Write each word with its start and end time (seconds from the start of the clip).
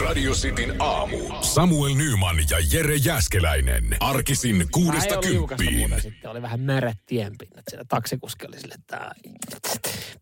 Radio 0.00 0.32
Cityn 0.32 0.74
aamu. 0.78 1.18
Samuel 1.40 1.94
Nyman 1.94 2.36
ja 2.50 2.56
Jere 2.72 2.96
Jäskeläinen. 2.96 3.96
Arkisin 4.00 4.66
kuudesta 4.72 5.16
kymppiin. 5.16 6.00
sitten. 6.00 6.30
Oli 6.30 6.42
vähän 6.42 6.60
märät 6.60 6.96
tienpinnat. 7.06 7.64
Siellä 7.70 7.84
taksikuski 7.88 8.46
oli 8.46 8.60
sille, 8.60 8.74
että 8.74 9.10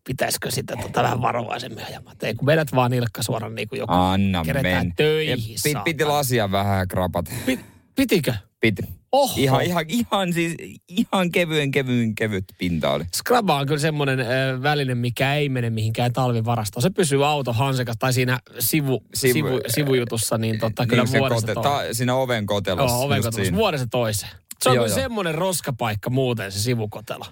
pitäisikö 0.07 0.51
sitä 0.51 0.75
tota 0.81 1.03
vähän 1.03 1.21
varovaisemmin 1.21 1.85
ajamaan. 1.85 2.15
Ei 2.23 2.33
kun 2.35 2.45
vedät 2.45 2.67
vaan 2.75 2.91
nilkka 2.91 3.23
suoraan 3.23 3.55
niin 3.55 3.69
kuin 3.69 3.79
joku. 3.79 3.93
Anna 3.93 4.43
Keretään 4.45 4.85
men. 4.87 4.95
töihin, 4.95 5.37
piti 5.37 6.03
saatana. 6.03 6.07
lasia 6.07 6.51
vähän 6.51 6.87
krapat. 6.87 7.25
Pit, 7.45 7.59
pitikö? 7.95 8.33
Piti. 8.59 8.81
Oho. 9.11 9.33
Ihan, 9.37 9.61
ihan, 9.61 9.85
ihan, 9.87 10.33
siis, 10.33 10.55
ihan 10.87 11.31
kevyen, 11.31 11.71
kevyen, 11.71 12.15
kevyt 12.15 12.45
pinta 12.57 12.91
oli. 12.91 13.03
Scraba 13.15 13.59
on 13.59 13.65
kyllä 13.67 13.79
semmoinen 13.79 14.19
ö, 14.19 14.23
väline, 14.63 14.95
mikä 14.95 15.35
ei 15.35 15.49
mene 15.49 15.69
mihinkään 15.69 16.13
talvivarastoon. 16.13 16.81
Se 16.81 16.89
pysyy 16.89 17.25
auto 17.27 17.53
hansekas 17.53 17.95
tai 17.99 18.13
siinä 18.13 18.39
sivu, 18.59 19.03
Sivu- 19.15 19.33
sivu, 19.33 19.61
sivujutussa, 19.67 20.37
niin 20.37 20.59
kyllä 20.59 21.03
niin 21.03 21.07
se 21.07 21.19
vuodesta 21.19 21.53
kote, 21.53 21.69
ta, 21.69 21.81
siinä 21.91 22.15
oven 22.15 22.45
kotelossa. 22.45 22.95
Joo, 22.97 23.05
oven 23.05 23.21
kotelossa. 23.21 23.55
Vuodesta 23.55 23.87
toiseen. 23.91 24.31
Se 24.63 24.69
on 24.69 24.75
Joo, 24.75 24.85
kyllä 24.85 24.95
joo. 24.95 25.03
semmoinen 25.03 25.35
roskapaikka 25.35 26.09
muuten, 26.09 26.51
se 26.51 26.59
sivukotelo. 26.59 27.25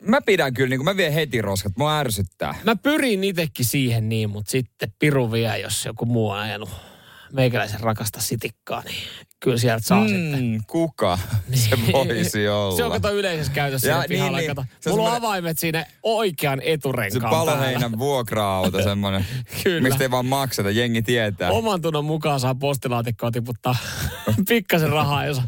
Mä 0.00 0.20
pidän 0.20 0.54
kyllä, 0.54 0.68
niin 0.68 0.78
kuin 0.78 0.84
mä 0.84 0.96
vien 0.96 1.12
heti 1.12 1.42
roskat, 1.42 1.72
mua 1.76 1.98
ärsyttää. 1.98 2.54
Mä 2.64 2.76
pyrin 2.76 3.24
itsekin 3.24 3.66
siihen 3.66 4.08
niin, 4.08 4.30
mutta 4.30 4.50
sitten 4.50 4.92
piru 4.98 5.32
vie, 5.32 5.58
jos 5.58 5.84
joku 5.84 6.06
muu 6.06 6.30
on 6.30 6.38
ajanut 6.38 6.70
meikäläisen 7.32 7.80
rakasta 7.80 8.20
sitikkaa, 8.20 8.82
niin 8.82 8.96
kyllä 9.46 9.58
sieltä 9.58 9.86
saa 9.86 10.00
mm. 10.00 10.08
sitten. 10.08 10.60
Kuka 10.66 11.18
se 11.54 11.76
voisi 11.92 12.48
olla? 12.48 12.76
Se 12.76 12.84
on 12.84 12.90
kato 12.92 13.12
yleisessä 13.12 13.52
käytössä 13.52 13.88
Ja, 13.88 13.98
niin, 13.98 14.08
pihalla. 14.08 14.38
niin. 14.38 14.48
Kato. 14.48 14.64
Se 14.80 14.90
Mulla 14.90 15.02
on 15.02 15.08
semmoinen- 15.12 15.28
avaimet 15.28 15.58
siinä 15.58 15.86
oikean 16.02 16.58
se 16.58 16.72
eturenkaan 16.72 17.22
päällä. 17.22 17.38
paloheinän 17.52 17.98
vuokra-auto 18.08 18.82
semmoinen, 18.82 19.26
mistä 19.80 20.04
ei 20.04 20.10
vaan 20.10 20.26
makseta, 20.26 20.70
jengi 20.70 21.02
tietää. 21.02 21.50
Oman 21.50 21.82
tunnon 21.82 22.04
mukaan 22.04 22.40
saa 22.40 22.54
postilaatikkoon 22.54 23.32
tiputtaa 23.32 23.76
pikkasen 24.48 24.90
rahaa, 24.90 25.26
jos 25.26 25.40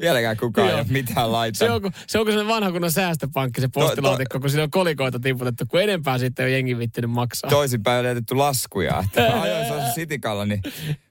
Vieläkään 0.00 0.36
kukaan 0.36 0.68
ei 0.68 0.74
ole 0.74 0.86
mitään 0.88 1.26
Se 1.26 1.30
laittanut. 1.30 1.74
on, 1.76 1.82
kun- 1.82 1.92
se 2.06 2.18
onko 2.18 2.30
sellainen 2.30 2.54
vanha 2.54 2.72
kunnon 2.72 2.92
säästöpankki, 2.92 3.60
se 3.60 3.68
postilaatikko, 3.68 4.40
kun 4.40 4.50
siinä 4.50 4.62
on 4.62 4.70
kolikoita 4.70 5.20
tiputettu, 5.20 5.64
kun 5.68 5.80
enempää 5.82 6.18
sitten 6.18 6.44
on 6.46 6.52
jengi 6.52 6.78
vittinyt 6.78 7.10
maksaa. 7.10 7.50
Toisinpäin 7.50 7.98
on 7.98 8.04
jätetty 8.06 8.34
laskuja. 8.34 8.98
Että 9.04 9.40
ajoin 9.42 9.66
se 9.66 9.92
sitikalla, 9.94 10.44
niin 10.46 10.60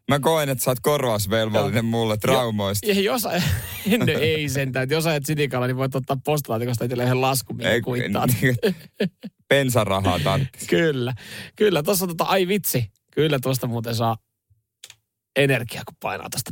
mä 0.10 0.20
koen, 0.20 0.50
että 0.50 0.64
sä 0.64 0.72
oot 0.72 0.80
korvausvelvollinen 0.80 1.86
mulle 1.86 2.18
traumoista. 2.18 2.88
Ja 2.88 3.02
jos, 3.02 3.24
no 4.00 4.06
ei 4.20 4.50
sentään, 4.50 4.84
että 4.84 4.96
jos 4.96 5.06
ajat 5.06 5.26
sitikalla, 5.26 5.68
niin 5.68 5.78
voit 5.78 5.96
ottaa 5.96 6.18
postilaatikosta 6.26 6.86
itselleen 6.86 7.08
yhden 7.08 7.22
laskun, 7.22 7.56
minkä 7.56 7.72
Ei, 7.72 7.82
kuittaat. 7.82 8.30
niin, 8.42 8.56
Bensarahaa 9.50 10.20
tarvitsisi. 10.20 10.68
Kyllä, 10.68 11.14
kyllä. 11.56 11.84
Tuossa 11.84 12.08
tota, 12.08 12.24
ai 12.24 12.48
vitsi, 12.48 12.92
kyllä 13.12 13.40
tuosta 13.40 13.68
muuten 13.68 13.96
saa 13.96 14.18
energiaa, 15.36 15.84
kun 15.86 15.98
painaa 16.02 16.30
tästä 16.30 16.52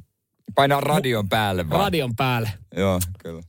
Painaa 0.55 0.81
radion 0.81 1.29
päälle 1.29 1.69
vaan. 1.69 1.81
radion 1.81 2.15
päälle. 2.15 2.49
Joo, 2.77 2.99
kyllä. 3.23 3.41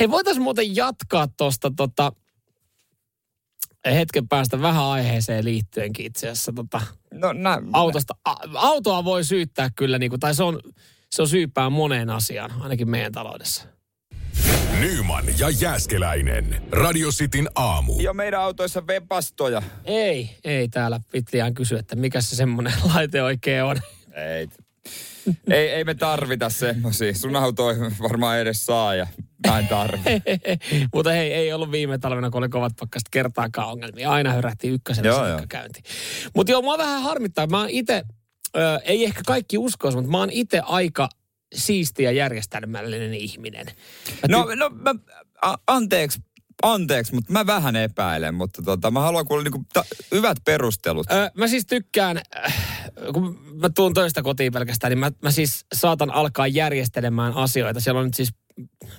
Hei, 0.00 0.10
voitaisiin 0.10 0.42
muuten 0.42 0.76
jatkaa 0.76 1.28
tuosta 1.36 1.70
tota, 1.76 2.12
hetken 3.86 4.28
päästä 4.28 4.60
vähän 4.62 4.84
aiheeseen 4.84 5.44
liittyenkin 5.44 6.06
itse 6.06 6.28
asiassa. 6.28 6.52
Tota, 6.52 6.80
No 7.14 7.32
nä, 7.32 7.58
autosta. 7.72 8.14
A, 8.24 8.34
autoa 8.54 9.04
voi 9.04 9.24
syyttää 9.24 9.70
kyllä, 9.76 9.98
niin 9.98 10.10
kuin, 10.10 10.20
tai 10.20 10.34
se 10.34 10.42
on, 10.42 10.60
se 11.10 11.22
on 11.22 11.28
syypää 11.28 11.70
moneen 11.70 12.10
asiaan, 12.10 12.50
ainakin 12.62 12.90
meidän 12.90 13.12
taloudessa. 13.12 13.64
Nyman 14.80 15.24
ja 15.38 15.50
Jäskeläinen. 15.50 16.62
Radio 16.72 17.08
Cityn 17.10 17.48
aamu. 17.54 18.00
Jo 18.00 18.14
meidän 18.14 18.40
autoissa 18.40 18.86
vepastoja. 18.86 19.62
Ei, 19.84 20.36
ei 20.44 20.68
täällä 20.68 21.00
Pitliään 21.12 21.54
kysy, 21.54 21.76
että 21.76 21.96
mikä 21.96 22.20
se 22.20 22.36
semmoinen 22.36 22.72
laite 22.94 23.22
oikein 23.22 23.64
on. 23.64 23.76
Ei, 24.12 24.48
ei, 25.50 25.68
ei 25.68 25.84
me 25.84 25.94
tarvita 25.94 26.50
semmosia. 26.50 27.14
Sun 27.14 27.36
auto 27.36 27.70
ei 27.70 27.76
varmaan 28.02 28.38
edes 28.38 28.66
saa 28.66 28.94
ja 28.94 29.06
mä 29.46 29.58
en 29.58 29.68
tarvi. 29.68 30.00
Mutta 30.94 31.10
hei, 31.10 31.32
ei 31.32 31.52
ollut 31.52 31.70
viime 31.70 31.98
talvena, 31.98 32.30
kun 32.30 32.38
oli 32.38 32.48
kovat 32.48 32.72
pakkaset 32.80 33.08
kertaakaan 33.10 33.68
ongelmia. 33.68 34.10
Aina 34.10 34.32
hörähti 34.32 34.68
ykkösellä 34.68 35.08
Joo, 35.08 35.28
joo. 35.28 35.40
käynti. 35.48 35.82
Mutta 36.34 36.52
joo, 36.52 36.62
mua 36.62 36.78
vähän 36.78 37.02
harmittaa. 37.02 37.46
Mä 37.46 37.58
oon 37.58 37.70
itse, 37.70 38.02
ei 38.84 39.04
ehkä 39.04 39.20
kaikki 39.26 39.58
uskoisi, 39.58 39.96
mutta 39.96 40.10
mä 40.10 40.18
oon 40.18 40.30
itse 40.30 40.60
aika 40.64 41.08
siisti 41.54 42.02
ja 42.02 42.12
järjestelmällinen 42.12 43.14
ihminen. 43.14 43.66
Mä 43.66 44.28
No, 44.28 44.46
no 44.54 44.70
mä, 44.70 44.94
a, 45.42 45.54
anteeksi, 45.66 46.20
anteeksi, 46.62 47.14
mutta 47.14 47.32
mä 47.32 47.46
vähän 47.46 47.76
epäilen, 47.76 48.34
mutta 48.34 48.62
tota, 48.62 48.90
mä 48.90 49.00
haluan 49.00 49.26
kuulla 49.26 49.42
niinku 49.42 49.64
ta, 49.72 49.84
hyvät 50.12 50.38
perustelut. 50.44 51.10
Ö, 51.10 51.30
mä 51.34 51.48
siis 51.48 51.66
tykkään, 51.66 52.20
äh, 52.44 52.54
kun 53.12 53.38
mä 53.60 53.68
tuun 53.68 53.94
töistä 53.94 54.22
kotiin 54.22 54.52
pelkästään, 54.52 54.90
niin 54.90 54.98
mä, 54.98 55.10
mä 55.22 55.30
siis 55.30 55.66
saatan 55.74 56.10
alkaa 56.10 56.46
järjestelemään 56.46 57.32
asioita. 57.32 57.80
Siellä 57.80 57.98
on 57.98 58.06
nyt 58.06 58.14
siis 58.14 58.34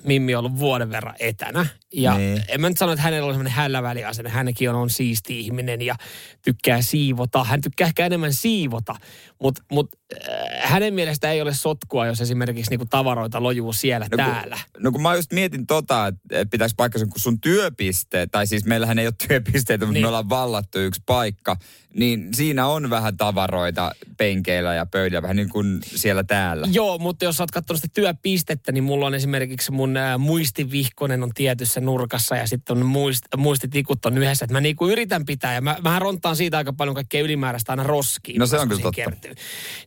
Mimmi 0.04 0.36
ollut 0.36 0.60
vuoden 0.60 0.90
verran 0.92 1.16
etänä. 1.20 1.66
Ja 1.94 2.18
Niin. 2.18 2.44
en 2.48 2.62
mä 2.62 2.70
nyt 2.70 2.78
sano, 2.78 2.92
että 2.92 3.04
hänellä 3.04 3.28
on 3.28 3.34
semmoinen 3.34 3.54
hälläväliasenne. 3.54 4.30
Hänkin 4.32 4.70
on, 4.70 4.76
on 4.76 4.90
siisti 4.90 5.40
ihminen 5.40 5.82
ja 5.82 5.96
tykkää 6.42 6.82
siivota. 6.82 7.44
Hän 7.44 7.62
tykkää 7.62 7.88
ehkä 7.88 8.06
enemmän 8.06 8.34
siivota. 8.34 8.96
Mutta 9.42 9.64
mut, 9.72 9.90
äh, 10.30 10.30
hänen 10.72 10.94
mielestä 10.94 11.32
ei 11.32 11.42
ole 11.42 11.54
sotkua, 11.54 12.06
jos 12.08 12.22
esimerkiksi 12.22 12.70
niinku 12.72 12.86
tavaroita 12.90 13.44
lojuu 13.44 13.74
siellä 13.74 14.06
No 14.12 14.18
kun- 14.18 14.34
täällä. 14.34 14.58
No 14.80 14.92
kun 14.92 15.02
mä 15.02 15.16
just 15.16 15.34
mietin 15.34 15.68
tota, 15.68 16.08
että 16.08 16.40
et 16.40 16.50
pitäisi 16.50 16.76
paikkansa, 16.78 17.06
kun 17.08 17.20
sun 17.22 17.42
työpiste, 17.42 18.28
tai 18.32 18.48
siis 18.48 18.66
meillähän 18.66 19.00
ei 19.00 19.08
ole 19.08 19.14
työpisteitä, 19.28 19.86
mutta 19.86 19.94
Niin. 19.94 20.04
me 20.04 20.08
ollaan 20.08 20.30
vallattu 20.30 20.80
yksi 20.80 21.02
paikka, 21.06 21.58
niin 21.94 22.30
siinä 22.34 22.68
on 22.68 22.90
vähän 22.90 23.18
tavaroita 23.18 23.92
penkeillä 24.18 24.74
ja 24.74 24.86
pöydillä, 24.86 25.22
vähän 25.22 25.36
niin 25.36 25.50
kuin 25.50 25.80
siellä 25.84 26.24
täällä. 26.24 26.68
Joo, 26.72 26.98
mutta 26.98 27.26
jos 27.26 27.40
oot 27.40 27.52
katsonut 27.52 27.82
sitä 27.82 27.94
työpistettä, 27.94 28.72
niin 28.72 28.84
mulla 28.84 29.06
on 29.08 29.16
esimerkiksi 29.16 29.47
mun 29.72 29.98
ää, 29.98 30.18
muistivihkonen 30.18 31.24
on 31.24 31.32
tietyssä 31.36 31.82
nurkassa 31.82 32.36
ja 32.36 32.48
sitten 32.48 32.78
on 32.78 32.86
muist, 32.86 33.24
muistitikut 33.38 34.06
on 34.06 34.18
yhdessä. 34.18 34.46
Että 34.46 34.54
mä 34.54 34.62
niinku 34.62 34.88
yritän 34.88 35.26
pitää 35.26 35.54
ja 35.54 35.62
mä, 35.62 35.78
mähän 35.84 36.02
rontaan 36.02 36.36
siitä 36.36 36.58
aika 36.58 36.74
paljon 36.74 36.96
kaikkea 36.96 37.22
ylimääräistä 37.22 37.72
aina 37.72 37.84
roskiin. 37.84 38.40
No 38.40 38.48
se 38.48 38.60
on 38.60 38.68
kyllä 38.68 38.82
totta. 38.82 38.96
kertyy. 38.96 39.34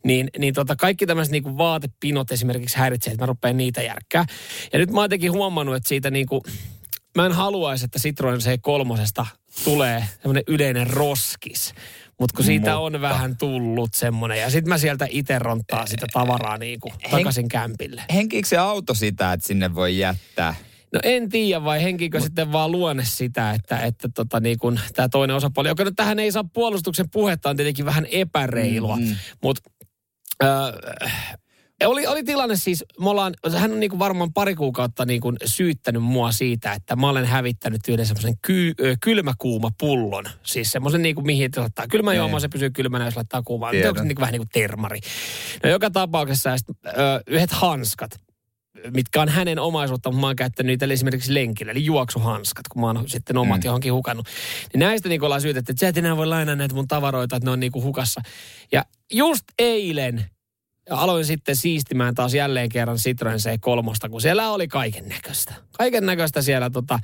Niin, 0.04 0.30
niin 0.38 0.54
tota, 0.54 0.76
kaikki 0.76 1.06
tämmöiset 1.06 1.32
niinku 1.32 1.58
vaatepinot 1.58 2.32
esimerkiksi 2.32 2.78
häiritsee, 2.78 3.12
että 3.12 3.22
mä 3.22 3.26
rupean 3.26 3.56
niitä 3.56 3.82
järkkää. 3.82 4.24
Ja 4.72 4.78
nyt 4.78 4.90
mä 4.90 4.96
oon 4.96 5.04
jotenkin 5.04 5.32
huomannut, 5.32 5.76
että 5.76 5.88
siitä 5.88 6.10
niinku, 6.10 6.42
mä 7.16 7.26
en 7.26 7.32
haluaisi, 7.32 7.84
että 7.84 7.98
Citroen 7.98 8.40
C3 8.40 9.26
tulee 9.64 10.04
semmoinen 10.22 10.44
yleinen 10.46 10.86
roskis. 10.86 11.74
Mutta 12.20 12.36
kun 12.36 12.44
siitä 12.44 12.78
on 12.78 12.92
Mutta- 12.92 13.00
vähän 13.08 13.36
tullut 13.36 13.94
semmoinen, 13.94 14.40
ja 14.40 14.50
sitten 14.50 14.68
mä 14.68 14.78
sieltä 14.78 15.06
itse 15.10 15.38
ronttaa 15.38 15.86
sitä 15.86 16.06
tavaraa 16.12 16.58
niinku 16.58 16.92
takaisin 17.10 17.48
kämpille. 17.48 18.02
Henkiikö 18.14 18.48
se 18.48 18.56
auto 18.56 18.94
sitä, 18.94 19.32
että 19.32 19.46
sinne 19.46 19.74
voi 19.74 19.98
jättää? 19.98 20.54
No 20.92 21.00
en 21.02 21.28
tiedä, 21.28 21.64
vai 21.64 21.82
henkikö 21.82 22.20
sitten 22.20 22.52
vaan 22.52 22.72
luonne 22.72 23.04
sitä, 23.04 23.50
että, 23.52 23.78
että 23.78 24.08
tota 24.14 24.40
niin 24.40 24.58
kun 24.58 24.80
tämä 24.94 25.08
toinen 25.08 25.36
osapuoli, 25.36 25.68
joka 25.68 25.84
nyt 25.84 25.96
tähän 25.96 26.18
ei 26.18 26.32
saa 26.32 26.44
puolustuksen 26.52 27.10
puhetta, 27.10 27.50
on 27.50 27.56
tietenkin 27.56 27.84
vähän 27.84 28.06
epäreilua. 28.10 28.96
Mm. 28.96 29.02
Mm-hmm. 29.02 29.16
Mutta 29.42 29.70
äh, 30.44 31.38
oli, 31.86 32.06
oli 32.06 32.24
tilanne 32.24 32.56
siis, 32.56 32.84
me 33.00 33.10
ollaan, 33.10 33.34
hän 33.56 33.72
on 33.72 33.80
niin 33.80 33.90
kuin 33.90 33.98
varmaan 33.98 34.32
pari 34.32 34.54
kuukautta 34.54 35.04
niin 35.04 35.20
kuin 35.20 35.36
syyttänyt 35.44 36.02
mua 36.02 36.32
siitä, 36.32 36.72
että 36.72 36.96
mä 36.96 37.08
olen 37.08 37.26
hävittänyt 37.26 37.80
yhden 37.88 38.06
semmoisen 38.06 38.34
ky, 38.42 38.74
kylmäkuuma 39.00 39.70
pullon. 39.80 40.24
Siis 40.42 40.72
semmoisen 40.72 41.02
niin 41.02 41.14
kuin 41.14 41.26
mihin 41.26 41.50
laittaa 41.56 41.86
kylmä 41.88 42.14
juoma, 42.14 42.40
se 42.40 42.48
pysyy 42.48 42.70
kylmänä, 42.70 43.04
jos 43.04 43.16
laittaa 43.16 43.42
kuumaa. 43.42 43.70
Onko 43.70 43.98
se 43.98 44.04
niin 44.04 44.16
kuin 44.16 44.20
vähän 44.20 44.32
niin 44.32 44.40
kuin 44.40 44.48
termari? 44.52 45.00
No 45.62 45.70
joka 45.70 45.90
tapauksessa 45.90 46.56
sit, 46.56 46.68
ö, 46.86 46.90
yhdet 47.26 47.52
hanskat, 47.52 48.10
mitkä 48.94 49.22
on 49.22 49.28
hänen 49.28 49.58
omaisuutta, 49.58 50.10
mutta 50.10 50.20
mä 50.20 50.26
oon 50.26 50.36
käyttänyt 50.36 50.68
niitä 50.68 50.94
esimerkiksi 50.94 51.34
lenkillä, 51.34 51.72
eli 51.72 51.84
juoksuhanskat, 51.84 52.68
kun 52.68 52.80
mä 52.80 52.86
oon 52.86 53.08
sitten 53.08 53.36
omat 53.36 53.60
mm. 53.60 53.64
johonkin 53.64 53.92
hukannut. 53.92 54.26
Niin 54.72 54.78
näistä 54.78 55.08
niin 55.08 55.24
ollaan 55.24 55.40
syytetty, 55.40 55.72
että 55.72 55.80
sä 55.80 55.88
et 55.88 55.96
enää 55.96 56.16
voi 56.16 56.26
lainaa 56.26 56.56
näitä 56.56 56.74
mun 56.74 56.88
tavaroita, 56.88 57.36
että 57.36 57.46
ne 57.46 57.50
on 57.50 57.60
niin 57.60 57.72
kuin 57.72 57.84
hukassa. 57.84 58.20
Ja 58.72 58.84
just 59.12 59.44
eilen 59.58 60.24
aloin 60.90 61.24
sitten 61.24 61.56
siistimään 61.56 62.14
taas 62.14 62.34
jälleen 62.34 62.68
kerran 62.68 62.96
Citroen 62.96 63.38
C3, 63.38 64.08
kun 64.10 64.20
siellä 64.20 64.50
oli 64.50 64.68
kaiken 64.68 65.08
näköistä. 65.08 65.54
Kaiken 65.78 66.06
näköistä 66.06 66.42
siellä 66.42 66.70
tota, 66.70 66.98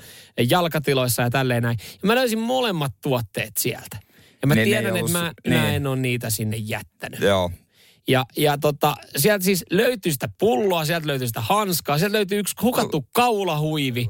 jalkatiloissa 0.51 1.23
ja 1.23 1.31
tälleen 1.31 1.63
näin. 1.63 1.77
Ja 2.03 2.07
mä 2.07 2.15
löysin 2.15 2.39
molemmat 2.39 2.93
tuotteet 3.03 3.57
sieltä. 3.57 3.99
Ja 4.43 4.47
mä 4.49 4.55
Ne- 4.55 4.61
ne 4.61 4.63
ei 4.63 4.67
tiedän, 4.67 4.87
että 4.87 4.99
ollut 4.99 5.13
mä, 5.13 5.33
su- 5.49 5.51
mä 5.51 5.63
niin. 5.63 5.75
en 5.75 5.87
ole 5.87 5.97
niitä 5.97 6.31
sinne 6.31 6.57
jättänyt. 6.57 7.21
Joo. 7.21 7.51
Ja, 8.09 8.25
ja 8.37 8.59
tota, 8.59 8.97
sieltä 9.17 9.45
siis 9.45 9.65
löytyy 9.71 10.13
sitä 10.13 10.29
pulloa, 10.39 10.85
sieltä 10.85 11.07
löytyy 11.07 11.27
sitä 11.27 11.41
hanskaa, 11.41 11.99
sieltä 11.99 12.17
löytyy 12.17 12.39
yksi 12.39 12.55
hukattu 12.63 13.09
kaulahuivi. 13.13 14.09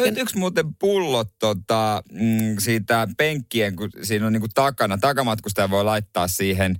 Löytyykö 0.00 0.30
muuten 0.34 0.74
pullot 0.74 1.28
tota, 1.38 2.02
mm, 2.12 2.56
siitä 2.58 3.08
penkkien, 3.16 3.76
kun 3.76 3.90
siinä 4.02 4.26
on 4.26 4.32
niinku 4.32 4.48
takana, 4.54 4.98
takamatkustaja 4.98 5.70
voi 5.70 5.84
laittaa 5.84 6.28
siihen 6.28 6.76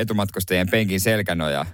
etumatkustajien 0.00 0.68
penkin 0.70 1.00
selkänojaa? 1.00 1.66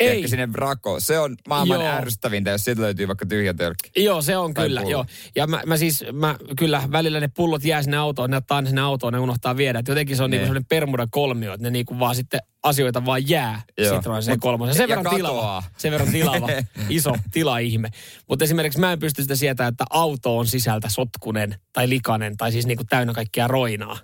Ei. 0.00 0.08
Ehkä 0.16 0.28
sinne 0.28 0.48
rakoon. 0.54 1.00
Se 1.00 1.18
on 1.18 1.36
maailman 1.48 1.80
Joo. 1.80 1.88
ärsyttävintä, 1.88 2.50
jos 2.50 2.64
sieltä 2.64 2.82
löytyy 2.82 3.08
vaikka 3.08 3.26
tyhjä 3.26 3.54
tölkki. 3.54 4.02
Joo, 4.04 4.22
se 4.22 4.36
on 4.36 4.54
Tai 4.54 4.66
kyllä, 4.66 4.80
pullo. 4.80 4.90
joo. 4.92 5.06
Ja 5.36 5.46
mä, 5.46 5.62
mä 5.66 5.76
siis, 5.76 6.04
mä 6.12 6.36
kyllä 6.58 6.82
välillä 6.92 7.20
ne 7.20 7.28
pullot 7.28 7.64
jää 7.64 7.82
sinne 7.82 7.96
autoon, 7.96 8.30
ne 8.30 8.36
ottaa 8.36 8.62
ne 8.62 8.68
sinne 8.68 8.80
autoon, 8.80 9.12
ne 9.12 9.18
unohtaa 9.18 9.56
viedä. 9.56 9.78
Et 9.78 9.88
jotenkin 9.88 10.16
se 10.16 10.22
on 10.22 10.30
Niin. 10.30 10.38
niinku 10.38 10.46
sellainen 10.46 10.68
Bermudan 10.68 11.10
kolmio, 11.10 11.52
että 11.54 11.62
ne 11.66 11.70
niinku 11.70 11.98
vaan 11.98 12.14
sitten 12.14 12.40
asioita 12.62 13.04
vaan 13.04 13.28
jää. 13.28 13.62
Citroen 13.80 14.22
Mut- 14.22 14.68
C3. 14.70 14.74
Sen 14.74 14.88
verran 14.88 15.04
katoaa. 15.04 15.16
tilava, 15.16 15.62
sen 15.76 15.92
verran 15.92 16.10
tilava, 16.12 16.48
iso 16.88 17.12
tilaihme. 17.32 17.88
Mutta 18.28 18.44
esimerkiksi 18.44 18.80
mä 18.80 18.92
en 18.92 18.98
pysty 18.98 19.22
sitä 19.22 19.36
sietämään, 19.36 19.72
että 19.72 19.84
auto 19.90 20.38
on 20.38 20.46
sisältä 20.46 20.88
sotkunen 20.88 21.54
tai 21.72 21.88
likainen 21.88 22.36
tai 22.36 22.52
siis 22.52 22.66
niinku 22.66 22.84
täynnä 22.88 23.12
kaikkia 23.12 23.48
roinaa. 23.48 23.98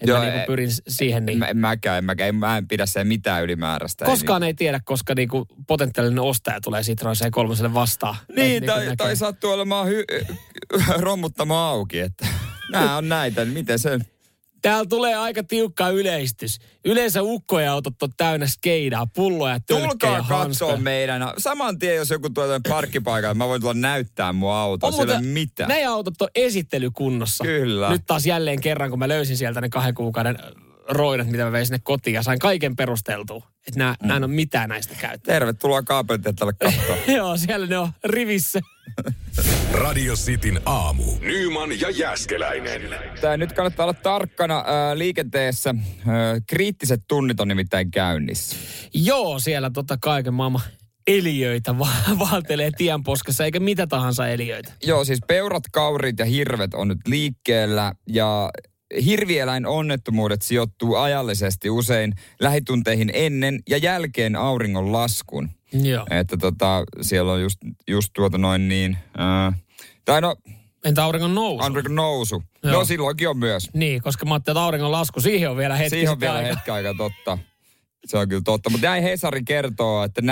Että 0.00 0.10
Joo, 0.10 0.18
mä 0.18 0.24
niinku 0.24 0.40
ei- 0.40 0.46
pyrin 0.46 0.70
siihen 0.88 1.26
niin. 1.26 1.38
Mä, 1.38 1.46
en 1.46 1.56
mäkään, 1.56 1.98
en 1.98 2.04
mäkään. 2.04 2.34
Mä 2.34 2.56
en 2.58 2.68
pidä 2.68 2.86
sen 2.86 3.06
mitään 3.06 3.42
ylimääräistä. 3.44 4.04
Ei 4.04 4.10
Koskaan 4.10 4.42
ei 4.42 4.54
tiedä, 4.54 4.80
koska 4.84 5.14
niinku 5.14 5.46
potentiaalinen 5.66 6.18
ostaja 6.20 6.60
tulee 6.60 6.82
Citroen 6.82 7.16
C3 7.16 7.74
vastaan. 7.74 8.16
Niin, 8.36 8.56
Et 8.62 8.66
tai, 8.66 8.78
näkee. 8.78 8.96
tai 8.96 9.16
sattuu 9.16 9.50
olemaan 9.50 9.86
hy- 9.88 10.34
rommuttama 11.00 11.68
auki, 11.68 12.00
että 12.00 12.26
nämä 12.72 12.96
on 12.96 13.08
näitä, 13.08 13.44
niin 13.44 13.54
miten 13.54 13.78
se... 13.78 13.98
Täällä 14.62 14.86
tulee 14.88 15.14
aika 15.14 15.42
tiukka 15.42 15.88
yleistys. 15.88 16.58
Yleensä 16.84 17.22
ukkoja 17.22 17.72
autot 17.72 18.02
on 18.02 18.08
täynnä 18.16 18.46
skeidaa, 18.46 19.06
pulloja, 19.06 19.60
tölkkejä, 19.60 20.18
Tulkaa 20.18 20.44
katsoa 20.44 20.76
meidän. 20.76 21.22
Saman 21.38 21.78
tien, 21.78 21.96
jos 21.96 22.10
joku 22.10 22.30
tuo 22.30 22.44
parkkipaikalle, 22.68 23.34
mä 23.34 23.48
voin 23.48 23.60
tulla 23.60 23.74
näyttää 23.74 24.32
mun 24.32 24.52
autoa. 24.52 24.88
On 24.88 25.00
ole 25.00 25.20
mitään. 25.20 25.68
Nämä 25.68 25.92
autot 25.92 26.22
on 26.22 26.28
esittelykunnossa. 26.34 27.44
Kyllä. 27.44 27.90
Nyt 27.90 28.02
taas 28.06 28.26
jälleen 28.26 28.60
kerran, 28.60 28.90
kun 28.90 28.98
mä 28.98 29.08
löysin 29.08 29.36
sieltä 29.36 29.60
ne 29.60 29.68
kahden 29.68 29.94
kuukauden 29.94 30.38
roinat, 30.88 31.26
mitä 31.26 31.44
mä 31.44 31.52
vein 31.52 31.66
sinne 31.66 31.80
kotiin 31.82 32.14
ja 32.14 32.22
sain 32.22 32.38
kaiken 32.38 32.76
perusteltua. 32.76 33.46
Että 33.66 33.78
nämä, 33.78 33.94
mm. 34.02 34.10
en 34.10 34.24
ole 34.24 34.32
mitään 34.32 34.68
näistä 34.68 34.94
käyttää. 35.00 35.34
Tervetuloa 35.34 35.82
kaapelitehtaalle 35.82 36.52
katsoa. 36.52 36.96
Joo, 37.16 37.36
siellä 37.36 37.66
ne 37.66 37.78
on 37.78 37.88
rivissä. 38.04 38.60
Radio 39.72 40.14
Cityn 40.14 40.60
aamu. 40.66 41.04
Nyman 41.20 41.80
ja 41.80 41.90
Jäskeläinen. 41.90 42.82
Tää 43.20 43.36
nyt 43.36 43.52
kannattaa 43.52 43.84
olla 43.84 43.94
tarkkana 43.94 44.64
ää, 44.66 44.98
liikenteessä. 44.98 45.74
Ää, 46.06 46.40
kriittiset 46.48 47.00
tunnit 47.08 47.40
on 47.40 47.48
nimittäin 47.48 47.90
käynnissä. 47.90 48.56
Joo, 48.94 49.38
siellä 49.38 49.70
tota 49.70 49.98
kaiken 50.00 50.34
maailman 50.34 50.62
eliöitä 51.06 51.78
va- 51.78 52.16
vaeltelee 52.30 52.70
tienposkassa, 52.76 53.44
eikä 53.44 53.60
mitä 53.60 53.86
tahansa 53.86 54.28
eliöitä. 54.28 54.72
Joo, 54.82 55.04
siis 55.04 55.20
peurat, 55.26 55.64
kaurit 55.72 56.18
ja 56.18 56.24
hirvet 56.24 56.74
on 56.74 56.88
nyt 56.88 56.98
liikkeellä 57.06 57.92
ja 58.08 58.50
hirvieläin 59.04 59.66
onnettomuudet 59.66 60.42
sijoittuu 60.42 60.94
ajallisesti 60.96 61.70
usein 61.70 62.12
lähitunteihin 62.40 63.10
ennen 63.14 63.60
ja 63.68 63.76
jälkeen 63.78 64.36
auringon 64.36 64.92
laskun. 64.92 65.48
Joo. 65.72 66.06
Että 66.10 66.36
tota, 66.36 66.84
siellä 67.00 67.32
on 67.32 67.42
just, 67.42 67.58
just 67.88 68.10
tuota 68.12 68.38
noin 68.38 68.68
niin, 68.68 68.96
ää, 69.18 69.52
tai 70.04 70.20
no, 70.20 70.36
Entä 70.84 71.04
auringon 71.04 71.34
nousu? 71.34 71.64
auringon 71.64 71.94
nousu. 71.94 72.42
Joo. 72.62 72.72
No 72.72 72.84
silloinkin 72.84 73.28
on 73.28 73.38
myös. 73.38 73.70
Niin, 73.74 74.02
koska 74.02 74.26
mä 74.26 74.34
ajattelin, 74.34 74.56
että 74.56 74.64
auringon 74.64 74.92
lasku, 74.92 75.20
siihen 75.20 75.50
on 75.50 75.56
vielä 75.56 75.76
hetki 75.76 75.90
Siihen 75.90 76.10
on 76.10 76.20
vielä 76.20 76.34
aika. 76.34 76.48
hetken 76.48 76.74
aika 76.74 76.94
totta. 76.94 77.38
Se 78.06 78.18
on 78.18 78.28
kyllä 78.28 78.42
totta. 78.44 78.70
Mutta 78.70 78.86
näin 78.86 79.02
Hesari 79.02 79.42
kertoo, 79.44 80.04
että 80.04 80.22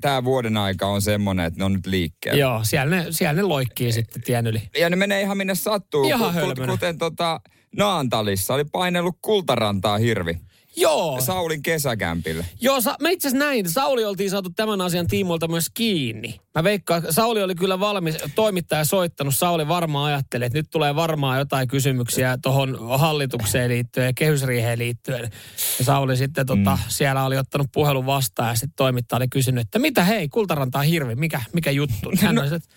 tämä 0.00 0.24
vuoden 0.24 0.56
aika 0.56 0.86
on 0.86 1.02
semmoinen, 1.02 1.46
että 1.46 1.58
ne 1.58 1.64
on 1.64 1.72
nyt 1.72 1.86
liikkeellä. 1.86 2.40
Joo, 2.40 2.60
siellä 2.64 2.96
ne, 2.96 3.06
siellä 3.10 3.32
ne 3.32 3.42
loikkii 3.42 3.92
sitten 3.92 4.22
tien 4.22 4.46
yli. 4.46 4.62
Ja 4.78 4.90
ne 4.90 4.96
menee 4.96 5.20
ihan 5.22 5.36
minne 5.36 5.54
sattuu. 5.54 6.04
Ihan 6.06 6.20
Ku- 6.20 6.26
ku- 6.26 6.32
hölmönä. 6.32 6.72
Kuten 6.72 6.98
tota, 6.98 7.40
Naantalissa 7.76 8.54
oli 8.54 8.64
painellut 8.64 9.18
kultarantaa 9.22 9.98
hirvi. 9.98 10.40
Joo, 10.80 11.20
Saulin 11.20 11.62
kesäkämpille. 11.62 12.46
Joo, 12.60 12.80
sa- 12.80 12.96
mä 13.00 13.10
itse 13.10 13.30
näin. 13.30 13.70
Sauli 13.70 14.04
oltiin 14.04 14.30
saatu 14.30 14.50
tämän 14.50 14.80
asian 14.80 15.06
tiimoilta 15.06 15.48
myös 15.48 15.66
kiinni. 15.74 16.40
Mä 16.54 16.64
veikkaan, 16.64 17.02
Sauli 17.10 17.42
oli 17.42 17.54
kyllä 17.54 17.80
valmis, 17.80 18.16
toimittaja 18.34 18.84
soittanut. 18.84 19.34
Sauli 19.34 19.68
varmaan 19.68 20.12
ajatteli, 20.12 20.44
että 20.44 20.58
nyt 20.58 20.70
tulee 20.70 20.96
varmaan 20.96 21.38
jotain 21.38 21.68
kysymyksiä 21.68 22.38
tuohon 22.42 22.98
hallitukseen 22.98 23.70
liittyen 23.70 24.06
ja 24.06 24.12
kehysriiheen 24.12 24.78
liittyen. 24.78 25.30
Ja 25.78 25.84
Sauli 25.84 26.16
sitten 26.16 26.46
tota, 26.46 26.76
mm. 26.76 26.82
siellä 26.88 27.24
oli 27.24 27.38
ottanut 27.38 27.66
puhelun 27.72 28.06
vastaan 28.06 28.48
ja 28.48 28.54
sitten 28.54 28.76
toimittaja 28.76 29.16
oli 29.16 29.28
kysynyt, 29.28 29.60
että 29.60 29.78
mitä 29.78 30.04
hei, 30.04 30.28
kultarantaa 30.28 30.82
hirvi, 30.82 31.14
mikä, 31.14 31.42
mikä 31.52 31.70
juttu? 31.70 32.12
Hän 32.20 32.34
no, 32.34 32.42
oli, 32.42 32.54
että 32.54 32.68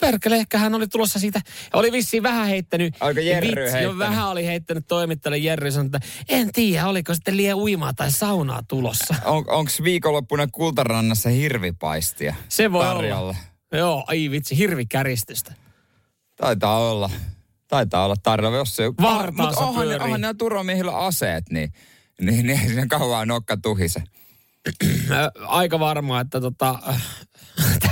perkele, 0.00 0.36
ehkä 0.36 0.58
hän 0.58 0.74
oli 0.74 0.86
tulossa 0.88 1.18
siitä. 1.18 1.40
Oli 1.72 1.92
vissiin 1.92 2.22
vähän 2.22 2.46
heittänyt. 2.48 2.96
Aika 3.00 3.20
Jerry 3.20 3.48
vitsi, 3.48 3.60
heittänyt. 3.60 3.82
jo 3.82 3.98
vähän 3.98 4.28
oli 4.28 4.46
heittänyt 4.46 4.86
toimittajalle 4.86 5.38
Jerry 5.38 5.70
sanoi, 5.70 5.86
että 5.86 6.00
en 6.28 6.52
tiedä, 6.52 6.86
oliko 6.86 7.14
sitten 7.14 7.36
liian 7.36 7.58
uimaa 7.58 7.92
tai 7.94 8.12
saunaa 8.12 8.62
tulossa. 8.68 9.14
On, 9.24 9.44
Onko 9.48 9.70
viikonloppuna 9.84 10.46
kultarannassa 10.52 11.28
hirvipaistia 11.28 12.34
Se 12.48 12.72
voi 12.72 12.84
tarjolla? 12.84 13.18
olla. 13.20 13.36
Joo, 13.72 14.04
ai 14.06 14.30
vitsi, 14.30 14.58
hirvikäristystä. 14.58 15.54
Taitaa 16.36 16.90
olla. 16.90 17.10
Taitaa 17.68 18.04
olla 18.04 18.16
tarjolla, 18.22 18.56
jos 18.56 18.76
se... 18.76 18.82
Vartaansa 19.02 19.60
Mutta 19.60 19.66
onhan, 19.66 19.86
pyörii. 19.86 20.04
onhan 20.04 20.20
nämä 20.20 20.34
aseet, 20.96 21.44
niin, 21.50 21.72
niin, 22.20 22.46
niin 22.46 22.60
ei 22.60 22.66
siinä 22.68 22.86
kauan 22.86 23.28
nokka 23.28 23.56
tuhise. 23.56 24.02
Ö, 25.10 25.30
Aika 25.46 25.78
varmaa, 25.80 26.20
että 26.20 26.40
tota, 26.40 26.78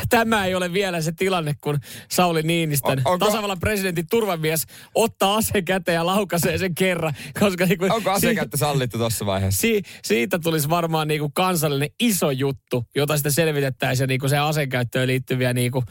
tämä 0.08 0.44
ei 0.46 0.54
ole 0.54 0.72
vielä 0.72 1.00
se 1.00 1.12
tilanne, 1.12 1.54
kun 1.60 1.78
Sauli 2.10 2.42
Niinistön, 2.42 2.98
On- 3.04 3.12
onko- 3.12 3.26
tasavallan 3.26 3.60
presidentin 3.60 4.06
turvamies, 4.10 4.66
ottaa 4.94 5.34
aseen 5.36 5.64
käteen 5.64 5.94
ja 5.94 6.06
laukaisee 6.06 6.58
sen 6.58 6.74
kerran. 6.74 7.14
Koska 7.40 7.66
niinku, 7.66 7.84
Onko 7.84 8.00
si- 8.20 8.26
asekäyttö 8.26 8.56
sallittu 8.56 8.98
tuossa 8.98 9.26
vaiheessa? 9.26 9.60
Si- 9.60 9.82
siitä 10.02 10.38
tulisi 10.38 10.68
varmaan 10.68 11.08
niinku 11.08 11.30
kansallinen 11.34 11.90
iso 12.00 12.30
juttu, 12.30 12.84
jota 12.94 13.16
sitten 13.16 13.32
selvitettäisiin 13.32 14.04
ja 14.04 14.06
niinku 14.06 14.28
se 14.28 14.38
aseenkäyttöön 14.38 15.06
liittyviä, 15.08 15.52
niinku, 15.52 15.82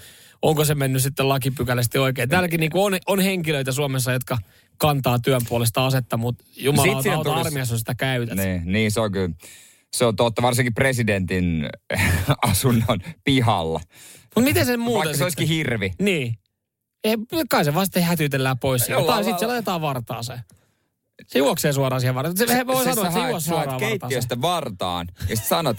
onko 0.41 0.65
se 0.65 0.75
mennyt 0.75 1.01
sitten 1.01 1.29
lakipykälästi 1.29 1.97
oikein. 1.97 2.29
Täälläkin 2.29 2.59
niinku 2.59 2.83
on, 2.83 2.97
on 3.07 3.19
henkilöitä 3.19 3.71
Suomessa, 3.71 4.11
jotka 4.13 4.37
kantaa 4.77 5.19
työn 5.19 5.41
puolesta 5.49 5.85
asetta, 5.85 6.17
mutta 6.17 6.43
jumala 6.57 7.35
armiassa, 7.35 7.73
jos 7.73 7.79
sitä 7.79 7.95
käytät. 7.95 8.37
Niin, 8.37 8.61
niin 8.65 8.91
se 8.91 8.99
on 8.99 9.11
kyllä. 9.11 9.35
Se 9.93 10.05
on 10.05 10.15
totta, 10.15 10.41
varsinkin 10.41 10.73
presidentin 10.73 11.69
asunnon 12.41 12.99
pihalla. 13.23 13.79
Mutta 14.23 14.41
miten 14.41 14.65
se 14.65 14.77
muuten 14.77 14.99
Vaikka 14.99 15.17
se 15.17 15.23
olisikin 15.23 15.47
sitten? 15.47 15.57
hirvi. 15.57 15.91
Niin. 15.99 16.35
Ei, 17.03 17.15
kai 17.49 17.65
se 17.65 17.73
vasta 17.73 17.99
hätytellään 18.01 18.59
pois. 18.59 18.85
sieltä. 18.85 19.01
Jollain 19.01 19.17
Tai 19.17 19.23
sitten 19.23 19.39
se 19.39 19.45
laitetaan 19.47 19.81
vartaaseen. 19.81 20.39
Se 21.27 21.39
juoksee 21.39 21.73
suoraan 21.73 22.01
siihen 22.01 22.15
vartaan. 22.15 22.37
Se, 22.37 22.47
se 22.47 22.67
voi 22.67 22.83
siis 22.83 22.95
sanoa, 22.95 23.07
että 23.09 23.19
se 23.21 23.27
juoksee 23.29 23.47
suoraan 23.49 23.67
vartaaseen. 23.69 23.99
keittiöstä 23.99 24.41
vartaan 24.41 25.07
ja 25.19 25.35
sitten 25.35 25.49
sanot, 25.49 25.77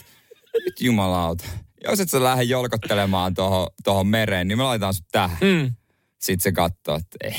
nyt 0.65 0.81
jumalauta. 0.81 1.45
Jos 1.85 2.01
et 2.01 2.11
sä 2.11 2.23
lähde 2.23 2.43
jolkottelemaan 2.43 3.35
tuohon 3.35 3.67
toho 3.85 4.05
mereen, 4.05 4.49
niin 4.49 4.59
me 4.59 4.65
laitetaan 4.65 4.95
sut 4.95 5.07
tähän. 5.13 5.39
Mm. 5.41 5.75
Sitten 6.21 6.41
se 6.43 6.53
katsoo, 6.53 6.95
että 6.97 7.17
ei, 7.25 7.37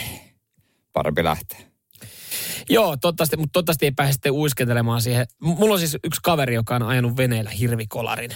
parempi 0.94 1.24
lähteä. 1.24 1.60
Joo, 2.70 2.98
toivottavasti, 2.98 3.38
mutta 3.38 3.54
toivottavasti 3.54 3.86
ei 3.86 3.92
pääse 3.92 4.12
sitten 4.12 4.32
uiskentelemaan 4.32 5.02
siihen. 5.02 5.28
Mulla 5.42 5.74
on 5.74 5.80
siis 5.80 5.98
yksi 6.04 6.20
kaveri, 6.24 6.54
joka 6.56 6.76
on 6.76 6.84
ajanut 6.84 7.18
veneellä 7.18 7.50
hirvikolarin. 7.50 8.32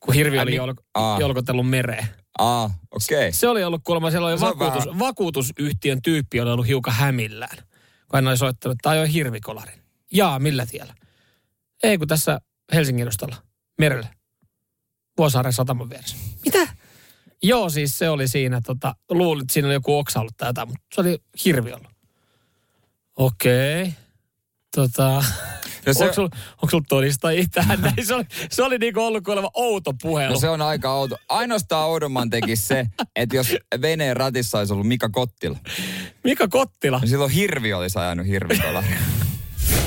Kun 0.00 0.14
hirvi 0.14 0.38
oli 0.38 0.50
niin- 0.50 0.62
jol- 0.62 1.20
jolkotellut 1.20 1.68
mereen. 1.70 2.06
Aa, 2.38 2.64
okei. 2.90 3.18
Okay. 3.18 3.32
Se 3.32 3.48
oli 3.48 3.64
ollut 3.64 3.80
kuulemma, 3.84 4.10
siellä 4.10 4.28
oli 4.28 4.40
vakuutus, 4.40 4.86
vähän- 4.86 4.98
vakuutusyhtiön 4.98 6.02
tyyppi 6.02 6.40
oli 6.40 6.50
ollut 6.50 6.66
hiukan 6.66 6.94
hämillään. 6.94 7.58
Kun 8.08 8.14
hän 8.14 8.28
oli 8.28 8.36
soittanut, 8.36 8.76
että 8.78 8.90
ajoi 8.90 9.12
hirvikolarin. 9.12 9.80
Jaa, 10.12 10.38
millä 10.38 10.66
tiellä? 10.66 10.94
Ei, 11.82 11.98
kun 11.98 12.08
tässä 12.08 12.40
Helsingin 12.74 13.02
edustalla, 13.02 13.36
merellä. 13.78 14.08
Vuosaaren 15.18 15.52
sataman 15.52 15.90
vieressä. 15.90 16.16
Mitä? 16.44 16.68
Joo, 17.42 17.70
siis 17.70 17.98
se 17.98 18.08
oli 18.10 18.28
siinä, 18.28 18.60
tota, 18.60 18.94
luulin, 19.10 19.42
että 19.42 19.52
siinä 19.52 19.68
oli 19.68 19.74
joku 19.74 19.98
oksa 19.98 20.20
ollut 20.20 20.36
tai 20.36 20.48
jotain, 20.48 20.68
mutta 20.68 20.84
se 20.94 21.00
oli 21.00 21.18
hirvi 21.44 21.72
ollut. 21.72 21.90
Okei. 23.16 23.82
Okay. 23.82 23.92
Tota, 24.74 25.24
No 25.86 25.92
se- 25.94 26.04
onko 26.04 26.14
sulla 26.14 26.30
sul 26.70 26.80
todistajia 26.88 27.44
tähän? 27.52 27.80
näin? 27.80 27.94
Se 28.06 28.14
oli, 28.14 28.24
se 28.50 28.62
oli 28.62 28.78
niinku 28.78 29.00
ollut 29.00 29.24
kuulemma 29.24 29.50
outo 29.54 29.92
puhelu. 30.02 30.32
No 30.34 30.40
se 30.40 30.48
on 30.48 30.62
aika 30.62 30.92
outo. 30.94 31.16
Ainoastaan 31.28 31.88
oudomman 31.88 32.30
tekisi 32.30 32.66
se, 32.66 32.86
että 33.16 33.36
jos 33.36 33.54
veneen 33.82 34.16
ratissa 34.16 34.58
olisi 34.58 34.72
ollut 34.72 34.86
Mika 34.88 35.08
Kottila, 35.08 35.58
Mika 36.24 36.48
Kottila. 36.48 36.98
niin 37.00 37.08
silloin 37.08 37.30
hirvi 37.30 37.72
olisi 37.72 37.98
ajanut 37.98 38.26
hirvikolla. 38.26 38.84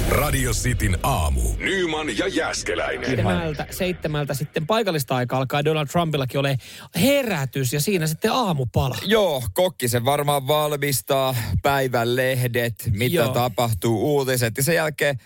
Radio 0.09 0.51
Cityn 0.51 0.97
aamu. 1.03 1.41
Nyman 1.57 2.17
ja 2.17 2.27
Jäskeläinen. 2.27 3.05
Seitsemältä, 3.05 3.67
seitsemältä 3.71 4.33
sitten 4.33 4.67
paikallista 4.67 5.15
aikaa 5.15 5.39
alkaa 5.39 5.65
Donald 5.65 5.87
Trumpillakin 5.87 6.39
ole 6.39 6.57
herätys 6.95 7.73
ja 7.73 7.79
siinä 7.79 8.07
sitten 8.07 8.31
aamupala. 8.31 8.97
Joo, 9.05 9.43
kokki 9.53 9.87
se 9.87 10.05
varmaan 10.05 10.47
valmistaa, 10.47 11.35
päivän 11.61 12.15
lehdet, 12.15 12.89
mitä 12.91 13.15
Joo. 13.15 13.33
Tapahtuu, 13.33 14.15
uutiset. 14.15 14.57
Ja 14.57 14.63
sen 14.63 14.75
jälkeen 14.75 15.19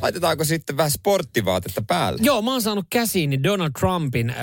laitetaanko 0.00 0.44
sitten 0.44 0.76
vähän 0.76 0.90
sporttivaatetta 0.90 1.82
päälle? 1.82 2.18
Joo, 2.22 2.42
mä 2.42 2.50
oon 2.50 2.62
saanut 2.62 2.86
käsiini 2.90 3.42
Donald 3.42 3.70
Trumpin 3.80 4.30
äh, 4.30 4.36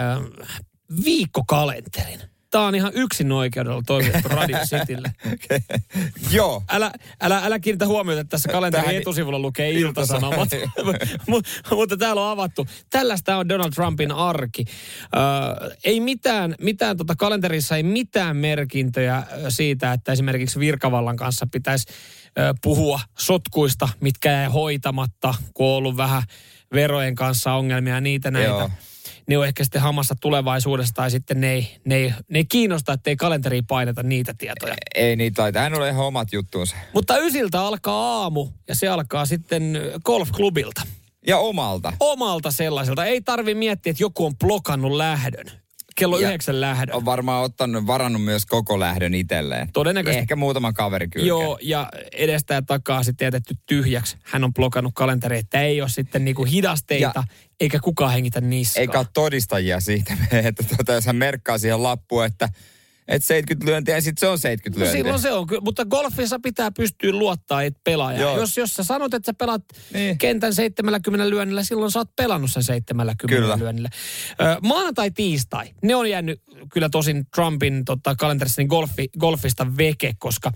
viikkokalenterin. 1.06 2.20
Tämä 2.52 2.66
on 2.68 2.76
ihan 2.76 2.92
yksin 2.96 3.32
oikeudella 3.32 3.82
toimitettu 3.86 4.30
Radio 4.30 4.58
Citylle. 4.70 5.12
Joo. 6.32 6.64
Älä, 6.70 6.92
älä, 7.22 7.42
älä 7.46 7.60
kiinnitä 7.60 7.88
huomiota, 7.88 8.22
että 8.22 8.30
tässä 8.32 8.50
kalenterin 8.52 8.86
Tähän- 8.86 9.02
etusivulla 9.02 9.40
lukee 9.40 9.70
iltasanomat. 9.72 10.54
Ilta-Sanomat. 10.54 11.00
Mut- 11.30 11.46
mutta 11.72 11.98
täällä 11.98 12.22
on 12.26 12.32
avattu. 12.32 12.68
Tällaista 12.90 13.38
on 13.38 13.50
Donald 13.50 13.72
Trumpin 13.72 14.12
arki. 14.12 14.66
Ö, 15.70 15.76
ei 15.84 16.00
mitään, 16.00 16.56
mitään 16.62 16.98
tota 16.98 17.16
kalenterissa 17.18 17.78
ei 17.78 17.84
mitään 17.84 18.38
merkintöjä 18.38 19.24
siitä, 19.50 19.94
että 19.94 20.12
esimerkiksi 20.12 20.60
virkavallan 20.60 21.18
kanssa 21.18 21.48
pitäisi 21.52 21.86
ö, 22.40 22.54
puhua 22.64 23.00
sotkuista, 23.18 23.90
mitkä 24.02 24.32
jäi 24.32 24.46
hoitamatta, 24.48 25.34
kun 25.54 25.68
on 25.68 25.74
ollut 25.74 25.98
vähän 25.98 26.24
verojen 26.74 27.16
kanssa 27.16 27.54
ongelmia 27.54 27.94
ja 27.94 28.02
niitä 28.02 28.32
näitä. 28.32 28.50
Joo. 28.50 28.70
Ne 29.28 29.38
on 29.38 29.48
ehkä 29.48 29.64
sitten 29.64 29.82
hamassa 29.82 30.16
tulevaisuudessa 30.22 30.94
tai 30.94 31.12
sitten 31.12 31.42
ne 31.42 31.54
ei, 31.54 31.78
ne 31.86 31.96
ei, 31.96 32.14
ne 32.30 32.40
ei 32.40 32.46
kiinnosta, 32.46 32.94
ettei 32.94 33.16
kalenteriin 33.16 33.68
paineta 33.68 34.04
niitä 34.04 34.34
tietoja. 34.38 34.76
Ei 34.96 35.16
niitä 35.16 35.36
taita. 35.36 35.60
Hän 35.60 35.74
on 35.74 35.88
ihan 35.88 36.06
omat 36.06 36.34
juttuunsa. 36.34 36.76
Mutta 36.94 37.18
ysiltä 37.18 37.62
alkaa 37.62 38.22
aamu 38.22 38.48
ja 38.68 38.76
se 38.76 38.88
alkaa 38.88 39.26
sitten 39.26 39.80
golfklubilta. 40.04 40.82
Ja 41.28 41.38
omalta. 41.38 41.94
Omalta 42.00 42.52
sellaiselta. 42.52 43.06
Ei 43.06 43.22
tarvi 43.22 43.56
miettiä, 43.56 43.92
että 43.92 44.04
joku 44.04 44.26
on 44.26 44.38
blokannut 44.38 44.92
lähdön. 44.92 45.46
Kello 45.98 46.20
Ja 46.20 46.28
yhdeksän 46.28 46.62
lähdön. 46.62 46.96
On 46.96 47.06
varmaan 47.06 47.44
ottanut, 47.44 47.88
varannut 47.88 48.24
myös 48.24 48.46
koko 48.46 48.80
lähdön 48.80 49.14
itselleen. 49.14 49.70
Todennäköisesti. 49.74 50.20
Ehkä 50.22 50.36
muutaman 50.36 50.74
kaveri 50.74 51.08
kyllä. 51.08 51.28
Joo, 51.28 51.60
ja 51.62 51.90
edestä 52.12 52.54
ja 52.54 52.62
takaa 52.62 53.04
sitten 53.04 53.26
jätetty 53.26 53.56
tyhjäksi. 53.66 54.18
Hän 54.24 54.44
on 54.44 54.54
blokannut 54.54 54.94
kalenteri, 54.96 55.38
että 55.38 55.62
ei 55.62 55.82
ole 55.82 55.90
sitten 55.90 56.26
niinku 56.26 56.44
hidasteita, 56.46 57.12
Ja- 57.16 57.24
eikä 57.60 57.80
kukaan 57.80 58.14
hengitä 58.14 58.42
niskaa. 58.42 58.82
Eikä 58.82 59.00
ole 59.00 59.08
todistajia 59.14 59.80
siitä, 59.80 60.18
että 60.44 60.64
tuota, 60.64 60.94
jos 60.94 61.06
hän 61.06 61.16
merkkaa 61.16 61.58
siihen 61.58 61.84
lappuun, 61.84 62.26
että, 62.26 62.50
että 63.08 63.28
70 63.28 63.72
lyöntiä, 63.72 63.96
ja 63.96 64.02
sitten 64.02 64.20
se 64.20 64.28
on 64.28 64.40
70 64.40 64.80
No 64.80 64.84
lyöntiä. 64.84 65.04
silloin 65.04 65.22
se 65.22 65.32
on, 65.32 65.48
mutta 65.62 65.86
golfissa 65.86 66.40
pitää 66.40 66.72
pystyä 66.72 67.12
luottaa 67.12 67.64
et 67.64 67.78
pelaaja. 67.84 68.22
Joo. 68.22 68.38
Jos, 68.40 68.58
jos 68.58 68.74
sä 68.74 68.84
sanot, 68.84 69.14
että 69.14 69.26
sä 69.26 69.34
pelaat 69.34 69.64
Niin. 69.94 70.18
kentän 70.18 70.56
70 70.56 71.30
lyönnillä, 71.30 71.64
silloin 71.64 71.92
sä 71.92 72.00
oot 72.00 72.16
pelannut 72.16 72.52
sen 72.52 72.64
70 72.64 73.16
Kyllä. 73.28 73.58
lyönnillä. 73.60 73.90
Ö, 74.42 74.58
maanantai, 74.64 75.12
tiistai, 75.12 75.74
ne 75.84 75.96
on 75.96 76.10
jäänyt 76.10 76.42
kyllä 76.74 76.90
tosin 76.90 77.26
Trumpin 77.36 77.86
tota, 77.86 78.16
kalenterissa 78.16 78.62
niin 78.62 78.68
golfi, 78.68 79.10
golfista 79.20 79.78
veke, 79.78 80.14
koska 80.20 80.52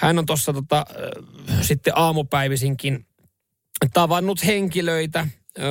hän 0.00 0.18
on 0.18 0.26
tuossa 0.26 0.52
tota, 0.52 0.84
ö, 0.90 1.10
sitten 1.62 1.92
aamupäivisinkin 1.96 3.06
tavannut 3.92 4.46
henkilöitä, 4.46 5.26
ö, 5.58 5.62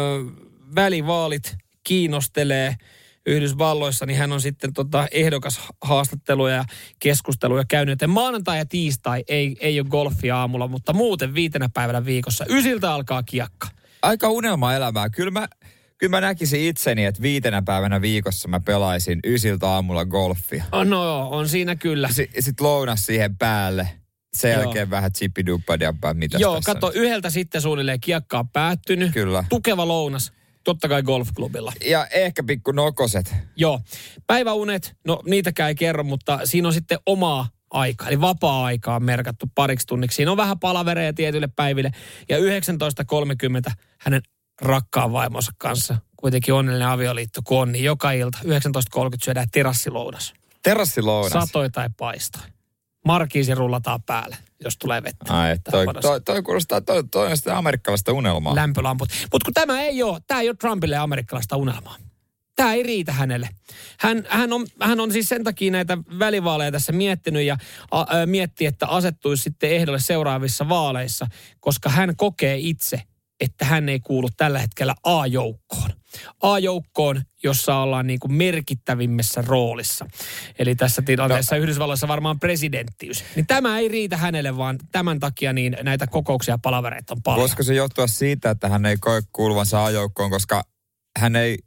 välivaalit 0.76 1.56
kiinnostelee 1.84 2.76
Yhdysvalloissa, 3.26 4.06
niin 4.06 4.18
hän 4.20 4.32
on 4.32 4.42
sitten 4.42 4.74
tota 4.74 5.08
ehdokas 5.12 5.60
haastatteluja 5.82 6.56
ja 6.56 6.66
keskusteluja 7.00 7.64
käynyt. 7.68 8.02
Ja 8.02 8.08
maanantai 8.08 8.58
ja 8.58 8.66
tiistai 8.66 9.24
ei, 9.28 9.56
ei 9.60 9.80
ole 9.80 9.88
golfia 9.90 10.38
aamulla, 10.38 10.68
mutta 10.68 10.94
muuten 10.94 11.34
viitenä 11.34 11.70
päivänä 11.74 12.06
viikossa. 12.06 12.46
Ysiltä 12.50 12.94
alkaa 12.94 13.24
kiekka. 13.24 13.68
Aika 14.02 14.30
unelma-elämää. 14.30 15.10
Kyllä 15.10 15.32
mä, 15.32 15.48
kyllä 15.98 16.12
mä 16.12 16.22
näkisin 16.22 16.62
itseni, 16.62 17.06
että 17.06 17.22
viitenä 17.22 17.62
päivänä 17.62 18.02
viikossa 18.02 18.48
mä 18.48 18.60
pelaisin 18.60 19.20
ysiltä 19.26 19.70
aamulla 19.70 20.06
golfia. 20.06 20.64
Oh, 20.72 20.86
no 20.86 21.04
joo, 21.04 21.30
on 21.32 21.50
siinä 21.50 21.76
kyllä. 21.76 22.10
Sitten 22.12 22.44
sit 22.44 22.62
lounas 22.62 23.06
siihen 23.06 23.38
päälle. 23.38 23.90
Sen 24.34 24.52
Joo. 24.52 24.62
jälkeen 24.62 24.90
vähän 24.90 25.14
chippiduppadappa, 25.14 26.14
mitä 26.14 26.38
Joo, 26.38 26.62
kato, 26.66 26.88
on. 26.88 26.94
yhdeltä 26.96 27.30
sitten 27.30 27.62
suunnilleen 27.62 28.00
kiekka 28.00 28.40
on 28.40 28.50
päättynyt. 28.50 29.14
Kyllä. 29.14 29.44
Tukeva 29.50 29.88
lounas, 29.88 30.34
totta 30.64 30.90
kai 30.90 31.04
golfklubilla. 31.04 31.74
Ja 31.86 32.08
ehkä 32.08 32.44
pikku 32.44 32.72
nokoset. 32.72 33.36
Joo. 33.56 33.82
Päiväunet, 34.28 34.96
no 35.08 35.22
niitäkään 35.26 35.70
ei 35.70 35.76
kerro, 35.76 36.04
mutta 36.04 36.40
siinä 36.44 36.68
on 36.68 36.74
sitten 36.74 37.00
omaa 37.06 37.48
aikaa, 37.70 38.08
eli 38.08 38.22
vapaa-aikaa 38.22 38.96
on 38.96 39.04
merkattu 39.04 39.46
pariksi 39.56 39.88
tunniksi. 39.88 40.16
Siinä 40.16 40.32
on 40.32 40.38
vähän 40.38 40.60
palavereja 40.60 41.14
tietyille 41.14 41.50
päiville. 41.56 41.92
Ja 42.30 42.38
19.30 42.38 43.72
hänen 43.98 44.22
rakkaan 44.62 45.12
vaimonsa 45.12 45.52
kanssa, 45.58 45.98
kuitenkin 46.18 46.54
onnellinen 46.54 46.88
avioliitto 46.88 47.42
kun 47.44 47.62
on, 47.62 47.72
niin 47.72 47.86
joka 47.86 48.12
ilta 48.12 48.38
19.30 48.44 48.50
syödään 49.24 49.48
terassilounas. 49.52 50.34
Terassilounas. 50.64 51.32
Satoi 51.32 51.70
tai 51.70 51.90
paistaa. 51.98 52.42
Markiisi 53.06 53.56
rullataan 53.56 54.04
päälle, 54.04 54.38
jos 54.64 54.78
tulee 54.78 55.04
vettä. 55.04 55.34
Ai, 55.34 55.58
toi, 55.72 55.86
toi, 56.02 56.22
toi, 56.22 56.42
kuulostaa, 56.44 56.82
toi, 56.82 57.04
toi 57.04 57.32
on 57.32 57.38
sitä 57.38 57.58
amerikkalaista 57.58 58.12
unelmaa. 58.14 58.56
lämpölamput. 58.56 59.10
Mutta 59.32 59.46
kun 59.46 59.54
tämä 59.54 59.82
ei 59.82 60.04
ole, 60.04 60.20
tämä 60.28 60.42
ei 60.42 60.50
ole 60.50 60.56
Trumpille 60.60 60.98
amerikkalaista 60.98 61.58
unelmaa. 61.58 61.96
Tämä 62.56 62.74
ei 62.74 62.84
riitä 62.84 63.12
hänelle. 63.12 63.50
Hän, 64.00 64.24
hän, 64.30 64.54
on, 64.54 64.68
hän 64.82 65.00
on 65.00 65.12
siis 65.12 65.30
sen 65.30 65.44
takia 65.44 65.72
näitä 65.72 65.98
välivaaleja 66.20 66.72
tässä 66.72 66.92
miettinyt 66.92 67.44
ja 67.44 67.58
a, 67.92 68.02
ä, 68.02 68.26
miettii, 68.26 68.68
että 68.68 68.88
asettuisi 68.88 69.44
sitten 69.44 69.70
ehdolle 69.70 70.00
seuraavissa 70.00 70.70
vaaleissa, 70.70 71.28
koska 71.60 71.90
hän 71.90 72.16
kokee 72.16 72.58
itse, 72.60 73.02
että 73.44 73.66
hän 73.66 73.90
ei 73.90 74.00
kuulu 74.00 74.30
tällä 74.38 74.60
hetkellä 74.60 74.96
A-joukkoon. 75.04 75.90
A-joukkoon, 76.42 77.22
jossa 77.44 77.76
ollaan 77.76 78.08
niin 78.08 78.20
kuin 78.20 78.34
merkittävimmässä 78.34 79.44
roolissa. 79.48 80.06
Eli 80.60 80.76
tässä 80.76 81.02
tilanteessa 81.02 81.56
no. 81.56 81.62
Yhdysvalloissa 81.62 82.08
varmaan 82.08 82.40
presidenttiys. 82.40 83.24
Niin 83.36 83.48
tämä 83.48 83.80
ei 83.80 83.88
riitä 83.88 84.18
hänelle, 84.18 84.58
vaan 84.58 84.80
tämän 84.92 85.20
takia 85.20 85.54
niin 85.54 85.78
näitä 85.84 86.08
kokouksia 86.08 86.54
ja 86.54 86.58
palavereita 86.58 87.14
on 87.14 87.22
paljon. 87.24 87.40
Voisiko 87.40 87.64
se 87.64 87.74
johtua 87.74 88.08
siitä, 88.08 88.50
että 88.50 88.70
hän 88.70 88.86
ei 88.86 88.98
koe 88.98 89.22
kuuluvansa 89.32 89.86
ajoukkoon, 89.86 90.30
koska 90.30 90.64
hän 91.20 91.36
ei, 91.36 91.58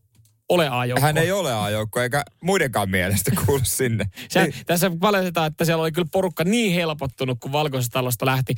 Ole 0.48 0.68
A-joukkoon. 0.68 1.02
hän 1.06 1.18
ei 1.18 1.32
ole 1.32 1.54
ajoukko 1.54 2.00
eikä 2.00 2.24
muidenkaan 2.42 2.90
mielestä 2.90 3.30
kuulu 3.46 3.60
sinne. 3.62 4.04
Se, 4.28 4.52
tässä 4.66 4.90
paljastetaan, 5.00 5.46
että 5.46 5.64
siellä 5.64 5.82
oli 5.82 5.92
kyllä 5.92 6.08
porukka 6.12 6.44
niin 6.44 6.74
helpottunut, 6.74 7.38
kun 7.40 7.52
valkoisesta 7.52 7.92
talosta 7.92 8.26
lähti. 8.26 8.54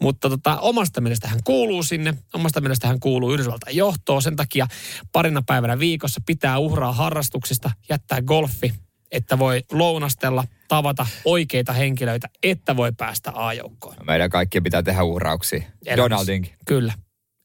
Mutta 0.00 0.28
tota, 0.28 0.60
omasta 0.60 1.00
mielestä 1.00 1.28
hän 1.28 1.40
kuuluu 1.44 1.82
sinne. 1.82 2.14
Omasta 2.34 2.60
mielestä 2.60 2.88
hän 2.88 3.00
kuuluu 3.00 3.32
Yhdysvaltain 3.32 3.76
johtoon. 3.76 4.22
Sen 4.22 4.36
takia 4.36 4.66
parina 5.12 5.42
päivänä 5.46 5.78
viikossa 5.78 6.20
pitää 6.26 6.58
uhraa 6.58 6.92
harrastuksista, 6.92 7.70
jättää 7.88 8.22
golfi, 8.22 8.74
että 9.12 9.38
voi 9.38 9.62
lounastella, 9.72 10.44
tavata 10.68 11.06
oikeita 11.24 11.72
henkilöitä, 11.72 12.28
että 12.42 12.76
voi 12.76 12.92
päästä 12.92 13.32
A-joukkoon. 13.34 13.96
Meidän 14.06 14.30
kaikkien 14.30 14.62
pitää 14.62 14.82
tehdä 14.82 15.02
uhrauksia. 15.02 15.62
Donaldinkin. 15.96 16.54
Kyllä. 16.66 16.92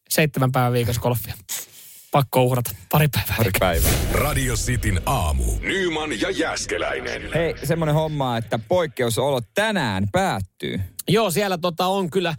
Seitsemän 0.10 0.51
päivän 0.51 0.74
viikossa 0.74 1.01
golfia. 1.01 1.34
Pakko 2.12 2.44
uhrata. 2.44 2.72
Pari 2.92 3.08
päivää. 3.08 3.36
Pari 3.38 3.52
päivää. 3.60 3.92
Radio 4.12 4.56
Cityn 4.56 5.02
aamu. 5.06 5.44
Nyman 5.60 6.22
ja 6.22 6.30
Jäskeläinen. 6.30 7.22
Hei, 7.34 7.56
semmoinen 7.64 7.96
homma, 7.96 8.38
että 8.38 8.60
poikkeusolot 8.68 9.46
tänään 9.54 10.08
päättyy. 10.12 10.80
Joo, 11.08 11.32
siellä 11.32 11.58
tota 11.58 11.88
on 11.88 12.10
kyllä 12.10 12.36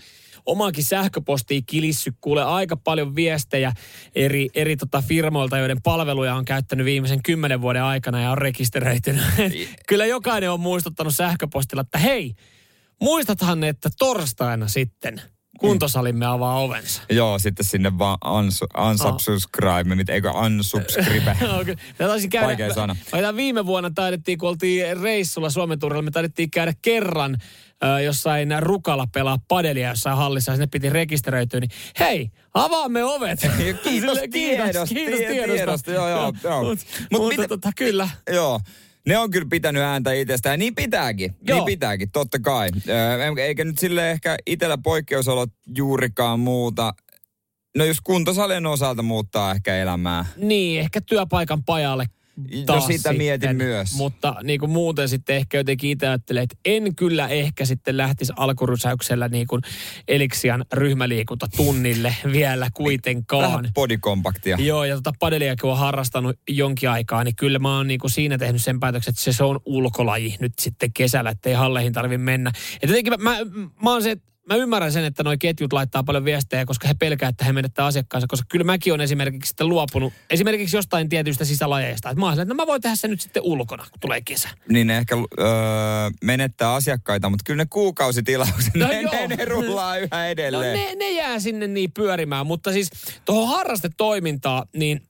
omaakin 0.47 0.85
sähköpostiin 0.85 1.63
kilissy 1.67 2.13
kuule 2.21 2.43
aika 2.43 2.77
paljon 2.77 3.17
viestejä 3.17 3.73
eri, 4.15 4.49
eri 4.55 4.77
tota 4.77 5.03
firmoilta, 5.09 5.59
joiden 5.59 5.83
palveluja 5.83 6.35
on 6.35 6.45
käyttänyt 6.45 6.85
viimeisen 6.85 7.23
kymmenen 7.23 7.61
vuoden 7.61 7.83
aikana 7.83 8.23
ja 8.23 8.31
on 8.31 8.39
rekisteröitynyt. 8.39 9.25
kyllä 9.89 10.07
jokainen 10.07 10.51
on 10.51 10.61
muistuttanut 10.61 11.15
sähköpostilla, 11.15 11.81
että 11.81 11.99
hei, 11.99 12.35
muistathan, 13.01 13.65
että 13.65 13.91
torstaina 13.99 14.69
sitten 14.69 15.23
kuntosalimme 15.59 16.27
avaa 16.27 16.59
ovensa. 16.61 17.03
Joo, 17.11 17.39
sitten 17.39 17.67
sinne 17.67 17.99
vaan 17.99 18.19
unsu- 18.25 18.81
unsubscribe, 18.91 19.95
mit, 19.95 20.09
eikö 20.09 20.31
unsubscribe. 20.31 21.37
Okay. 21.61 21.77
Käydä, 22.31 22.47
Vaikea 22.47 22.75
sana. 22.75 22.97
Mä 23.23 23.37
viime 23.37 23.67
vuonna 23.67 23.91
taidettiin, 23.95 24.39
kun 24.39 24.49
oltiin 24.49 25.01
reissulla 25.01 25.51
Suomen 25.51 25.79
turilla, 25.79 26.03
me 26.03 26.11
taidettiin 26.11 26.51
käydä 26.51 26.73
kerran 26.83 27.37
ö, 27.85 28.01
jossain 28.01 28.49
Rukalla 28.61 29.07
pelaa 29.13 29.39
padelia 29.49 29.89
jossain 29.89 30.17
hallissa 30.17 30.53
ja 30.53 30.57
sinne 30.57 30.67
piti 30.67 30.91
rekisteröityä, 30.91 31.61
niin 31.61 31.71
hei, 32.01 32.31
avaamme 32.55 33.05
ovet. 33.05 33.41
Kiitos 33.85 33.85
Sille, 33.85 34.29
tiedosta, 34.29 34.85
Kiitos 34.95 35.19
tie- 35.19 35.29
tiedosta. 35.29 35.55
tiedosta, 35.55 35.91
joo, 35.91 36.09
joo, 36.09 36.33
joo. 36.45 36.63
Mut, 36.65 36.79
Mut 37.13 37.21
mutta 37.23 37.29
mitä- 37.37 37.49
tota, 37.49 37.71
kyllä. 37.77 38.09
Joo. 38.33 38.61
Ne 39.09 39.19
on 39.19 39.31
kyllä 39.31 39.47
pitänyt 39.51 39.83
ääntä 39.83 40.13
itsestä 40.13 40.49
ja 40.49 40.57
niin 40.57 40.75
pitääkin. 40.75 41.35
Joo. 41.49 41.59
Niin 41.59 41.67
pitääkin, 41.67 42.11
totta 42.11 42.39
kai. 42.39 42.69
Eikä 43.43 43.65
nyt 43.65 43.79
sille 43.79 44.11
ehkä 44.11 44.37
itsellä 44.47 44.79
poikkeusolot 44.79 45.51
juurikaan 45.77 46.41
muuta. 46.41 46.95
No 47.77 47.85
jos 47.85 48.01
kuntosalien 48.01 48.67
osalta 48.67 49.03
muuttaa 49.03 49.53
ehkä 49.53 49.77
elämää. 49.77 50.25
Niin, 50.37 50.81
ehkä 50.81 51.01
työpaikan 51.01 51.65
pajalle 51.65 52.07
No 52.39 52.65
taas 52.67 52.87
sitä 52.87 53.13
mietin 53.13 53.49
sitten. 53.49 53.67
myös. 53.67 53.95
Mutta 53.95 54.37
niin 54.43 54.61
kuin 54.61 54.71
muuten 54.71 55.09
sitten 55.09 55.37
ehkä 55.37 55.57
jotenkin 55.57 55.91
itse 55.91 56.09
ajattelee, 56.09 56.43
että 56.43 56.57
en 56.65 56.95
kyllä 56.95 57.29
ehkä 57.29 57.65
sitten 57.65 57.97
lähtisi 57.97 58.33
alkurysäyksellä 58.37 59.29
niin 59.29 59.47
kuin 59.47 59.63
Eliksian 60.09 60.65
ryhmäliikunta 60.73 61.47
tunnille 61.57 62.17
vielä 62.33 62.69
kuitenkaan. 62.75 63.53
Vähän 63.53 63.71
bodykompaktia. 63.75 64.57
Joo, 64.61 64.85
ja 64.85 64.95
tota 64.95 65.13
padelia 65.19 65.57
kun 65.61 65.71
on 65.71 65.79
harrastanut 65.79 66.37
jonkin 66.49 66.91
aikaa, 66.91 67.25
niin 67.25 67.37
kyllä 67.37 67.59
mä 67.59 67.77
oon 67.77 67.87
niinku 67.87 68.09
siinä 68.09 68.39
tehnyt 68.39 68.63
sen 68.63 68.81
päätöksen, 68.81 69.13
että 69.13 69.23
se, 69.23 69.33
se 69.33 69.45
on 69.45 69.61
ulkolaji 69.65 70.37
nyt 70.41 70.53
sitten 70.59 70.93
kesällä, 70.93 71.31
ettei 71.31 71.55
halleihin 71.55 71.93
tarvi 71.93 72.19
mennä. 72.19 72.53
Ja 72.83 72.89
jotenkin 72.89 73.13
mä, 73.13 73.31
mä, 73.31 73.39
mä 73.83 73.91
oon 73.93 74.03
se, 74.03 74.17
mä 74.49 74.55
ymmärrän 74.55 74.93
sen, 74.93 75.05
että 75.05 75.23
noi 75.23 75.39
ketjut 75.39 75.73
laittaa 75.73 76.03
paljon 76.03 76.25
viestejä, 76.25 76.65
koska 76.67 76.89
he 76.89 76.95
pelkää, 76.95 77.29
että 77.29 77.45
he 77.45 77.53
menettää 77.53 77.87
asiakkaansa. 77.87 78.27
Koska 78.27 78.47
kyllä 78.49 78.65
mäkin 78.65 78.93
on 78.93 79.01
esimerkiksi 79.01 79.49
sitten 79.49 79.69
luopunut 79.69 80.13
esimerkiksi 80.31 80.77
jostain 80.77 81.09
tietystä 81.09 81.45
sisälajeista. 81.45 82.11
Että 82.11 82.21
mä 82.21 82.27
oon 82.27 82.33
että 82.41 82.45
no 82.45 82.55
mä 82.55 82.67
voin 82.67 82.81
tehdä 82.83 82.97
sen 82.97 83.11
nyt 83.11 83.21
sitten 83.21 83.43
ulkona, 83.43 83.83
kun 83.83 84.01
tulee 84.01 84.21
kesä. 84.21 84.49
Niin 84.69 84.87
ne 84.87 84.99
ehkä 84.99 85.17
öö, 85.17 85.47
menettää 86.25 86.75
asiakkaita, 86.75 87.31
mutta 87.31 87.43
kyllä 87.47 87.63
ne 87.63 87.67
kuukausitilaukset, 87.71 88.75
No 88.75 88.89
ne, 88.89 89.01
joo. 89.01 89.13
ne, 89.13 89.37
ne 89.37 89.45
rullaa 89.45 89.97
yhä 89.97 90.09
No 90.13 90.25
edelleen. 90.25 90.79
ne, 90.79 90.95
ne 90.95 91.11
jää 91.11 91.39
sinne 91.41 91.67
niin 91.67 91.93
pyörimään, 91.93 92.47
mutta 92.47 92.73
siis 92.73 92.91
tuohon 93.25 93.49
harrastetoimintaan, 93.57 94.67
niin 94.77 95.03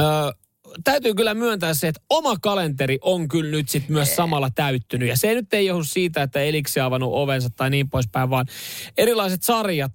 öö, 0.00 0.06
täytyy 0.84 1.14
kyllä 1.14 1.34
myöntää 1.34 1.74
se, 1.74 1.88
että 1.88 2.00
oma 2.10 2.36
kalenteri 2.42 2.98
on 3.02 3.28
kyllä 3.28 3.50
nyt 3.50 3.68
sitten 3.68 3.92
myös 3.92 4.16
samalla 4.16 4.50
täyttynyt. 4.50 5.08
Ja 5.08 5.16
se 5.16 5.34
nyt 5.34 5.54
ei 5.54 5.66
johdu 5.66 5.84
siitä, 5.84 6.22
että 6.22 6.40
Eliksi 6.40 6.80
avannut 6.80 7.10
ovensa 7.12 7.50
tai 7.50 7.70
niin 7.70 7.90
poispäin, 7.90 8.30
vaan 8.30 8.46
erilaiset 8.98 9.42
sarjat, 9.42 9.92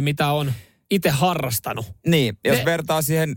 mitä 0.00 0.28
on 0.30 0.52
itse 0.90 1.10
harrastanut. 1.10 1.86
Niin, 2.06 2.38
jos 2.44 2.58
Ne- 2.58 2.64
vertaa 2.64 3.02
siihen 3.02 3.36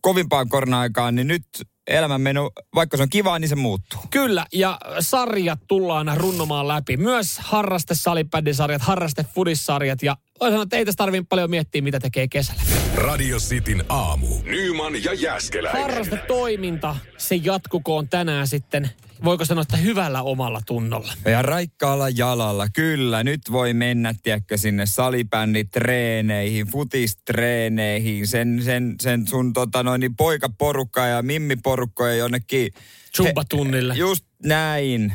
kovimpaan 0.00 0.48
korona-aikaan, 0.48 1.14
niin 1.14 1.28
nyt 1.28 1.46
elämänmeno, 1.86 2.50
vaikka 2.74 2.96
se 2.96 3.02
on 3.02 3.08
kivaa, 3.08 3.38
niin 3.38 3.48
se 3.48 3.54
muuttuu. 3.54 4.00
Kyllä, 4.10 4.46
ja 4.52 4.78
sarjat 5.00 5.60
tullaan 5.68 6.12
runnomaan 6.16 6.68
läpi. 6.68 6.96
Myös 6.96 7.38
harraste 7.38 7.94
salibändisarjat, 7.94 8.82
harraste 8.82 9.24
fudissarjat 9.34 10.02
ja 10.02 10.16
voi 10.40 10.50
sanoa, 10.50 10.62
että 10.62 10.76
ei 10.76 10.84
tässä 10.84 10.96
tarvitse 10.96 11.26
paljon 11.28 11.50
miettiä, 11.50 11.82
mitä 11.82 12.00
tekee 12.00 12.28
kesällä. 12.28 12.62
Radio 12.94 13.38
Cityn 13.38 13.84
aamu. 13.88 14.26
Nyman 14.44 15.04
ja 15.04 15.14
Jäskeläinen. 15.14 15.82
Harrastetoiminta, 15.82 16.96
se 17.18 17.34
jatkukoon 17.34 18.08
tänään 18.08 18.46
sitten, 18.46 18.90
voiko 19.24 19.44
sanoa, 19.44 19.62
että 19.62 19.76
hyvällä 19.76 20.22
omalla 20.22 20.60
tunnolla. 20.66 21.12
Ja 21.24 21.42
raikkaalla 21.42 22.08
jalalla, 22.08 22.66
kyllä. 22.74 23.24
Nyt 23.24 23.40
voi 23.52 23.74
mennä, 23.74 24.14
tiedätkö, 24.22 24.56
sinne 24.56 24.86
salibänditreeneihin, 24.86 26.66
futistreeneihin, 26.66 28.26
sen, 28.26 28.62
sen, 28.64 28.94
sen 29.02 29.26
sun 29.26 29.52
tota 29.52 29.82
noin, 29.82 30.00
niin 30.00 30.16
poikaporukka 30.16 31.06
ja 31.06 31.22
mimmiporukka 31.22 32.08
ja 32.08 32.14
jonnekin... 32.14 32.72
Zumba-tunnille. 33.16 33.94
He- 33.94 33.98
Just 33.98 34.24
näin, 34.44 35.12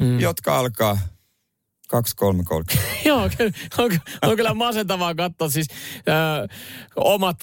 mm. 0.00 0.20
jotka 0.20 0.58
alkaa 0.58 0.98
2-3-30. 1.94 2.78
Joo, 3.08 3.30
on, 3.78 3.90
on 4.22 4.36
kyllä 4.36 4.54
masentavaa 4.54 5.14
katsoa. 5.14 5.48
Siis 5.48 5.66
ö, 5.96 6.48
omat 6.96 7.36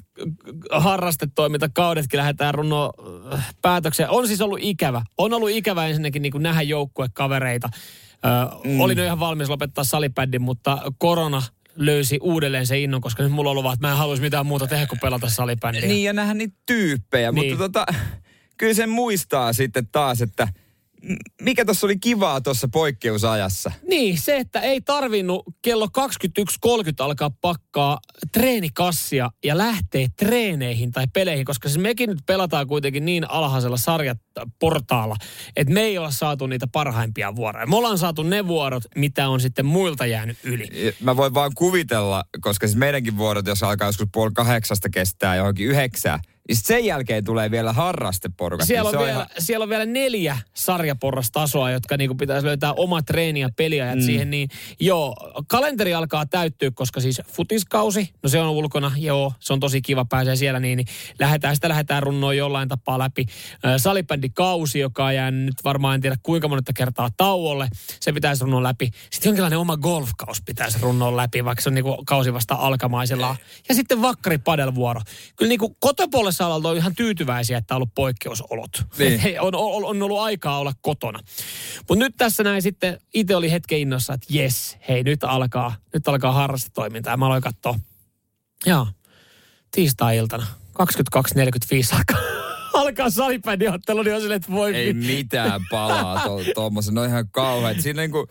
harrastetoimintakaudetkin 0.72 2.18
lähdetään 2.18 2.54
runnoa 2.54 2.94
ö, 3.34 3.38
päätökseen. 3.62 4.10
On 4.10 4.28
siis 4.28 4.42
ollut 4.42 4.60
ikävä. 4.62 5.02
On 5.18 5.34
ollut 5.34 5.50
ikävä 5.50 5.88
ensinnäkin 5.88 6.22
niin 6.22 6.32
kuin 6.32 6.44
nähdä 6.44 6.62
joukkuekavereita. 6.62 7.70
Ö, 8.14 8.68
mm. 8.70 8.80
Olin 8.80 8.98
jo 8.98 9.06
ihan 9.06 9.20
valmis 9.20 9.50
lopettaa 9.50 9.84
salibändin, 9.84 10.42
mutta 10.42 10.78
korona 10.98 11.42
löysi 11.76 12.20
uudelleen 12.22 12.68
se 12.68 12.80
innon, 12.80 13.02
koska 13.02 13.24
nyt 13.24 13.32
mulla 13.32 13.50
on 13.50 13.52
ollut 13.52 13.64
vaan, 13.64 13.74
että 13.74 13.88
mä 13.88 13.92
en 13.92 13.98
haluaisi 13.98 14.24
mitään 14.24 14.46
muuta 14.46 14.68
tehdä 14.68 14.86
kuin 14.86 15.00
pelata 15.00 15.30
salibändiä. 15.30 15.88
Niin, 15.88 16.04
ja 16.04 16.14
nähdä 16.14 16.34
niitä 16.34 16.58
tyyppejä. 16.66 17.32
Niin. 17.32 17.52
Mutta 17.52 17.64
tota, 17.64 17.86
kyllä 18.58 18.74
sen 18.74 18.90
muistaa 18.90 19.54
sitten 19.54 19.88
taas, 19.92 20.22
että 20.22 20.48
mikä 21.42 21.66
tuossa 21.66 21.88
oli 21.88 22.00
kivaa 22.00 22.42
tuossa 22.42 22.68
poikkeusajassa. 22.68 23.72
Niin, 23.88 24.18
se, 24.18 24.38
että 24.38 24.60
ei 24.60 24.82
tarvinnut 24.82 25.46
kello 25.62 25.86
21.30 25.86 25.92
alkaa 27.00 27.32
pakkaa 27.42 28.00
treenikassia 28.32 29.30
ja 29.44 29.58
lähteä 29.58 30.08
treeneihin 30.18 30.92
tai 30.92 31.08
peleihin, 31.14 31.46
koska 31.46 31.70
siis 31.70 31.82
mekin 31.82 32.10
nyt 32.10 32.20
pelataan 32.26 32.68
kuitenkin 32.68 33.06
niin 33.06 33.32
alhaisella 33.32 33.78
sarjaportaalla, 34.40 35.16
että 35.56 35.74
me 35.74 35.82
ei 35.82 35.98
olla 35.98 36.12
saatu 36.12 36.48
niitä 36.48 36.68
parhaimpia 36.72 37.36
vuoroja. 37.36 37.68
Me 37.68 37.76
ollaan 37.76 37.98
saatu 37.98 38.24
ne 38.24 38.48
vuorot, 38.48 38.84
mitä 38.96 39.30
on 39.30 39.42
sitten 39.42 39.66
muilta 39.66 40.06
jäänyt 40.06 40.38
yli. 40.44 40.96
Mä 41.00 41.18
voin 41.18 41.34
vaan 41.34 41.52
kuvitella, 41.56 42.24
koska 42.42 42.68
siis 42.68 42.78
meidänkin 42.78 43.18
vuorot, 43.18 43.48
jos 43.48 43.64
alkaa 43.64 43.88
joskus 43.88 44.08
puoli 44.12 44.32
kahdeksasta 44.34 44.90
kestää 44.90 45.36
johonkin 45.36 45.68
yhdeksää, 45.68 46.20
niin 46.50 46.58
sen 46.58 46.86
jälkeen 46.86 47.24
tulee 47.24 47.52
vielä 47.52 47.74
harrasteporukat. 47.74 48.68
Siellä 48.68 48.92
niin 48.92 48.98
on, 48.98 49.04
se 49.04 49.06
vielä, 49.06 49.24
ihan- 49.24 49.30
siellä 49.40 49.64
on 49.64 49.70
vielä 49.70 49.86
neljä 49.86 50.38
sarjaporrastasoa, 50.54 51.72
jotka 51.72 51.98
niinku 51.98 52.16
pitäisi 52.16 52.48
löytää 52.48 52.74
oma 52.74 53.02
treeni 53.02 53.40
ja 53.40 53.50
peliajat 53.58 53.96
mm. 53.96 54.02
siihen. 54.02 54.30
Niin 54.30 54.50
joo, 54.80 55.16
kalenteri 55.48 55.94
alkaa 55.94 56.26
täyttyä, 56.26 56.72
koska 56.74 57.02
siis 57.02 57.22
futiskausi, 57.28 58.10
no 58.24 58.30
se 58.30 58.40
on 58.40 58.50
ulkona, 58.50 58.92
joo, 58.98 59.34
se 59.40 59.54
on 59.54 59.60
tosi 59.60 59.82
kiva, 59.82 60.06
pääsee 60.06 60.36
siellä 60.36 60.60
niin, 60.60 60.78
niin 60.78 60.88
lähdetään, 61.20 61.56
sitä 61.56 61.70
lähdetään 61.70 62.04
runnoa 62.04 62.34
jollain 62.34 62.70
tapaa 62.70 63.00
läpi. 63.00 63.26
Ö, 63.66 63.80
Salibändikausi, 64.30 64.80
joka 64.80 65.06
on 65.06 65.16
jäänyt 65.16 65.46
nyt 65.46 65.64
varmaan 65.64 65.96
en 65.96 66.02
tiedä 66.02 66.16
kuinka 66.24 66.48
monetta 66.48 66.74
kertaa 66.74 67.10
tauolle, 67.18 67.68
se 68.00 68.14
pitäisi 68.14 68.44
runnoa 68.44 68.64
läpi. 68.64 68.92
Sitten 69.12 69.30
jonkinlainen 69.30 69.60
oma 69.60 69.78
golfkaus 69.78 70.42
pitäisi 70.42 70.78
runnoa 70.82 71.18
läpi, 71.18 71.46
vaikka 71.46 71.62
se 71.62 71.70
on 71.70 71.74
niinku 71.74 72.04
kausi 72.06 72.34
vasta 72.34 72.56
alkamaisellaan. 72.56 73.36
Ja 73.70 73.76
sitten 73.76 74.02
vakkari 74.02 74.38
padelvuoro. 74.38 75.02
Kyllä 75.36 75.50
niinku 75.50 75.76
kotopuolessa 75.80 76.46
alalta 76.46 76.70
on 76.70 76.78
ihan 76.78 76.96
tyytyväisiä, 76.96 77.58
että 77.58 77.74
on 77.74 77.76
ollut 77.76 77.94
poikkeusolot. 77.96 78.84
Niin. 78.98 79.42
On, 79.42 79.56
on, 79.56 79.86
on 79.86 80.04
ollut 80.04 80.20
aikaa 80.20 80.60
olla 80.60 80.74
kotona. 80.82 81.20
Mutta 81.90 82.06
nyt 82.06 82.14
tässä 82.18 82.44
näin 82.44 82.62
sitten, 82.62 83.00
itse 83.14 83.36
oli 83.36 83.52
hetken 83.52 83.80
innossa, 83.80 84.14
että 84.14 84.28
jes, 84.30 84.78
hei 84.90 85.04
nyt 85.04 85.24
alkaa, 85.24 85.76
nyt 85.94 86.08
alkaa 86.08 86.32
harrastetoimintaa. 86.32 87.18
Mä 87.18 87.26
aloin 87.26 87.42
katsoa, 87.42 87.80
joo, 88.66 88.88
tiistai-iltana, 89.72 90.48
22.45 90.80 91.96
alkaa, 91.96 92.29
alkaa 92.80 93.10
salibändiottelu, 93.10 94.04
niin 94.04 94.16
on 94.16 94.22
silleen, 94.22 94.38
että 94.38 94.52
voi 94.52 94.76
Ei 94.76 94.94
mit- 94.94 95.08
mitään 95.08 95.62
palaa 95.72 96.24
tuommoisen, 96.56 96.94
ne 96.96 97.02
on 97.02 97.08
ihan 97.08 97.30
kauheat. 97.32 97.80
Siinä 97.80 98.02
niinku, 98.02 98.28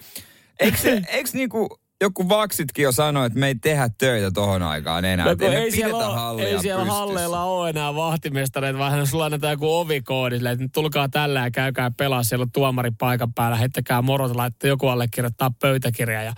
eikö, 0.60 0.78
se, 0.78 1.02
eikö 1.08 1.30
niinku 1.32 1.80
joku 2.00 2.28
vaksitkin 2.28 2.82
jo 2.82 2.92
sanoi, 2.92 3.26
että 3.26 3.38
me 3.38 3.46
ei 3.46 3.54
tehdä 3.54 3.88
töitä 3.98 4.30
tohon 4.30 4.62
aikaan 4.62 5.04
enää. 5.04 5.26
No, 5.26 5.34
me 5.38 5.56
ei, 5.56 5.70
siellä, 5.70 6.08
ole, 6.28 6.42
ei 6.42 6.58
siellä 6.60 6.82
pystyssä. 6.82 6.98
halleilla 6.98 7.44
ole 7.44 7.70
enää 7.70 7.94
vahtimestareita, 7.94 8.78
vaan 8.78 9.06
sulla 9.06 9.24
annetaan 9.24 9.50
joku 9.50 9.76
ovikoodi, 9.76 10.36
että 10.36 10.54
nyt 10.56 10.72
tulkaa 10.72 11.08
tällä 11.08 11.40
ja 11.40 11.50
käykää 11.50 11.90
pelaa. 11.96 12.22
Siellä 12.22 12.42
on 12.42 12.52
tuomari 12.52 12.90
paikan 12.98 13.34
päällä, 13.34 13.56
heittäkää 13.56 14.02
morot, 14.02 14.36
laittaa 14.36 14.68
joku 14.68 14.88
allekirjoittaa 14.88 15.50
pöytäkirja 15.60 16.22
ja 16.22 16.32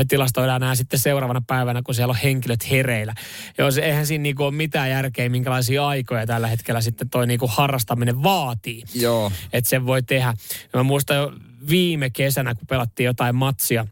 me 0.00 0.04
tilastoidaan 0.04 0.60
nämä 0.60 0.74
sitten 0.74 0.98
seuraavana 0.98 1.42
päivänä, 1.46 1.82
kun 1.82 1.94
siellä 1.94 2.12
on 2.12 2.18
henkilöt 2.22 2.70
hereillä. 2.70 3.14
Joo, 3.58 3.70
se, 3.70 3.80
eihän 3.80 4.06
siinä 4.06 4.22
niinku 4.22 4.44
ole 4.44 4.54
mitään 4.54 4.90
järkeä, 4.90 5.28
minkälaisia 5.28 5.86
aikoja 5.86 6.26
tällä 6.26 6.46
hetkellä 6.46 6.80
sitten 6.80 7.10
toi 7.10 7.26
niinku 7.26 7.46
harrastaminen 7.46 8.22
vaatii. 8.22 8.82
Joo. 8.94 9.32
Että 9.52 9.70
sen 9.70 9.86
voi 9.86 10.02
tehdä. 10.02 10.34
Ja 10.72 10.78
mä 10.78 10.82
muistan 10.82 11.16
jo 11.16 11.32
viime 11.68 12.10
kesänä, 12.10 12.54
kun 12.54 12.66
pelattiin 12.66 13.04
jotain 13.04 13.34
matsia, 13.34 13.86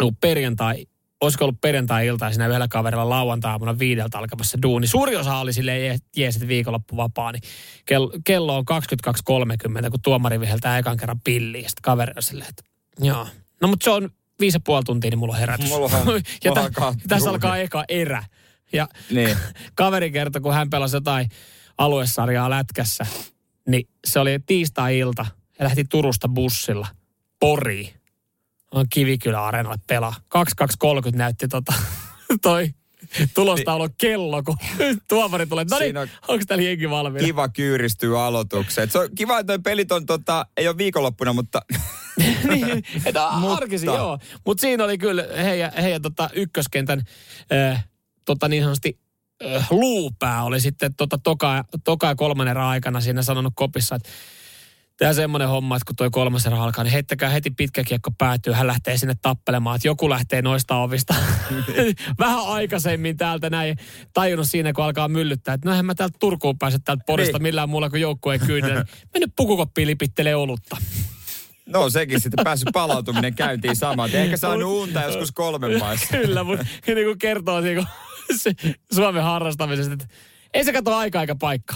kun 0.00 0.16
perjantai, 0.16 0.86
olisiko 1.20 1.44
ollut 1.44 1.60
perjantai-ilta 1.60 2.30
siinä 2.30 2.46
yhdellä 2.46 2.68
kaverilla 2.68 3.08
lauantai-aamuna 3.08 3.78
viideltä 3.78 4.18
alkamassa 4.18 4.58
duuni. 4.62 4.86
Suuri 4.86 5.16
osa 5.16 5.36
oli 5.36 5.52
silleen 5.52 6.00
jees, 6.16 6.36
että 6.36 6.48
viikonloppu 6.48 6.96
vapaa, 6.96 7.32
niin 7.32 7.42
kello, 7.86 8.12
kello 8.24 8.56
on 8.56 8.64
22.30, 9.84 9.90
kun 9.90 10.00
tuomari 10.02 10.40
viheltää 10.40 10.78
ekan 10.78 10.96
kerran 10.96 11.20
pilliin. 11.24 11.64
Sitten 11.64 11.82
kaveri 11.82 12.12
on 12.16 12.22
silleen, 12.22 12.48
että 12.48 12.62
joo. 13.00 13.26
No 13.62 13.68
mutta 13.68 13.84
se 13.84 13.90
on 13.90 14.10
viisi 14.40 14.56
ja 14.56 14.60
puoli 14.60 14.84
tuntia, 14.84 15.10
niin 15.10 15.18
mulla 15.18 15.32
on 15.34 15.40
herätys. 15.40 15.68
Mulla 15.68 15.86
on- 15.86 16.06
ja 16.44 16.50
mulla 16.50 16.62
alkaa 16.62 16.94
tässä 17.08 17.30
alkaa 17.30 17.56
eka 17.58 17.84
erä. 17.88 18.24
Ja 18.72 18.88
Niin. 19.10 19.36
kaveri 19.74 20.10
kertoi, 20.10 20.40
kun 20.42 20.54
hän 20.54 20.70
pelasi 20.70 20.96
jotain 20.96 21.28
aluesarjaa 21.78 22.50
lätkässä, 22.50 23.06
niin 23.68 23.88
se 24.06 24.18
oli 24.20 24.38
tiistai-ilta 24.46 25.26
ja 25.58 25.64
lähti 25.64 25.84
Turusta 25.84 26.28
bussilla 26.28 26.86
Poriin. 27.40 27.94
On 28.70 28.86
Kivikylä-areenalle 28.90 29.78
pelaa. 29.86 30.14
22.30 31.10 31.16
näytti 31.16 31.48
tota, 31.48 31.72
toi 32.42 32.70
tulostaulun 33.34 33.90
kello, 33.98 34.42
kun 34.42 34.56
tuomari 35.08 35.46
tulee. 35.46 35.64
No 35.70 35.78
niin, 35.78 35.96
on- 35.96 36.08
onko 36.28 36.44
täällä 36.48 36.64
jengi 36.64 36.90
valmiina? 36.90 37.26
Kiva 37.26 37.48
kyyristyy 37.48 38.20
aloitukseen. 38.26 38.90
Se 38.90 38.98
on 38.98 39.08
kiva, 39.14 39.38
että 39.38 39.58
pelit 39.58 39.92
on 39.92 40.06
tota, 40.06 40.46
ei 40.56 40.68
ole 40.68 40.76
viikonloppuna, 40.78 41.32
mutta 41.32 41.62
niin, 42.50 42.84
että 43.04 43.28
arkisin, 43.28 43.86
joo. 43.86 44.18
Mutta 44.46 44.60
siinä 44.60 44.84
oli 44.84 44.98
kyllä 44.98 45.24
heidän, 45.42 45.72
heidän 45.82 46.02
tota 46.02 46.30
ykköskentän 46.32 47.02
äh, 47.52 47.88
tota 48.24 48.48
niin 48.48 48.62
sanotusti 48.62 48.98
äh, 49.44 49.66
luupää 49.70 50.42
oli 50.42 50.60
sitten 50.60 50.94
tota 50.94 51.18
toka, 51.18 51.64
toka 51.84 52.06
ja 52.06 52.14
kolmannen 52.14 52.50
erän 52.50 52.66
aikana 52.66 53.00
siinä 53.00 53.22
sanonut 53.22 53.52
kopissa, 53.56 53.94
että 53.94 54.08
Tämä 54.98 55.12
semmoinen 55.12 55.48
homma, 55.48 55.76
että 55.76 55.86
kun 55.86 55.96
toi 55.96 56.10
kolmas 56.10 56.46
erä 56.46 56.62
alkaa, 56.62 56.84
niin 56.84 56.92
heittäkää 56.92 57.28
heti 57.28 57.50
pitkä 57.50 57.84
kiekko 57.84 58.10
päätyy. 58.18 58.52
Hän 58.52 58.66
lähtee 58.66 58.96
sinne 58.98 59.14
tappelemaan, 59.22 59.76
että 59.76 59.88
joku 59.88 60.10
lähtee 60.10 60.42
noista 60.42 60.76
ovista 60.76 61.14
vähän 62.18 62.46
aikaisemmin 62.46 63.16
täältä 63.16 63.50
näin. 63.50 63.76
Tajunnut 64.14 64.48
siinä, 64.50 64.72
kun 64.72 64.84
alkaa 64.84 65.08
myllyttää, 65.08 65.54
että 65.54 65.68
no 65.68 65.72
eihän 65.72 65.86
mä 65.86 65.94
täältä 65.94 66.16
Turkuun 66.18 66.58
pääse 66.58 66.78
täältä 66.78 67.04
Porista 67.06 67.38
Niin. 67.38 67.42
millään 67.42 67.68
muulla 67.68 67.90
kuin 67.90 68.02
joukkueen 68.02 68.40
kyydellä. 68.40 68.84
Mennyt 69.14 69.32
pukukoppiin 69.36 69.88
lipittelee 69.88 70.36
olutta. 70.36 70.76
No 71.66 71.90
sekin 71.90 72.20
sitten 72.20 72.44
päässyt 72.44 72.68
palautuminen 72.72 73.34
käyntiin 73.34 73.76
samaan. 73.76 74.10
Ehkä 74.10 74.36
saanut 74.36 74.82
unta 74.82 75.02
joskus 75.02 75.32
kolmen 75.32 75.78
maissa. 75.78 76.06
Kyllä, 76.16 76.44
mutta 76.44 76.66
niin 76.86 77.06
kuin 77.06 77.18
kertoo 77.18 77.60
niin 77.60 77.76
kuin, 77.76 77.86
se, 78.42 78.52
Suomen 78.94 79.22
harrastamisesta, 79.22 79.92
että 79.92 80.06
ei 80.54 80.64
se 80.64 80.72
kato 80.72 80.96
aika 80.96 81.18
aika 81.20 81.34
paikka. 81.34 81.74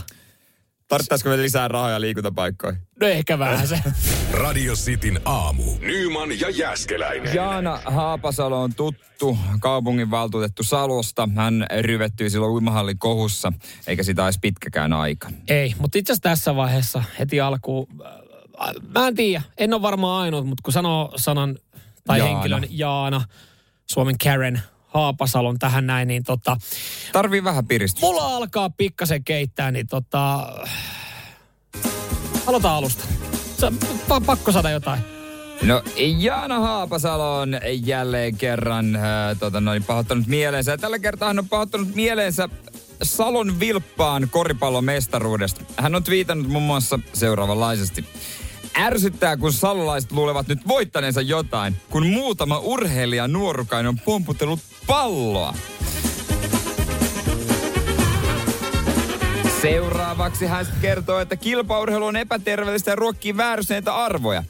Tarvittaisiko 0.89 1.31
me 1.31 1.37
lisää 1.43 1.69
rahoja 1.69 2.01
liikuntapaikkoihin? 2.01 2.81
No 3.01 3.07
ehkä 3.07 3.39
vähän 3.39 3.69
se. 3.69 3.81
Radio 4.33 4.75
Cityn 4.75 5.21
aamu. 5.25 5.63
Nyman 5.81 6.41
ja 6.41 6.51
Jäskeläinen. 6.51 7.35
Jaana 7.35 7.81
Haapasalo 7.85 8.63
on 8.63 8.75
tuttu 8.75 9.39
kaupungin 9.61 10.11
valtuutettu 10.11 10.63
Salosta. 10.63 11.29
Hän 11.37 11.67
ryvettyi 11.81 12.31
silloin 12.31 12.53
uimahallin 12.53 12.99
kohussa, 12.99 13.53
eikä 13.87 14.03
sitä 14.03 14.25
edes 14.25 14.39
pitkäkään 14.41 14.93
aika. 14.93 15.31
Ei, 15.49 15.75
mutta 15.79 15.99
itse 15.99 16.13
asiassa 16.13 16.23
tässä 16.23 16.57
vaiheessa 16.57 17.03
heti 17.19 17.41
alkuun, 17.41 17.87
mä 18.95 19.09
en 19.09 19.15
tiedä, 19.15 19.43
en 19.59 19.75
ole 19.75 19.83
varmaan 19.83 20.23
ainut, 20.23 20.47
mutta 20.47 20.63
kun 20.63 20.73
sanoo 20.73 21.13
sanan 21.17 21.59
tai 22.07 22.19
Jaana. 22.19 22.33
henkilön 22.33 22.67
Jaana, 22.71 23.25
Suomen 23.87 24.17
Karen 24.25 24.63
Haapasalon 24.87 25.59
tähän 25.59 25.87
näin, 25.87 26.09
niin 26.09 26.25
tota, 26.25 26.57
Tarvii 27.13 27.45
vähän 27.45 27.67
piristystä. 27.67 28.07
mulla 28.07 28.37
alkaa 28.37 28.71
pikkasen 28.71 29.25
keittää, 29.25 29.71
niin 29.71 29.87
tota, 29.87 30.35
aloitetaan 32.47 32.77
alusta. 32.77 33.05
Pa- 34.09 34.25
pakko 34.27 34.53
saada 34.53 34.71
jotain. 34.71 35.01
No 35.63 35.83
Jaana 36.19 36.61
Haapasalo 36.61 37.39
on 37.41 37.61
jälleen 37.85 38.37
kerran 38.37 38.97
äh, 38.97 39.03
tota, 39.39 39.61
noin, 39.61 39.85
pahoittanut 39.85 40.27
mielensä. 40.27 40.77
Tällä 40.79 40.99
kertaa 40.99 41.29
hän 41.29 41.39
on 41.39 41.49
pahoittanut 41.49 41.95
mielensä 41.95 42.49
Salon 43.03 43.61
Vilppaan 43.61 44.29
koripallomestaruudesta. 44.31 45.61
Hän 45.77 45.95
on 45.95 46.05
twiitannut 46.05 46.49
muun 46.49 46.65
muassa 46.65 46.99
seuraavanlaisesti. 47.13 48.05
Ärsyttää, 48.79 49.37
kun 49.37 49.53
salolaiset 49.53 50.13
luulevat 50.13 50.49
nyt 50.49 50.69
voittaneensa 50.69 51.21
jotain, 51.21 51.77
kun 51.91 52.07
muutama 52.07 52.59
urheilija 52.59 53.29
nuorukainen 53.29 53.89
on 53.89 53.99
pomputellut 53.99 54.61
palloa. 54.87 55.55
Seuraavaksi 59.63 60.47
hän 60.47 60.65
sitten 60.65 60.83
kertoo, 60.83 61.21
että 61.21 61.37
kilpaurheilu 61.37 62.05
on 62.05 62.17
epäterveellistä 62.17 62.91
ja 62.91 62.97
ruokkii 62.97 63.37
vääristyneitä 63.37 63.95
arvoja. 63.97 64.45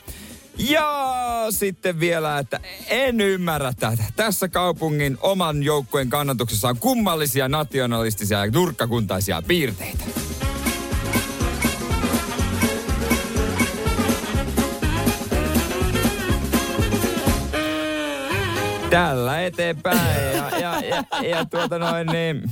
Ja 0.58 1.46
sitten 1.50 2.00
vielä, 2.00 2.38
että 2.38 2.60
en 2.88 3.20
ymmärrä 3.20 3.72
tätä. 3.80 4.04
Tässä 4.16 4.48
kaupungin 4.48 5.18
oman 5.20 5.62
joukkueen 5.62 6.10
kannatuksessa 6.10 6.68
on 6.68 6.78
kummallisia 6.78 7.48
nationalistisia 7.48 8.44
ja 8.44 8.50
nurkkakuntaisia 8.50 9.42
piirteitä. 9.42 10.04
Tällä 18.90 19.42
eteenpäin. 19.42 19.98
Ja, 20.36 20.58
ja, 20.58 20.80
ja, 20.80 21.04
ja 21.28 21.44
tuota 21.44 21.78
noin 21.78 22.06
niin... 22.06 22.50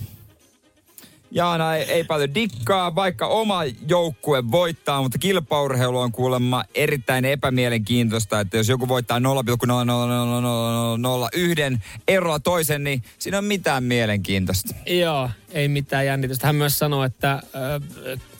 Jaana 1.30 1.74
ei, 1.74 1.92
ei 1.92 2.04
paljon 2.04 2.34
dikkaa, 2.34 2.94
vaikka 2.94 3.26
oma 3.26 3.60
joukkue 3.88 4.50
voittaa, 4.50 5.02
mutta 5.02 5.18
kilpaurheilu 5.18 5.98
on 5.98 6.12
kuulemma 6.12 6.64
erittäin 6.74 7.24
epämielenkiintoista, 7.24 8.40
että 8.40 8.56
jos 8.56 8.68
joku 8.68 8.88
voittaa 8.88 9.18
0,00001 9.18 9.24
eroa 12.08 12.38
toisen, 12.40 12.84
niin 12.84 13.02
siinä 13.18 13.38
on 13.38 13.44
mitään 13.44 13.84
mielenkiintoista. 13.84 14.74
Joo, 14.86 15.30
ei 15.52 15.68
mitään 15.68 16.06
jännitystä. 16.06 16.46
Hän 16.46 16.56
myös 16.56 16.78
sanoi, 16.78 17.06
että 17.06 17.32
äh, 17.32 17.42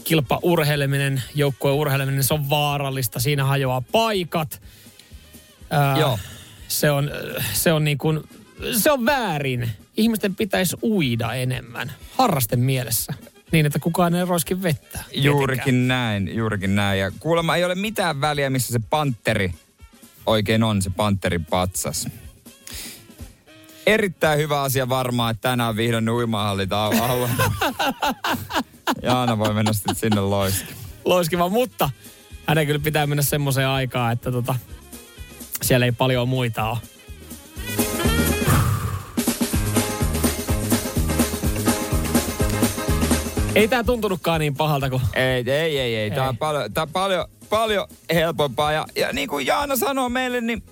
kilpaurheileminen, 0.05 1.23
joukkueurheileminen, 1.35 2.25
se 2.25 2.35
on 2.35 2.51
vaarallista. 2.51 3.21
Siinä 3.21 3.45
hajoaa 3.45 3.83
paikat. 3.93 4.63
Äh, 5.73 5.99
Joo. 5.99 6.19
Se 6.69 6.91
on, 6.91 7.11
se 7.53 7.73
on 7.73 7.85
niin 7.85 7.99
kuin, 7.99 8.21
se 8.73 8.91
on 8.91 9.07
väärin. 9.07 9.71
Ihmisten 9.97 10.35
pitäisi 10.35 10.77
uida 10.83 11.33
enemmän, 11.35 11.93
harrasten 12.17 12.61
mielessä. 12.61 13.15
Niin, 13.53 13.67
että 13.67 13.79
kukaan 13.79 14.15
ei 14.15 14.25
roiski 14.25 14.63
vettä. 14.63 14.89
tietenkään. 14.89 15.25
Juurikin 15.25 15.89
näin, 15.89 16.37
juurikin 16.37 16.77
näin. 16.77 17.01
Ja 17.01 17.11
kuulemma 17.21 17.57
ei 17.57 17.65
ole 17.65 17.75
mitään 17.75 18.21
väliä, 18.21 18.51
missä 18.51 18.73
se 18.73 18.81
panteri 18.91 19.53
oikein 20.27 20.63
on, 20.63 20.83
se 20.83 20.91
panterin 20.91 21.45
patsas. 21.45 22.09
Erittäin 23.87 24.39
hyvä 24.39 24.63
asia 24.63 24.89
varmaan, 24.89 25.31
että 25.31 25.49
tänään 25.49 25.77
vihdoin 25.77 26.11
uimahallit 26.11 26.73
auki. 26.73 26.99
Jaana 29.03 29.39
voi 29.39 29.55
mennä 29.55 29.73
sitten 29.73 29.95
sinne 29.95 30.21
loiski. 30.21 30.75
Loiskiva, 31.05 31.49
mutta 31.49 31.91
hänen 32.47 32.67
kyllä 32.67 32.79
pitää 32.79 33.07
mennä 33.07 33.23
semmoiseen 33.23 33.69
aikaan, 33.69 34.13
että 34.13 34.33
tota, 34.33 34.55
siellä 35.63 35.87
ei 35.87 35.93
paljon 35.93 36.29
muita 36.29 36.71
ole. 36.71 36.79
Ei 43.55 43.69
tää 43.69 43.85
tuntunutkaan 43.85 44.41
niin 44.41 44.57
pahalta 44.57 44.91
kuin... 44.91 45.03
Ei, 45.15 45.51
ei, 45.51 45.79
ei, 45.79 45.97
ei. 45.97 46.11
Tämä 46.11 46.23
Ei. 46.23 46.29
on 46.29 46.37
paljon, 46.37 46.73
tää 46.73 46.83
on 46.83 46.91
paljon, 46.93 47.25
paljon 47.51 47.89
helpompaa. 48.15 48.73
Ja, 48.73 48.87
ja 48.97 49.13
niin 49.13 49.29
kuin 49.29 49.47
Jaana 49.47 49.77
sanoo 49.77 50.09
meille, 50.09 50.41
niin 50.41 50.63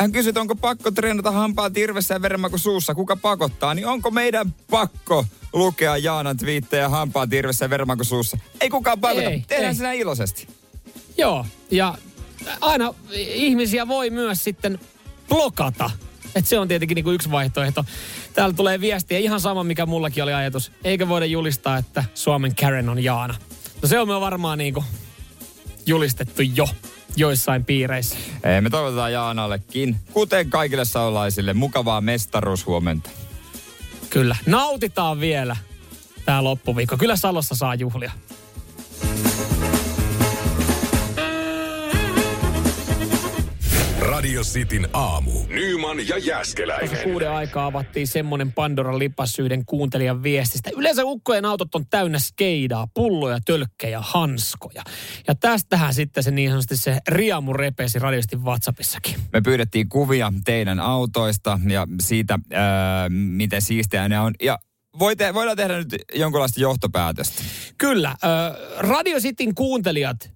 hän 0.00 0.12
kysyi, 0.12 0.32
onko 0.36 0.56
pakko 0.56 0.90
treenata 0.90 1.30
hampaa 1.30 1.70
tirvessä 1.70 2.14
ja 2.14 2.22
verenmaku 2.22 2.58
suussa. 2.58 2.94
Kuka 2.94 3.16
pakottaa? 3.16 3.74
Niin 3.74 3.86
onko 3.86 4.10
meidän 4.10 4.54
pakko 4.70 5.24
lukea 5.52 5.96
Jaanan 5.96 6.36
twiittejä 6.36 6.88
hampaa 6.88 7.26
tirvessä 7.26 7.64
ja 7.64 7.70
verenmaku 7.70 8.04
suussa? 8.04 8.38
Ei 8.60 8.70
kukaan 8.70 9.00
pakota. 9.00 9.30
Ei, 9.30 9.44
Tehdään 9.48 9.70
ei. 9.70 9.74
sinä 9.74 9.92
iloisesti. 9.92 10.48
Joo, 11.18 11.46
ja 11.70 11.94
aina 12.60 12.94
ihmisiä 13.12 13.88
voi 13.88 14.10
myös 14.10 14.44
sitten 14.44 14.78
blokata. 15.28 15.90
Et 16.34 16.46
se 16.46 16.58
on 16.58 16.68
tietenkin 16.68 16.94
niinku 16.94 17.10
yksi 17.10 17.30
vaihtoehto. 17.30 17.84
Täällä 18.34 18.54
tulee 18.54 18.80
viestiä 18.80 19.18
ihan 19.18 19.40
sama, 19.40 19.64
mikä 19.64 19.86
mullakin 19.86 20.22
oli 20.22 20.32
ajatus. 20.32 20.72
Eikö 20.84 21.08
voida 21.08 21.26
julistaa, 21.26 21.76
että 21.76 22.04
Suomen 22.14 22.54
Karen 22.54 22.88
on 22.88 23.04
Jaana? 23.04 23.34
No 23.82 23.88
se 23.88 24.00
on 24.00 24.08
me 24.08 24.20
varmaan 24.20 24.58
niinku 24.58 24.84
julistettu 25.86 26.42
jo 26.42 26.68
joissain 27.16 27.64
piireissä. 27.64 28.16
Ei, 28.44 28.60
me 28.60 28.70
toivotetaan 28.70 29.12
Jaanallekin, 29.12 29.96
kuten 30.12 30.50
kaikille 30.50 30.84
saulaisille, 30.84 31.54
mukavaa 31.54 32.00
mestaruushuomenta. 32.00 33.10
Kyllä, 34.10 34.36
nautitaan 34.46 35.20
vielä 35.20 35.56
tää 36.24 36.44
loppuviikko. 36.44 36.96
Kyllä 36.96 37.16
Salossa 37.16 37.54
saa 37.54 37.74
juhlia. 37.74 38.12
Radio 44.18 44.42
Cityn 44.42 44.88
aamu. 44.92 45.30
Nyman 45.48 46.08
ja 46.08 46.18
Jäskeläinen. 46.18 47.02
Kuuden 47.04 47.30
aikaa 47.30 47.66
avattiin 47.66 48.06
semmonen 48.06 48.52
Pandoran 48.52 48.98
lipas 48.98 49.38
yhden 49.38 49.64
kuuntelijan 49.64 50.22
viestistä. 50.22 50.70
Yleensä 50.76 51.04
ukkojen 51.04 51.44
autot 51.44 51.74
on 51.74 51.86
täynnä 51.90 52.18
skeidaa, 52.18 52.88
pulloja, 52.94 53.38
tölkkejä, 53.46 54.00
hanskoja. 54.00 54.82
Ja 55.28 55.34
tästähän 55.34 55.94
sitten 55.94 56.22
se 56.22 56.30
niin 56.30 56.50
sanotusti 56.50 56.76
se 56.76 56.98
riamu 57.08 57.52
repesi 57.52 57.98
radiosti 57.98 58.36
WhatsAppissakin. 58.36 59.14
Me 59.32 59.40
pyydettiin 59.40 59.88
kuvia 59.88 60.32
teidän 60.44 60.80
autoista 60.80 61.60
ja 61.68 61.86
siitä, 62.00 62.38
ää, 62.52 63.08
miten 63.08 63.62
siistejä 63.62 64.08
ne 64.08 64.20
on. 64.20 64.34
Ja 64.42 64.58
voi 64.98 65.16
te, 65.16 65.34
voidaan 65.34 65.56
tehdä 65.56 65.78
nyt 65.78 65.94
jonkinlaista 66.14 66.60
johtopäätöstä. 66.60 67.42
Kyllä, 67.78 68.16
ö, 68.24 68.26
Radio 68.78 69.20
Cityn 69.20 69.54
kuuntelijat, 69.54 70.30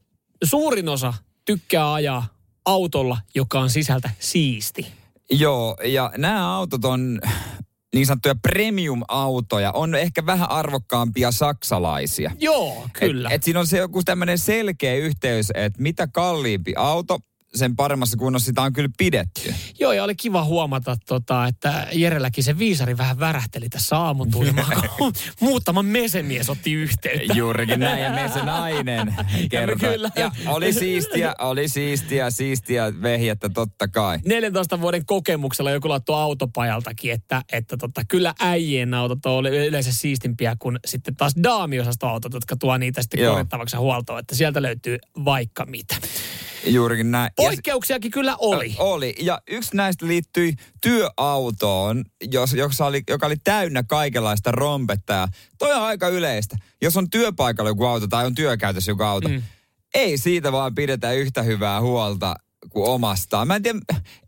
suurin 0.45 0.89
osa 0.89 1.15
tykkää 1.45 1.93
ajaa 1.93 2.32
autolla, 2.65 3.19
joka 3.35 3.61
on 3.61 3.71
sisältä 3.71 4.11
siisti. 4.19 4.87
Joo, 5.31 5.77
ja 5.85 6.13
nämä 6.17 6.57
autot 6.57 6.85
on 6.85 7.21
niin 7.95 8.07
sanottuja 8.07 8.35
premium-autoja, 8.35 9.73
on 9.73 9.95
ehkä 9.95 10.27
vähän 10.27 10.51
arvokkaampia 10.51 11.33
saksalaisia. 11.33 12.31
Joo, 12.39 12.89
kyllä. 12.93 13.29
Et, 13.29 13.35
et 13.35 13.43
siinä 13.43 13.61
on 13.61 13.67
se 13.67 13.79
joku 13.79 14.03
tämmöinen 14.03 14.39
selkeä 14.39 14.95
yhteys, 14.95 15.53
että 15.55 15.83
mitä 15.83 16.07
kalliimpi 16.07 16.73
auto, 16.77 17.19
sen 17.55 17.77
paremmassa 17.77 18.17
kunnossa 18.17 18.47
sitä 18.47 18.63
on 18.63 18.73
kyllä 18.73 18.89
pidetty. 18.99 19.55
Joo, 19.81 19.93
ja 19.93 20.05
oli 20.05 20.15
kiva 20.15 20.45
huomata, 20.45 20.97
tota, 21.07 21.47
että 21.47 21.87
Jerelläkin 21.93 22.45
se 22.45 22.59
viisari 22.59 22.99
vähän 22.99 23.19
värähteli 23.19 23.69
tässä 23.69 23.99
aamutuimaan, 23.99 24.83
kun 24.99 25.13
muutama 25.41 25.83
mesemies 25.83 26.51
otti 26.51 26.73
yhteyttä. 26.73 27.35
Juurikin 27.35 27.81
näin, 27.81 28.03
ja 28.03 28.13
me 28.23 28.31
se 28.35 28.43
nainen 28.43 29.15
kertoi. 29.51 29.91
kyllä. 29.91 30.11
Ja 30.17 30.31
oli 30.47 30.73
siistiä, 30.73 31.35
oli 31.39 31.69
siistiä, 31.69 32.31
siistiä 32.31 32.93
vehjettä 33.03 33.49
totta 33.49 33.89
kai. 33.89 34.19
14 34.25 34.81
vuoden 34.81 35.07
kokemuksella 35.07 35.71
joku 35.71 35.89
laittoi 35.89 36.23
autopajaltakin, 36.23 37.13
että, 37.13 37.43
että 37.53 37.77
tota, 37.77 38.03
kyllä 38.09 38.35
äijien 38.41 38.95
autot 38.95 39.27
on 39.27 39.47
yleensä 39.47 39.93
siistimpiä 39.93 40.57
kuin 40.59 40.79
sitten 40.87 41.17
taas 41.17 41.33
daamiosaston 41.43 42.21
jotka 42.35 42.57
tuo 42.57 42.79
niitä 42.79 43.03
sitten 43.03 43.29
korjattavaksi 43.29 43.77
huoltoon, 43.77 44.19
että 44.19 44.35
sieltä 44.35 44.63
löytyy 44.63 44.99
vaikka 45.25 45.67
mitä. 45.67 45.97
Juurikin 46.67 47.11
näin. 47.11 47.31
Ja 47.39 47.45
Poikkeuksiakin 47.45 48.11
kyllä 48.11 48.37
oli. 48.39 48.77
Oli. 48.79 49.15
Ja 49.19 49.43
yksi 49.51 49.77
näistä 49.77 50.07
liittyi 50.07 50.55
työautoon, 50.83 52.05
jos, 52.31 52.55
joka, 52.55 52.87
oli, 52.87 53.03
joka 53.09 53.27
oli 53.27 53.37
täynnä 53.45 53.83
kaikenlaista 53.83 54.51
rompetta. 54.51 55.13
Ja 55.13 55.29
toi 55.59 55.73
on 55.73 55.83
aika 55.83 56.09
yleistä. 56.09 56.57
Jos 56.83 56.97
on 56.97 57.11
työpaikalla 57.11 57.71
joku 57.71 57.85
auto 57.85 58.07
tai 58.07 58.27
on 58.27 58.35
työkäytössä 58.35 58.91
joku 58.91 59.03
auto, 59.03 59.29
mm. 59.29 59.43
ei 59.95 60.19
siitä 60.19 60.53
vaan 60.53 60.75
pidetä 60.75 61.13
yhtä 61.13 61.43
hyvää 61.43 61.81
huolta 61.81 62.35
kuin 62.71 62.91
omastaan. 62.91 63.49
Mä 63.49 63.57
en 63.57 63.63
tiedä, 63.63 63.79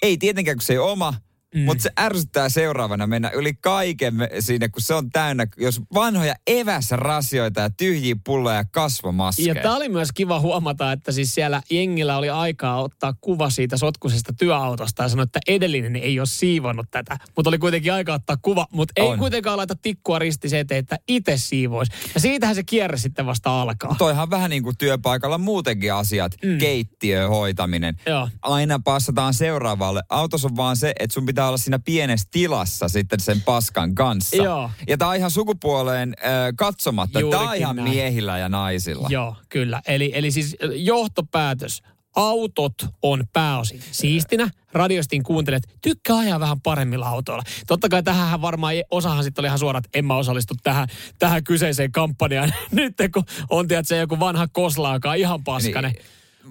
ei 0.02 0.18
tietenkään 0.18 0.56
kun 0.56 0.62
se 0.62 0.72
ei 0.72 0.78
oma, 0.78 1.14
mm. 1.54 1.60
mutta 1.60 1.82
se 1.82 1.90
ärsyttää 2.00 2.48
seuraavana 2.48 3.06
mennä 3.06 3.30
yli 3.30 3.54
kaiken 3.54 4.14
siinä, 4.40 4.68
kun 4.68 4.82
se 4.82 4.94
on 4.94 5.10
täynnä, 5.10 5.46
jos 5.56 5.80
vanhoja 5.94 6.34
eväsrasioita 6.46 7.60
ja 7.60 7.70
tyhjiä 7.70 8.16
pulloja 8.24 8.56
ja 8.56 8.64
kasvomaskeja. 8.64 9.54
Ja 9.54 9.62
tämä 9.62 9.76
oli 9.76 9.88
myös 9.88 10.08
kiva 10.14 10.40
huomata, 10.40 10.92
että 10.92 11.12
siis 11.12 11.34
siellä 11.34 11.62
jengillä 11.70 12.18
oli 12.18 12.30
aikaa 12.30 12.82
ottaa 12.82 13.14
kuva 13.20 13.50
siitä 13.50 13.76
sotkusesta 13.76 14.32
työautosta 14.32 15.02
ja 15.02 15.08
sanoa, 15.08 15.22
että 15.22 15.40
edellinen 15.48 15.96
ei 15.96 16.20
ole 16.20 16.26
siivonnut 16.26 16.86
tätä. 16.90 17.18
Mutta 17.36 17.48
oli 17.48 17.58
kuitenkin 17.58 17.92
aika 17.92 18.14
ottaa 18.14 18.36
kuva, 18.42 18.66
mutta 18.72 18.92
ei 18.96 19.16
kuitenkaan 19.18 19.56
laita 19.56 19.74
tikkua 19.82 20.18
risti 20.18 20.48
se 20.48 20.60
eteen, 20.60 20.78
että 20.78 20.98
itse 21.08 21.34
siivoisi. 21.36 21.92
Ja 22.14 22.20
siitähän 22.20 22.54
se 22.54 22.62
kierre 22.64 22.98
sitten 22.98 23.26
vasta 23.26 23.62
alkaa. 23.62 23.94
Toihan 23.98 24.30
vähän 24.30 24.50
niin 24.50 24.62
kuin 24.62 24.76
työpaikalla 24.78 25.38
muutenkin 25.38 25.94
asiat. 25.94 26.32
Mm. 26.44 26.58
Keittiö 26.58 27.28
hoitaminen. 27.28 27.96
Joo. 28.06 28.28
Aina 28.42 28.80
passataan 28.84 29.34
seuraavalle. 29.34 30.02
Autossa 30.08 30.48
on 30.48 30.56
vaan 30.56 30.76
se, 30.76 30.92
että 31.00 31.14
sun 31.14 31.26
pitää 31.26 31.43
olla 31.48 31.56
siinä 31.56 31.78
pienessä 31.78 32.28
tilassa 32.30 32.88
sitten 32.88 33.20
sen 33.20 33.40
paskan 33.40 33.94
kanssa. 33.94 34.36
Joo. 34.36 34.70
Ja 34.88 34.98
tää 34.98 35.08
on 35.08 35.16
ihan 35.16 35.30
sukupuoleen 35.30 36.14
äh, 36.18 36.30
katsomatta. 36.56 37.20
Juurikin 37.20 37.40
tää 37.40 37.50
on 37.50 37.56
ihan 37.56 37.76
näin. 37.76 37.88
miehillä 37.88 38.38
ja 38.38 38.48
naisilla. 38.48 39.08
Joo, 39.10 39.36
kyllä. 39.48 39.82
Eli, 39.86 40.12
eli 40.14 40.30
siis 40.30 40.56
johtopäätös 40.74 41.82
autot 42.16 42.74
on 43.02 43.24
pääosin 43.32 43.82
siistinä. 43.90 44.50
Radiostin 44.72 45.22
kuuntelet, 45.22 45.62
tykkää 45.82 46.16
ajaa 46.16 46.40
vähän 46.40 46.60
paremmilla 46.60 47.08
autoilla. 47.08 47.42
Totta 47.66 47.88
kai 47.88 48.02
tähän 48.02 48.42
varmaan 48.42 48.74
osahan 48.90 49.24
sitten 49.24 49.42
oli 49.42 49.46
ihan 49.46 49.58
suora, 49.58 49.78
että 49.78 49.98
en 49.98 50.04
mä 50.04 50.16
osallistu 50.16 50.54
tähän, 50.62 50.88
tähän 51.18 51.44
kyseiseen 51.44 51.92
kampanjaan. 51.92 52.54
Nyt 52.70 52.94
kun 53.14 53.24
on 53.50 53.66
se 53.82 53.96
joku 53.96 54.20
vanha 54.20 54.48
koslaakaan 54.48 55.18
ihan 55.18 55.44
paskane. 55.44 55.88
Niin. 55.88 56.04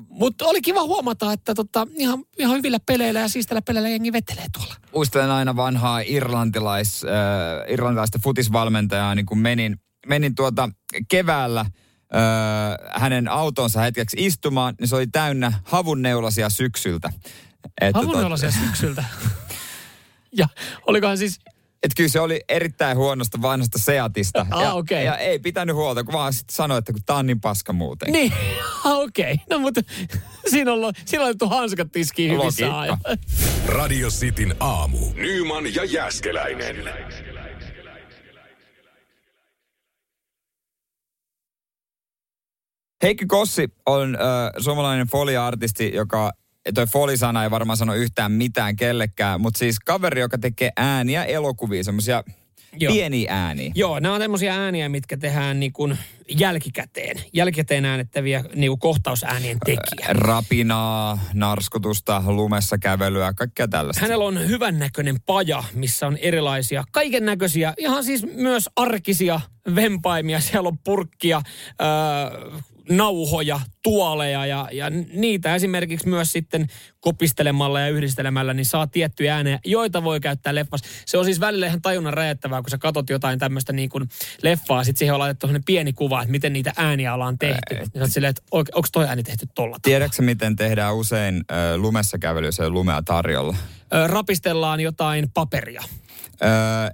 Mutta 0.10 0.46
oli 0.46 0.62
kiva 0.62 0.84
huomata, 0.84 1.34
että 1.34 1.56
tota, 1.56 1.88
ihan, 1.96 2.24
ihan 2.40 2.58
hyvillä 2.58 2.80
peleillä 2.86 3.20
ja 3.20 3.28
siistillä 3.28 3.62
peleillä 3.62 3.90
jengi 3.90 4.14
vetelee 4.14 4.46
tuolla. 4.54 4.76
Muistelen 4.94 5.32
aina 5.32 5.56
vanhaa 5.56 6.00
irlantilais, 6.00 7.04
äh, 7.04 7.72
irlantilaista 7.72 8.20
futisvalmentajaa, 8.24 9.16
niin 9.16 9.26
kun 9.26 9.40
menin, 9.40 9.78
menin 10.08 10.36
tuota 10.36 10.70
keväällä– 11.10 11.66
öö, 12.14 12.92
hänen 13.00 13.28
autonsa 13.28 13.82
hetkeksi 13.82 14.18
istumaan, 14.20 14.76
niin 14.80 14.88
se 14.88 14.96
oli 14.96 15.08
täynnä 15.08 15.54
havunneulasia 15.64 16.50
syksyltä. 16.50 17.14
havunneulasia 17.94 18.50
tot... 18.50 18.60
syksyltä? 18.66 19.04
ja 20.40 20.48
olikohan 20.88 21.18
siis 21.18 21.40
että 21.84 21.96
kyllä 21.98 22.10
se 22.10 22.20
oli 22.20 22.42
erittäin 22.50 22.98
huonosta 22.98 23.42
vanhasta 23.42 23.80
Seatista. 23.80 24.46
Ah, 24.52 24.62
ja, 24.62 24.74
okay. 24.74 25.04
ja 25.04 25.18
ei 25.18 25.40
pitänyt 25.40 25.76
huolta, 25.76 26.04
kun 26.04 26.14
vaan 26.14 26.34
sitten 26.34 26.56
sanoi, 26.56 26.78
että 26.78 26.94
kun 26.94 27.02
tää 27.06 27.16
on 27.16 27.26
niin 27.28 27.42
paska 27.42 27.74
muuten. 27.74 28.12
Niin, 28.12 28.34
okei. 28.86 29.34
Okay. 29.34 29.46
No 29.50 29.60
mutta 29.60 29.82
siinä 30.52 30.74
on, 30.74 30.94
siinä 31.06 31.22
on 31.22 31.26
laitettu 31.26 31.50
hanskat 31.50 31.92
tiskiin 31.92 32.32
hyvissä 32.32 32.66
Radio 33.66 34.10
Cityn 34.10 34.56
aamu. 34.60 34.98
Nyman 35.16 35.76
ja 35.76 35.84
Jäskeläinen. 35.84 36.90
Heikki 43.04 43.26
Kossi 43.26 43.68
on 43.86 44.16
äh, 44.16 44.22
suomalainen 44.64 45.08
foliartisti, 45.08 45.92
joka 45.94 46.32
toi 46.74 46.88
folisana 46.88 47.44
ei 47.44 47.52
varmaan 47.52 47.78
sano 47.78 47.94
yhtään 47.94 48.32
mitään 48.32 48.76
kellekään, 48.76 49.42
mutta 49.42 49.58
siis 49.58 49.80
kaveri, 49.80 50.22
joka 50.22 50.38
tekee 50.38 50.72
ääniä 50.78 51.24
elokuvia, 51.24 51.84
semmoisia 51.84 52.24
pieniä 52.80 53.34
ääniä. 53.34 53.72
Joo, 53.76 54.00
nämä 54.00 54.16
on 54.16 54.22
semmoisia 54.22 54.54
ääniä, 54.54 54.90
mitkä 54.90 55.18
tehdään 55.18 55.60
niin 55.60 55.74
kuin 55.74 55.98
jälkikäteen. 56.30 57.18
Jälkikäteen 57.34 57.86
äänettäviä 57.86 58.44
niin 58.56 58.72
kuin 58.72 58.80
kohtausäänien 58.80 59.58
tekijä. 59.66 60.08
Rapinaa, 60.08 61.20
narskutusta, 61.34 62.24
lumessa 62.26 62.78
kävelyä, 62.78 63.34
kaikkea 63.34 63.68
tällaista. 63.68 64.02
Hänellä 64.02 64.26
on 64.26 64.48
hyvännäköinen 64.48 65.16
paja, 65.26 65.64
missä 65.74 66.08
on 66.08 66.18
erilaisia, 66.18 66.84
kaiken 66.92 67.26
näköisiä, 67.26 67.74
ihan 67.78 68.04
siis 68.04 68.26
myös 68.36 68.70
arkisia 68.76 69.42
vempaimia. 69.76 70.40
Siellä 70.40 70.68
on 70.68 70.78
purkkia, 70.78 71.42
öö, 71.82 72.52
nauhoja, 72.90 73.60
tuoleja 73.84 74.46
ja, 74.46 74.70
ja 74.72 74.90
niitä 75.14 75.56
esimerkiksi 75.56 76.08
myös 76.08 76.32
sitten 76.32 76.68
kopistelemalla 77.00 77.80
ja 77.80 77.90
yhdistelemällä, 77.90 78.54
niin 78.54 78.66
saa 78.66 78.88
tiettyjä 78.88 79.36
äänejä, 79.36 79.60
joita 79.66 80.04
voi 80.04 80.20
käyttää 80.20 80.56
leffassa. 80.56 80.88
Se 81.06 81.18
on 81.18 81.26
siis 81.26 81.40
välillä 81.40 81.68
ihan 81.68 81.82
tajunnan 81.82 82.14
räjättävää, 82.14 82.62
kun 82.62 82.70
sä 82.70 82.78
katot 82.78 83.10
jotain 83.10 83.40
tämmöistä 83.40 83.74
niin 83.74 83.90
kuin 83.90 84.10
leffaa, 84.42 84.84
sitten 84.84 85.00
siihen 85.00 85.14
on 85.14 85.20
laitettu 85.20 85.48
pieni 85.66 85.94
kuva, 85.94 86.22
että 86.22 86.32
miten 86.32 86.54
niitä 86.54 86.74
ääniä 86.78 87.14
ollaan 87.14 87.38
tehty. 87.38 87.76
Ja 87.94 88.08
sä 88.08 88.14
silleen, 88.14 88.30
että 88.30 88.42
onko 88.52 88.88
toi 88.92 89.06
ääni 89.06 89.24
tehty 89.24 89.48
tolla 89.56 89.78
Tiedätkö 89.82 90.22
miten 90.22 90.56
tehdään 90.56 90.96
usein 90.96 91.36
äh, 91.36 91.76
lumessa 91.76 92.18
kävelyssä 92.18 92.70
lumea 92.70 93.02
tarjolla? 93.02 93.56
Äh, 93.94 94.10
rapistellaan 94.10 94.80
jotain 94.80 95.32
paperia. 95.34 95.84
Öö, 96.42 96.50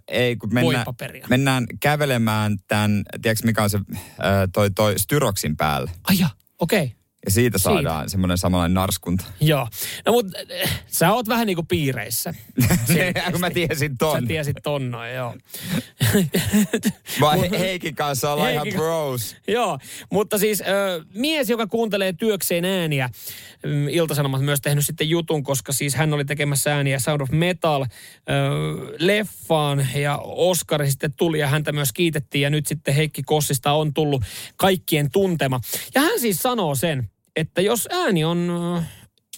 ei, 0.07 0.35
kun 0.35 0.53
mennään, 0.53 0.85
mennään 1.29 1.65
kävelemään 1.79 2.57
tämän, 2.67 3.03
tiedätkö 3.21 3.45
mikä 3.45 3.63
on 3.63 3.69
se 3.69 3.77
öö, 3.77 4.47
toi, 4.53 4.71
toi 4.71 4.99
styroksin 4.99 5.57
päällä. 5.57 5.91
Ai 6.03 6.15
okei. 6.59 6.83
Okay. 6.83 6.98
Ja 7.25 7.31
siitä 7.31 7.57
saadaan 7.57 7.99
siitä. 7.99 8.11
semmoinen 8.11 8.37
samanlainen 8.37 8.73
narskunta. 8.73 9.25
Joo. 9.41 9.67
No 10.05 10.11
mutta 10.11 10.39
äh, 10.63 10.83
sä 10.87 11.13
oot 11.13 11.27
vähän 11.27 11.47
niin 11.47 11.55
kuin 11.55 11.67
piireissä. 11.67 12.33
Kun 13.31 13.39
mä 13.39 13.49
tiesin 13.49 13.97
ton. 13.97 14.21
Sä 14.21 14.27
tiesit 14.27 14.57
ton 14.63 14.91
noin, 14.91 15.13
joo. 15.13 15.35
Vai 17.21 17.51
Heikin 17.59 17.95
kanssa 17.95 18.33
ollaan 18.33 18.49
Heikin, 18.49 18.67
ihan 18.67 18.77
bros. 18.77 19.35
Joo, 19.47 19.79
mutta 20.11 20.37
siis 20.37 20.61
äh, 20.61 20.67
mies, 21.13 21.49
joka 21.49 21.67
kuuntelee 21.67 22.13
työkseen 22.13 22.65
ääniä, 22.65 23.09
mm, 23.65 23.87
Iltasanomat 23.87 24.41
myös 24.41 24.61
tehnyt 24.61 24.85
sitten 24.85 25.09
jutun, 25.09 25.43
koska 25.43 25.71
siis 25.71 25.95
hän 25.95 26.13
oli 26.13 26.25
tekemässä 26.25 26.75
ääniä 26.75 26.99
Sound 26.99 27.21
of 27.21 27.29
Metal 27.31 27.81
äh, 27.81 27.87
leffaan 28.99 29.87
ja 29.95 30.17
Oscar 30.23 30.87
sitten 30.87 31.13
tuli 31.13 31.39
ja 31.39 31.47
häntä 31.47 31.71
myös 31.71 31.91
kiitettiin 31.93 32.41
ja 32.41 32.49
nyt 32.49 32.67
sitten 32.67 32.93
Heikki 32.95 33.23
Kossista 33.23 33.71
on 33.71 33.93
tullut 33.93 34.23
kaikkien 34.55 35.11
tuntema. 35.11 35.59
Ja 35.95 36.01
hän 36.01 36.19
siis 36.19 36.37
sanoo 36.37 36.75
sen, 36.75 37.09
että 37.35 37.61
jos 37.61 37.87
ääni 37.91 38.23
on 38.23 38.51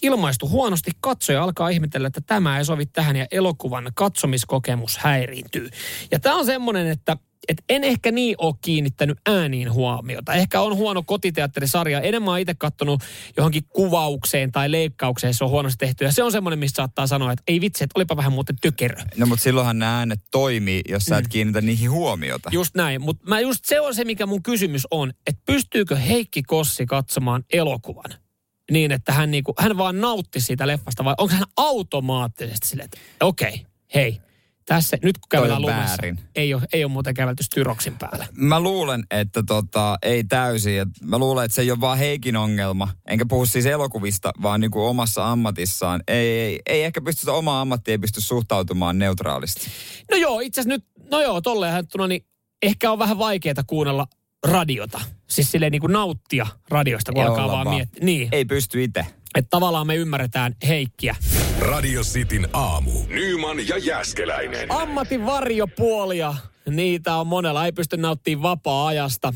ilmaistu 0.02 0.48
huonosti, 0.48 0.90
katsoja 1.00 1.42
alkaa 1.42 1.68
ihmetellä, 1.68 2.06
että 2.06 2.20
tämä 2.26 2.58
ei 2.58 2.64
sovi 2.64 2.86
tähän 2.86 3.16
ja 3.16 3.26
elokuvan 3.30 3.92
katsomiskokemus 3.94 4.98
häiriintyy. 4.98 5.68
Ja 6.10 6.18
tämä 6.18 6.36
on 6.36 6.46
semmoinen, 6.46 6.86
että 6.86 7.16
et 7.48 7.64
en 7.68 7.84
ehkä 7.84 8.12
niin 8.12 8.34
ole 8.38 8.54
kiinnittänyt 8.60 9.18
ääniin 9.26 9.72
huomiota. 9.72 10.34
Ehkä 10.34 10.60
on 10.60 10.76
huono 10.76 11.02
kotiteatterisarja. 11.02 12.00
Enemmän 12.00 12.40
itse 12.40 12.54
katsonut 12.54 13.02
johonkin 13.36 13.64
kuvaukseen 13.68 14.52
tai 14.52 14.70
leikkaukseen, 14.70 15.34
se 15.34 15.44
on 15.44 15.50
huonosti 15.50 15.86
tehty. 15.86 16.04
Ja 16.04 16.12
se 16.12 16.22
on 16.22 16.32
semmoinen, 16.32 16.58
missä 16.58 16.74
saattaa 16.74 17.06
sanoa, 17.06 17.32
että 17.32 17.42
ei 17.46 17.60
vitsi, 17.60 17.84
että 17.84 17.98
olipa 17.98 18.16
vähän 18.16 18.32
muuten 18.32 18.56
tykerö. 18.62 18.96
No 19.16 19.26
mutta 19.26 19.42
silloinhan 19.42 19.78
nämä 19.78 19.98
äänet 19.98 20.20
toimii, 20.30 20.80
jos 20.88 21.04
sä 21.04 21.16
et 21.16 21.24
mm. 21.24 21.30
kiinnitä 21.30 21.60
niihin 21.60 21.90
huomiota. 21.90 22.50
Just 22.52 22.74
näin. 22.74 23.02
Mutta 23.02 23.28
mä 23.28 23.40
just 23.40 23.64
se 23.64 23.80
on 23.80 23.94
se, 23.94 24.04
mikä 24.04 24.26
mun 24.26 24.42
kysymys 24.42 24.86
on, 24.90 25.12
että 25.26 25.42
pystyykö 25.46 25.96
Heikki 25.96 26.42
Kossi 26.42 26.86
katsomaan 26.86 27.44
elokuvan 27.52 28.22
niin, 28.70 28.92
että 28.92 29.12
hän, 29.12 29.30
niinku, 29.30 29.54
hän 29.58 29.78
vaan 29.78 30.00
nautti 30.00 30.40
siitä 30.40 30.66
leffasta, 30.66 31.04
vai 31.04 31.14
onko 31.18 31.34
hän 31.34 31.44
automaattisesti 31.56 32.68
silleen, 32.68 32.84
että 32.84 32.98
okei, 33.20 33.54
okay, 33.54 33.64
hei, 33.94 34.20
tässä, 34.66 34.96
nyt 35.02 35.18
kun 35.18 35.28
käydään 35.28 35.62
lumessa, 35.62 36.02
ei 36.36 36.54
ole, 36.54 36.62
ei 36.72 36.84
ole 36.84 36.92
muuten 36.92 37.14
kävelty 37.14 37.42
styroksin 37.42 37.96
päällä. 37.98 38.26
Mä 38.32 38.60
luulen, 38.60 39.04
että 39.10 39.42
tota, 39.46 39.96
ei 40.02 40.24
täysin. 40.24 40.86
Mä 41.02 41.18
luulen, 41.18 41.44
että 41.44 41.54
se 41.54 41.62
ei 41.62 41.70
ole 41.70 41.80
vaan 41.80 41.98
Heikin 41.98 42.36
ongelma. 42.36 42.88
Enkä 43.06 43.26
puhu 43.28 43.46
siis 43.46 43.66
elokuvista, 43.66 44.32
vaan 44.42 44.60
niin 44.60 44.70
kuin 44.70 44.84
omassa 44.84 45.32
ammatissaan. 45.32 46.02
Ei, 46.08 46.28
ei, 46.28 46.60
ei 46.66 46.84
ehkä 46.84 47.00
pysty 47.00 47.30
omaa 47.30 47.60
ammattia 47.60 47.92
ei 47.92 47.98
pysty 47.98 48.20
suhtautumaan 48.20 48.98
neutraalisti. 48.98 49.70
No 50.10 50.16
joo, 50.16 50.40
itse 50.40 50.60
asiassa 50.60 50.76
nyt, 50.78 51.10
no 51.10 51.20
joo, 51.20 51.40
tolleen 51.40 51.84
niin 52.08 52.26
ehkä 52.62 52.92
on 52.92 52.98
vähän 52.98 53.18
vaikeaa 53.18 53.54
kuunnella 53.66 54.06
radiota. 54.46 55.00
Siis 55.30 55.50
silleen 55.50 55.72
niin 55.72 55.80
kuin 55.80 55.92
nauttia 55.92 56.46
radiosta, 56.68 57.12
kun 57.12 57.22
ei 57.22 57.28
alkaa 57.28 57.48
vaan, 57.48 57.64
vaan. 57.64 57.76
miettiä. 57.76 58.04
Niin. 58.04 58.28
Ei 58.32 58.44
pysty 58.44 58.82
itse. 58.84 59.06
Että 59.34 59.50
tavallaan 59.50 59.86
me 59.86 59.96
ymmärretään 59.96 60.54
Heikkiä. 60.68 61.16
Radio 61.60 62.02
Cityn 62.02 62.48
aamu. 62.52 62.90
Nyman 63.08 63.68
ja 63.68 63.78
Jäskeläinen. 63.78 64.72
Ammatin 64.72 65.26
varjopuolia. 65.26 66.34
Niitä 66.70 67.16
on 67.16 67.26
monella. 67.26 67.64
Ei 67.64 67.72
pysty 67.72 67.96
nauttimaan 67.96 68.42
vapaa-ajasta. 68.42 69.34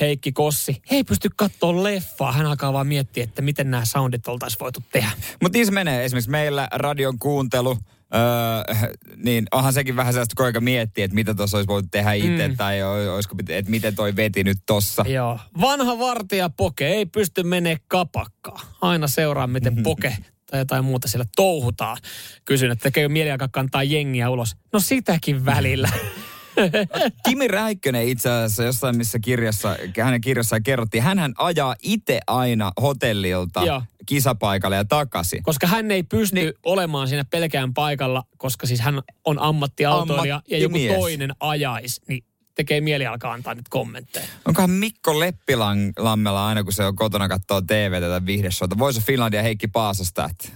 Heikki 0.00 0.32
Kossi. 0.32 0.82
Ei 0.90 1.04
pysty 1.04 1.30
katsoa 1.36 1.82
leffaa. 1.82 2.32
Hän 2.32 2.46
alkaa 2.46 2.72
vaan 2.72 2.86
miettiä, 2.86 3.24
että 3.24 3.42
miten 3.42 3.70
nämä 3.70 3.84
soundit 3.84 4.28
oltaisiin 4.28 4.60
voitu 4.60 4.80
tehdä. 4.92 5.10
Mutta 5.42 5.58
niin 5.58 5.66
se 5.66 5.72
menee. 5.72 6.04
Esimerkiksi 6.04 6.30
meillä 6.30 6.68
radion 6.72 7.18
kuuntelu– 7.18 7.78
Öö, 8.14 8.86
niin 9.16 9.44
onhan 9.52 9.72
sekin 9.72 9.96
vähän 9.96 10.12
sellaista, 10.12 10.34
kun 10.36 10.46
aika 10.46 10.60
miettii, 10.60 11.04
että 11.04 11.14
mitä 11.14 11.34
tuossa 11.34 11.56
olisi 11.56 11.68
voitu 11.68 11.88
tehdä 11.90 12.12
itse, 12.12 12.48
mm. 12.48 12.56
tai 12.56 12.82
olisiko, 12.82 13.36
että 13.48 13.70
miten 13.70 13.94
toi 13.94 14.16
veti 14.16 14.44
nyt 14.44 14.58
tossa. 14.66 15.04
Joo. 15.08 15.38
Vanha 15.60 15.98
vartija 15.98 16.50
poke 16.50 16.86
ei 16.86 17.06
pysty 17.06 17.42
menee 17.42 17.76
kapakkaan. 17.88 18.66
Aina 18.80 19.06
seuraa, 19.06 19.46
miten 19.46 19.82
poke 19.82 20.16
tai 20.50 20.60
jotain 20.60 20.84
muuta 20.84 21.08
siellä 21.08 21.26
touhutaan. 21.36 21.96
Kysyn, 22.44 22.70
että 22.70 22.82
tekee 22.82 23.08
mieli 23.08 23.30
aika 23.30 23.48
kantaa 23.48 23.82
jengiä 23.82 24.30
ulos. 24.30 24.56
No 24.72 24.80
sitäkin 24.80 25.44
välillä. 25.44 25.88
Kimi 27.28 27.48
Räikkönen 27.48 28.08
itse 28.08 28.30
asiassa 28.30 28.62
jossain 28.62 28.96
missä 28.96 29.18
kirjassa, 29.18 29.76
hänen 30.00 30.20
kirjassaan 30.20 30.62
kerrottiin, 30.62 31.02
hän 31.02 31.34
ajaa 31.38 31.76
itse 31.82 32.20
aina 32.26 32.72
hotellilta 32.82 33.64
Joo. 33.64 33.82
Kisapaikalle 34.06 34.76
ja 34.76 34.84
takaisin. 34.84 35.42
Koska 35.42 35.66
hän 35.66 35.90
ei 35.90 36.02
pysty 36.02 36.34
niin. 36.34 36.52
olemaan 36.62 37.08
siinä 37.08 37.24
pelkään 37.24 37.74
paikalla, 37.74 38.24
koska 38.36 38.66
siis 38.66 38.80
hän 38.80 39.02
on 39.24 39.38
ammattiautoilija 39.38 40.42
ja 40.48 40.58
joku 40.58 40.76
Ammattimies. 40.76 41.00
toinen 41.00 41.32
ajaisi, 41.40 42.00
niin 42.08 42.24
tekee 42.54 42.80
mieli 42.80 43.06
alkaa 43.06 43.32
antaa 43.32 43.54
nyt 43.54 43.68
kommentteja. 43.68 44.26
Onkohan 44.48 44.70
Mikko 44.70 45.20
Leppilammella 45.20 46.46
aina, 46.46 46.64
kun 46.64 46.72
se 46.72 46.84
on 46.84 46.96
kotona 46.96 47.28
katsoo 47.28 47.60
TV 47.60 48.00
tätä 48.00 48.26
viihdeshowta, 48.26 48.78
Voice 48.78 48.98
of 48.98 49.04
Finlandia 49.04 49.42
Heikki 49.42 49.68
Paasasta, 49.68 50.28
että 50.30 50.48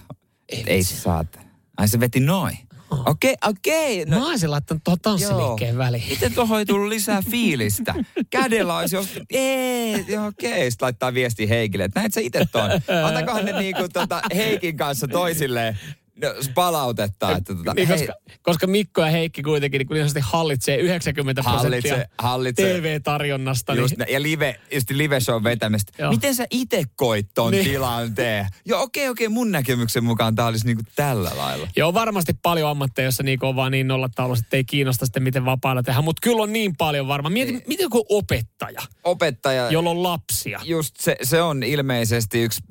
ei, 0.49 0.63
ei 0.67 0.83
saata. 0.83 1.39
Ai 1.77 1.87
se 1.87 1.99
veti 1.99 2.19
noin. 2.19 2.57
Okei, 2.89 3.33
okay, 3.33 3.49
okei. 3.49 4.01
Okay, 4.01 4.19
Mä 4.19 4.27
olisin 4.27 4.51
laittanut 4.51 4.83
tuohon 4.83 4.99
tanssiliikkeen 4.99 5.77
väliin. 5.77 6.03
Miten 6.09 6.33
tuohon 6.33 6.59
ei 6.59 6.65
tullut 6.65 6.87
lisää 6.87 7.21
fiilistä? 7.31 7.93
Kädellä 8.29 8.77
olisi 8.77 8.95
jos... 8.95 9.19
Ei, 9.29 10.05
joo, 10.07 10.27
okei. 10.27 10.51
Okay. 10.51 10.71
Sitten 10.71 10.85
laittaa 10.85 11.13
viesti 11.13 11.49
Heikille, 11.49 11.83
että 11.83 11.99
näet 11.99 12.13
sä 12.13 12.21
itse 12.21 12.45
ton. 12.51 12.69
Antakohan 13.03 13.45
ne 13.45 13.51
niinku 13.51 13.87
tota 13.93 14.21
Heikin 14.35 14.77
kanssa 14.77 15.07
toisilleen 15.07 15.79
no, 16.21 16.29
palautetta. 16.55 17.31
Että 17.37 17.55
tota, 17.55 17.73
Niin, 17.73 17.87
hei, 17.87 17.97
koska, 17.97 18.13
koska 18.41 18.67
Mikko 18.67 19.01
ja 19.01 19.07
Heikki 19.07 19.41
kuitenkin 19.43 19.79
niin, 19.89 20.05
niin 20.13 20.23
hallitsee 20.23 20.77
90 20.77 21.43
prosenttia 21.43 22.05
hallitsee. 22.17 22.79
TV-tarjonnasta. 22.79 23.73
Just, 23.73 23.91
niin, 23.91 23.99
nä- 23.99 24.05
ja 24.13 24.21
live, 24.21 24.59
just 24.73 24.89
live 24.91 25.19
show 25.19 25.43
vetämistä. 25.43 25.91
Joo. 25.99 26.11
Miten 26.11 26.35
sä 26.35 26.45
itse 26.51 26.83
koit 26.95 27.27
ton 27.33 27.51
Niin. 27.51 27.65
tilanteen? 27.65 28.47
Joo, 28.65 28.81
okei, 28.81 29.09
okei, 29.09 29.29
mun 29.29 29.51
näkemyksen 29.51 30.03
mukaan 30.03 30.35
tää 30.35 30.45
olisi 30.45 30.65
niinku 30.65 30.83
tällä 30.95 31.31
lailla. 31.35 31.67
Joo, 31.75 31.93
varmasti 31.93 32.33
paljon 32.41 32.69
ammatteja, 32.69 33.05
jossa 33.05 33.23
niin 33.23 33.39
on 33.41 33.55
vaan 33.55 33.71
niin 33.71 33.87
nollataulussa, 33.87 34.43
että 34.45 34.57
ei 34.57 34.63
kiinnosta 34.63 35.05
sitten 35.05 35.23
miten 35.23 35.45
vapaana 35.45 35.83
tehdä. 35.83 36.01
Mutta 36.01 36.19
kyllä 36.23 36.43
on 36.43 36.53
niin 36.53 36.77
paljon 36.77 37.07
varmaan. 37.07 37.33
Mieti, 37.33 37.51
Niin. 37.51 37.63
miten 37.67 37.83
joku 37.83 38.05
opettaja, 38.09 38.81
Opettaja, 39.03 39.71
jolla 39.71 39.89
on 39.89 40.03
lapsia. 40.03 40.59
just 40.63 40.95
se, 40.99 41.15
se 41.23 41.41
on 41.41 41.63
ilmeisesti 41.63 42.41
yksi 42.41 42.61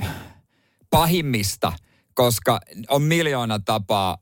pahimmista, 0.91 1.73
koska 2.17 2.61
on 2.91 3.03
miljoona 3.03 3.59
tapaa 3.59 4.19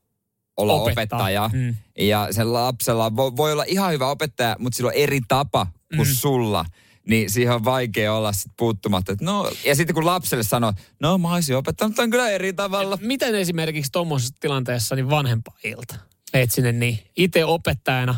olla 0.57 0.73
Opettaa. 0.73 1.19
opettaja. 1.19 1.49
Mm. 1.53 1.75
Ja 1.99 2.27
sen 2.31 2.53
lapsella 2.53 3.15
voi, 3.15 3.31
voi 3.37 3.51
olla 3.51 3.63
ihan 3.67 3.91
hyvä 3.91 4.09
opettaja, 4.09 4.55
mutta 4.59 4.77
sillä 4.77 4.87
on 4.87 4.93
eri 4.93 5.19
tapa 5.27 5.67
kuin 5.95 6.07
Mm. 6.07 6.13
sulla. 6.15 6.65
Niin 7.07 7.29
siihen 7.29 7.53
on 7.55 7.65
vaikea 7.65 8.13
olla 8.13 8.33
sit 8.33 8.51
puuttumatta. 8.57 9.11
Et 9.11 9.21
No, 9.21 9.51
ja 9.65 9.75
sitten 9.75 9.93
kun 9.93 10.05
lapselle 10.05 10.43
sanoo, 10.43 10.73
no 10.99 11.17
mä 11.17 11.33
olisin 11.33 11.55
opettanut 11.57 11.95
ton 11.95 12.09
kyllä 12.09 12.29
eri 12.29 12.53
tavalla. 12.53 12.97
Miten 13.01 13.35
esimerkiksi 13.35 13.91
tuommoisessa 13.91 14.33
tilanteessa 14.39 14.95
niin 14.95 15.09
vanhempaa 15.09 15.55
ilta? 15.63 15.95
Meet 16.33 16.51
sinne 16.51 16.71
niin 16.71 16.99
itse 17.17 17.45
opettajana 17.45 18.15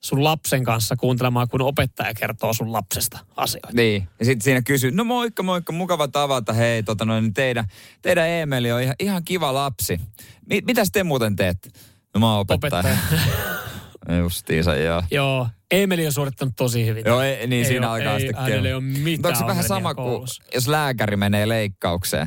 sun 0.00 0.24
lapsen 0.24 0.64
kanssa 0.64 0.96
kuuntelemaan, 0.96 1.48
kun 1.48 1.62
opettaja 1.62 2.14
kertoo 2.14 2.52
sun 2.52 2.72
lapsesta 2.72 3.18
asioita. 3.36 3.68
Niin. 3.72 4.08
Ja 4.18 4.24
sitten 4.24 4.44
siinä 4.44 4.62
kysyy, 4.62 4.90
no 4.90 5.04
moikka, 5.04 5.42
moikka, 5.42 5.72
mukava 5.72 6.08
tavata. 6.08 6.52
Hei, 6.52 6.82
tota 6.82 7.04
noin, 7.04 7.34
teidän, 7.34 7.64
teidän 8.02 8.26
Eemeli 8.28 8.72
on 8.72 8.82
ihan, 8.82 8.94
ihan 8.98 9.24
kiva 9.24 9.54
lapsi. 9.54 10.00
Mi, 10.46 10.60
mitäs 10.66 10.90
te 10.92 11.04
muuten 11.04 11.36
teette? 11.36 11.70
No 12.14 12.20
mä 12.20 12.30
oon 12.32 12.40
opettaja. 12.40 12.78
Opettaja. 12.78 14.18
Justiinsa, 14.18 14.74
joo. 14.74 15.02
Joo, 15.10 15.48
Emeli 15.70 16.06
on 16.06 16.12
suorittanut 16.12 16.56
tosi 16.56 16.86
hyvin. 16.86 17.02
Joo, 17.06 17.20
ei, 17.20 17.46
niin 17.46 17.62
Ei 17.64 17.68
siinä 17.68 17.88
oo- 17.90 17.94
alkaa 17.96 18.14
ei, 18.14 18.20
sitten 18.20 18.42
hänellä 18.42 18.68
ei 18.68 18.74
ole 18.74 18.82
mitään 18.82 19.34
onko 19.34 19.38
se 19.40 19.46
vähän 19.46 19.64
sama 19.64 19.94
kuin, 19.94 20.22
jos 20.54 20.68
lääkäri 20.68 21.16
menee 21.16 21.48
leikkaukseen? 21.48 22.26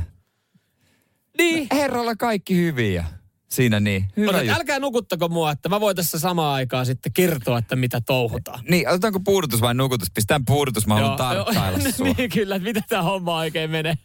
Niin. 1.38 1.68
Herralla 1.72 2.16
kaikki 2.16 2.56
hyviä. 2.56 3.06
Siinä 3.54 3.80
niin. 3.80 4.06
Hyvä 4.18 4.32
No, 4.32 4.38
juttu. 4.42 4.54
älkää 4.54 4.80
nukuttako 4.80 5.30
mua, 5.30 5.52
että 5.52 5.70
mä 5.70 5.80
voin 5.80 5.96
tässä 5.96 6.20
samaan 6.20 6.54
aikaan 6.56 6.86
sitten 6.86 7.12
kertoa, 7.13 7.58
että 7.58 7.76
mitä 7.76 8.02
touhutaan. 8.02 8.60
Niin, 8.70 8.89
otetaanko 8.89 9.20
puudutus 9.20 9.62
vai 9.62 9.74
nukutus? 9.76 10.12
Pistään 10.12 10.46
puudutus, 10.46 10.88
mä 10.88 10.96
haluan 10.96 11.18
tarkkailla 11.18 11.80
niin 12.18 12.30
kyllä, 12.30 12.56
että 12.56 12.68
miten 12.68 12.84
tämä 12.89 13.02
homma 13.02 13.38
oikein 13.38 13.70
menee. 13.72 13.98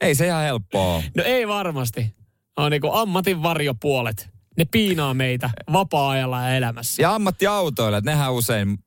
Ei 0.00 0.14
se 0.14 0.26
ihan 0.26 0.42
helppoa. 0.42 1.02
No 1.16 1.22
ei 1.22 1.48
varmasti. 1.48 2.14
On 2.56 2.70
niin 2.70 2.80
kuin 2.80 2.94
ammatin 2.94 3.42
varjopuolet. 3.42 4.28
Ne 4.56 4.64
piinaa 4.64 5.14
meitä 5.14 5.50
vapaa-ajalla 5.72 6.42
ja 6.42 6.56
elämässä. 6.56 7.02
Ja 7.02 7.14
ammattiautoilijat, 7.14 8.04
nehän 8.04 8.32
usein, 8.32 8.78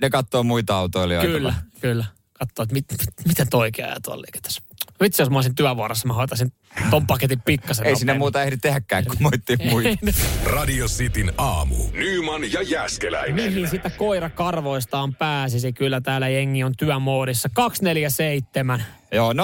ne 0.00 0.10
katsoo 0.10 0.42
muita 0.42 0.76
autoilijoita. 0.78 1.28
Kyllä, 1.32 1.54
kyllä. 1.80 2.04
Katsoo, 2.32 2.62
että 2.62 2.72
mit, 2.72 2.84
mit, 2.90 3.00
miten 3.28 3.48
toi 3.50 3.60
oikein 3.60 3.88
ajaa 3.88 4.00
tuolla 4.04 4.22
liikenteessä. 4.22 4.62
Vitsi, 5.00 5.22
jos 5.22 5.30
mä 5.30 5.36
olisin 5.38 5.54
työvuorossa, 5.54 6.08
mä 6.08 6.14
hoitaisin 6.14 6.52
ton 6.90 7.06
paketin 7.06 7.40
pikkasen 7.42 7.86
Ei 7.86 7.92
nopeammin. 7.92 8.18
muuta 8.18 8.42
ehdi 8.42 8.56
tehdäkään, 8.56 9.04
kun 9.04 9.16
moittii 9.20 9.56
muita. 9.70 9.90
Radio 10.56 10.86
Cityn 10.86 11.32
aamu. 11.38 11.76
Nyman 11.92 12.52
ja 12.52 12.62
Jäskeläinen. 12.62 13.34
Mihin 13.34 13.68
sitä 13.68 13.90
koirakarvoistaan 13.90 15.14
pääsisi? 15.14 15.72
Kyllä 15.72 16.00
täällä 16.00 16.28
jengi 16.28 16.64
on 16.64 16.72
työmoodissa. 16.78 17.48
247. 17.54 18.82
Joo, 19.12 19.32
0447255854 19.32 19.36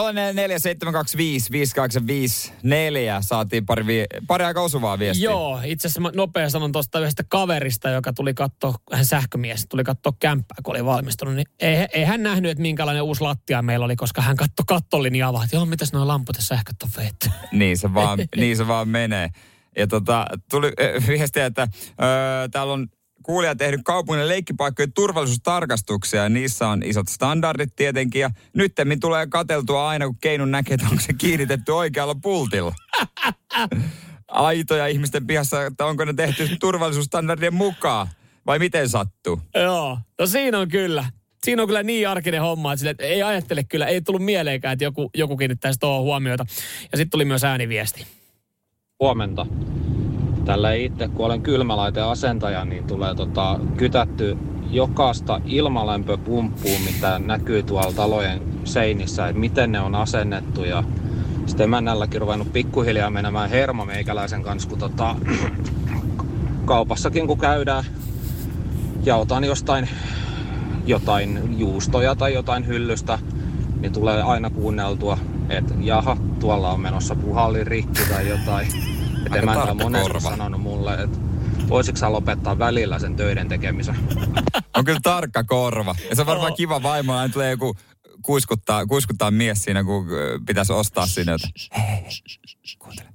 saatiin 3.21 3.67
pari, 3.67 3.87
vi- 3.87 4.07
pari 4.27 4.45
aika 4.45 4.61
osuvaa 4.61 4.99
viestiä. 4.99 5.25
Joo, 5.31 5.61
itse 5.65 5.89
asiassa 5.89 6.11
nopea 6.15 6.51
sanon 6.51 6.73
tuosta 6.73 6.99
yhdestä 7.01 7.25
kaverista, 7.29 7.91
joka 7.91 8.13
tuli 8.13 8.35
katsoa, 8.35 8.75
hän 8.93 9.05
sähkömies, 9.05 9.67
tuli 9.69 9.85
katsoa 9.85 10.13
kämppää, 10.21 10.57
kun 10.63 10.75
oli 10.77 10.85
valmistunut. 10.85 11.35
Niin 11.35 11.47
ei, 11.61 11.87
ei 11.93 12.05
hän 12.05 12.23
nähnyt, 12.23 12.51
että 12.51 12.63
minkälainen 12.63 13.03
uusi 13.03 13.21
lattia 13.21 13.63
meillä 13.63 13.85
oli, 13.85 13.97
koska 13.97 14.23
hän 14.23 14.37
katsoi 14.37 14.65
kattolinjaa 14.67 15.33
vaan, 15.33 15.45
että 15.45 15.57
joo, 15.57 15.67
mitäs 15.67 15.93
nuo 15.93 16.07
lamput 16.09 16.37
ja 16.37 16.43
sähköt 16.43 16.83
on 16.83 16.91
veitty. 17.23 17.31
Niin 17.59 17.77
se 17.77 17.95
vaan, 17.95 18.19
niin 18.37 18.57
se 18.57 18.69
vaan 18.69 18.89
menee. 18.89 19.31
Ja 19.77 19.87
tota, 19.87 20.27
tuli 20.51 20.67
äh, 20.67 21.09
viestiä, 21.09 21.47
että 21.47 21.63
äh, 21.63 21.69
täällä 22.51 22.73
on 22.73 22.89
kuulija 23.23 23.57
tehnyt 23.57 23.81
kaupungin 23.85 24.29
leikkipaikkojen 24.29 24.93
turvallisuustarkastuksia 24.93 26.23
ja 26.23 26.29
niissä 26.29 26.69
on 26.69 26.83
isot 26.83 27.09
standardit 27.09 27.77
tietenkin. 27.77 28.21
Ja 28.21 28.31
nyttemmin 28.55 29.01
tulee 29.01 29.27
kateltua 29.27 29.89
aina, 29.89 30.07
kun 30.07 30.19
keinun 30.21 30.51
näkee, 30.51 30.75
että 30.75 30.87
onko 30.91 31.03
se 31.03 31.13
kiinnitetty 31.13 31.73
oikealla 31.73 32.15
pultilla. 32.15 32.75
Aitoja 34.29 34.87
ihmisten 34.87 35.27
pihassa, 35.27 35.67
että 35.67 35.87
onko 35.87 36.05
ne 36.05 36.13
tehty 36.13 36.49
turvallisuusstandardien 36.61 37.55
mukaan 37.55 38.09
vai 38.47 38.59
miten 38.59 38.89
sattuu. 38.89 39.41
Joo, 39.55 39.99
no 40.19 40.27
siinä 40.27 40.59
on 40.59 40.69
kyllä. 40.69 41.05
Siinä 41.45 41.63
on 41.63 41.69
kyllä 41.69 41.83
niin 41.83 42.09
arkinen 42.09 42.41
homma, 42.41 42.73
että, 42.73 42.79
sille, 42.79 42.91
että 42.91 43.05
ei 43.05 43.23
ajattele 43.23 43.65
kyllä, 43.65 43.87
ei 43.87 44.01
tullut 44.01 44.23
mieleenkään, 44.23 44.73
että 44.73 44.85
joku, 44.85 45.11
joku 45.15 45.37
kiinnittäisi 45.37 45.81
tuohon 45.81 46.03
huomiota. 46.03 46.47
Ja 46.93 46.99
sitten 46.99 47.11
tuli 47.11 47.25
myös 47.25 47.45
ääniviesti. 47.45 48.07
Huomenta. 49.01 49.47
Tällä 50.45 50.73
itse, 50.73 51.09
kun 51.09 51.27
olen 51.27 51.43
kylmälaiteen 51.43 52.07
niin 52.65 52.85
tulee 52.85 53.15
tota, 53.15 53.61
kytätty 53.77 54.39
jokaista 54.71 55.41
ilmalämpöpumppua, 55.47 56.79
mitä 56.85 57.19
näkyy 57.19 57.63
tuolla 57.63 57.93
talojen 57.93 58.43
seinissä, 58.65 59.29
että 59.29 59.41
miten 59.41 59.73
ne 59.73 59.81
on 59.81 59.95
asennettu. 59.95 60.65
Ja 60.65 60.85
sitten 61.47 61.65
emännälläkin 61.65 62.21
ruvennut 62.21 62.53
pikkuhiljaa 62.53 63.11
menemään 63.11 63.51
hermo 63.51 63.85
meikäläisen 63.85 64.43
kanssa, 64.43 64.69
kun 64.69 64.79
tota, 64.79 65.17
kaupassakin 66.65 67.27
kun 67.27 67.39
käydään 67.39 67.85
ja 69.05 69.17
otan 69.17 69.45
jostain 69.45 69.89
jotain 70.87 71.59
juustoja 71.59 72.15
tai 72.15 72.35
jotain 72.35 72.67
hyllystä, 72.67 73.19
niin 73.81 73.93
tulee 73.93 74.23
aina 74.23 74.51
kuunneltua, 74.51 75.19
että 75.49 75.75
jaha, 75.81 76.17
tuolla 76.41 76.71
on 76.71 76.81
menossa 76.81 77.15
puhallin 77.15 77.67
rikki 77.67 78.03
tai 78.09 78.29
jotain. 78.29 78.67
Että 79.27 79.39
emäntä 79.39 79.63
on 79.63 79.77
monesti 79.77 80.03
korva. 80.13 80.31
sanonut 80.31 80.61
mulle, 80.61 80.95
että 80.95 81.19
voisitko 81.69 81.99
sä 81.99 82.13
lopettaa 82.13 82.59
välillä 82.59 82.99
sen 82.99 83.17
töiden 83.17 83.49
tekemisen. 83.49 83.97
On 84.77 84.85
kyllä 84.85 85.01
tarkka 85.03 85.45
korva. 85.45 85.95
Ja 86.11 86.17
se 86.17 86.23
on 86.23 86.27
varmaan 86.27 86.55
kiva 86.55 86.83
vaimo, 86.83 87.15
aina 87.15 87.33
tulee 87.33 87.51
joku 87.51 87.77
kuiskuttaa, 88.23 88.87
kuiskuttaa 88.87 89.31
mies 89.31 89.65
siinä, 89.65 89.85
kun 89.85 90.07
pitäisi 90.47 90.73
ostaa 90.73 91.07
sinne, 91.07 91.35
että 91.35 91.49
hei, 91.79 92.03
kuuntele. 92.79 93.09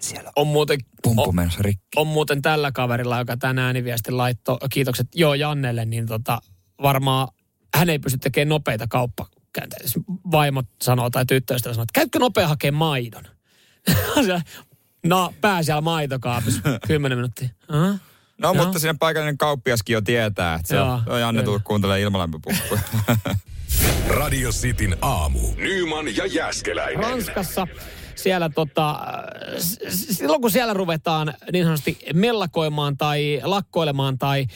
Siellä 0.00 0.28
on 0.28 0.32
On 0.36 0.46
muuten, 0.46 0.78
pumpu 1.02 1.22
on, 1.22 1.36
menossa 1.36 1.62
rikki. 1.62 1.88
on 1.96 2.06
muuten 2.06 2.42
tällä 2.42 2.72
kaverilla, 2.72 3.18
joka 3.18 3.36
tänään 3.36 3.66
ääniviesti 3.66 4.10
laittoi, 4.12 4.58
kiitokset 4.70 5.06
joo 5.14 5.34
Jannelle, 5.34 5.84
niin 5.84 6.06
tota, 6.06 6.42
varmaan 6.82 7.28
hän 7.74 7.90
ei 7.90 7.98
pysty 7.98 8.18
tekemään 8.18 8.48
nopeita 8.48 8.86
kauppakäynteitä. 8.86 9.84
Jos 9.84 9.94
Vaimot 10.32 10.66
sanoo 10.82 11.10
tai 11.10 11.26
tyttöystävä 11.26 11.74
sanoo, 11.74 11.82
että 11.82 12.00
käykö 12.00 12.18
nopea 12.18 12.48
hakemaan 12.48 12.78
maidon? 12.78 13.24
No, 15.06 15.34
pää 15.40 15.62
siellä 15.62 15.80
maitokaapissa, 15.80 16.60
kymmenen 16.86 17.18
minuuttia. 17.18 17.48
Aha. 17.68 17.86
No, 17.86 17.98
Joo. 18.38 18.54
mutta 18.54 18.78
siinä 18.78 18.94
paikallinen 19.00 19.38
kauppiaskin 19.38 19.94
jo 19.94 20.00
tietää, 20.00 20.54
että 20.54 20.68
se 20.68 20.76
Joo, 20.76 21.00
on, 21.06 21.20
Janne 21.20 21.38
kyllä. 21.38 21.44
tullut 21.44 21.62
kuuntelemaan 21.64 22.00
ilmalämpöpumppuja. 22.00 22.80
Radio 24.18 24.50
Cityn 24.50 24.96
aamu. 25.00 25.40
Nyman 25.56 26.16
ja 26.16 26.26
Jäskeläinen. 26.26 27.04
Ranskassa 27.04 27.66
siellä 28.14 28.48
tota, 28.48 29.00
silloin 29.88 30.40
kun 30.40 30.50
siellä 30.50 30.74
ruvetaan 30.74 31.34
niin 31.52 31.64
sanotusti 31.64 31.98
mellakoimaan 32.14 32.96
tai 32.96 33.40
lakkoilemaan 33.44 34.18
tai 34.18 34.46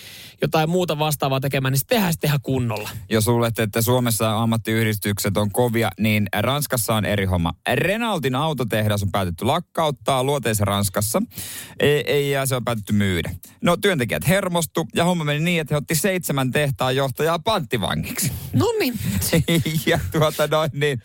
jotain 0.43 0.71
muuta 0.71 0.99
vastaavaa 0.99 1.41
tekemään, 1.41 1.73
niin 1.73 1.79
se 1.79 1.87
tehdään 1.87 2.13
se 2.13 2.19
tehdä 2.21 2.39
kunnolla. 2.43 2.91
Jos 3.09 3.29
luulette, 3.29 3.63
että 3.63 3.83
Suomessa 3.83 4.43
ammattiyhdistykset 4.43 5.37
on 5.37 5.51
kovia, 5.51 5.91
niin 5.99 6.29
Ranskassa 6.41 6.95
on 6.95 7.05
eri 7.05 7.25
homma. 7.25 7.55
Renaultin 7.75 8.35
autotehdas 8.35 9.03
on 9.03 9.11
päätetty 9.11 9.45
lakkauttaa 9.45 10.25
luoteissa 10.25 10.65
Ranskassa 10.65 11.23
ei, 11.81 12.05
ei, 12.07 12.31
ja 12.31 12.47
se 12.47 12.57
on 12.57 12.65
päätetty 12.65 12.93
myydä. 12.93 13.31
No 13.67 13.77
työntekijät 13.77 14.29
hermostu 14.29 14.89
ja 14.95 15.05
homma 15.05 15.25
meni 15.25 15.41
niin, 15.41 15.61
että 15.61 15.75
he 15.75 15.77
otti 15.77 15.95
seitsemän 15.95 16.51
tehtaan 16.51 16.97
johtajaa 16.97 17.39
panttivangiksi. 17.39 18.33
No 18.53 18.67
niin. 18.79 18.95
ja 19.87 19.99
tuota 20.13 20.47
noin 20.47 20.71
niin, 20.75 21.03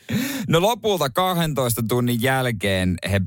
No 0.47 0.61
lopulta 0.61 1.09
12 1.09 1.83
tunnin 1.87 2.21
jälkeen 2.21 2.97
he 3.11 3.21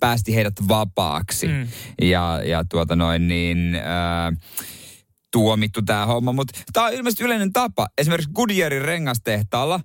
päästi 0.00 0.34
heidät 0.34 0.54
vapaaksi. 0.68 1.48
Mm. 1.48 1.68
Ja, 2.02 2.40
ja 2.44 2.64
tuota 2.68 2.96
noin 2.96 3.28
niin... 3.28 3.74
Ää, 3.74 4.32
tuomittu 5.32 5.82
tämä 5.82 6.06
homma, 6.06 6.32
mutta 6.32 6.60
tämä 6.72 6.86
on 6.86 6.92
ilmeisesti 6.92 7.24
yleinen 7.24 7.52
tapa. 7.52 7.88
Esimerkiksi 7.98 8.30
Goodyearin 8.34 8.82
rengastehtaalla 8.82 9.80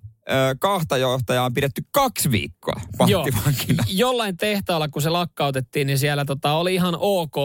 kahta 0.60 0.98
johtajaa 0.98 1.46
on 1.46 1.54
pidetty 1.54 1.82
kaksi 1.92 2.32
viikkoa 2.32 2.82
panttivankina. 2.98 3.84
Jollain 3.88 4.38
tehtaalla, 4.38 4.88
kun 4.88 5.02
se 5.02 5.10
lakkautettiin, 5.10 5.88
niin 5.88 6.00
siellä 6.00 6.26
tota, 6.26 6.52
oli 6.52 6.76
ihan 6.76 6.96
ok 7.00 7.36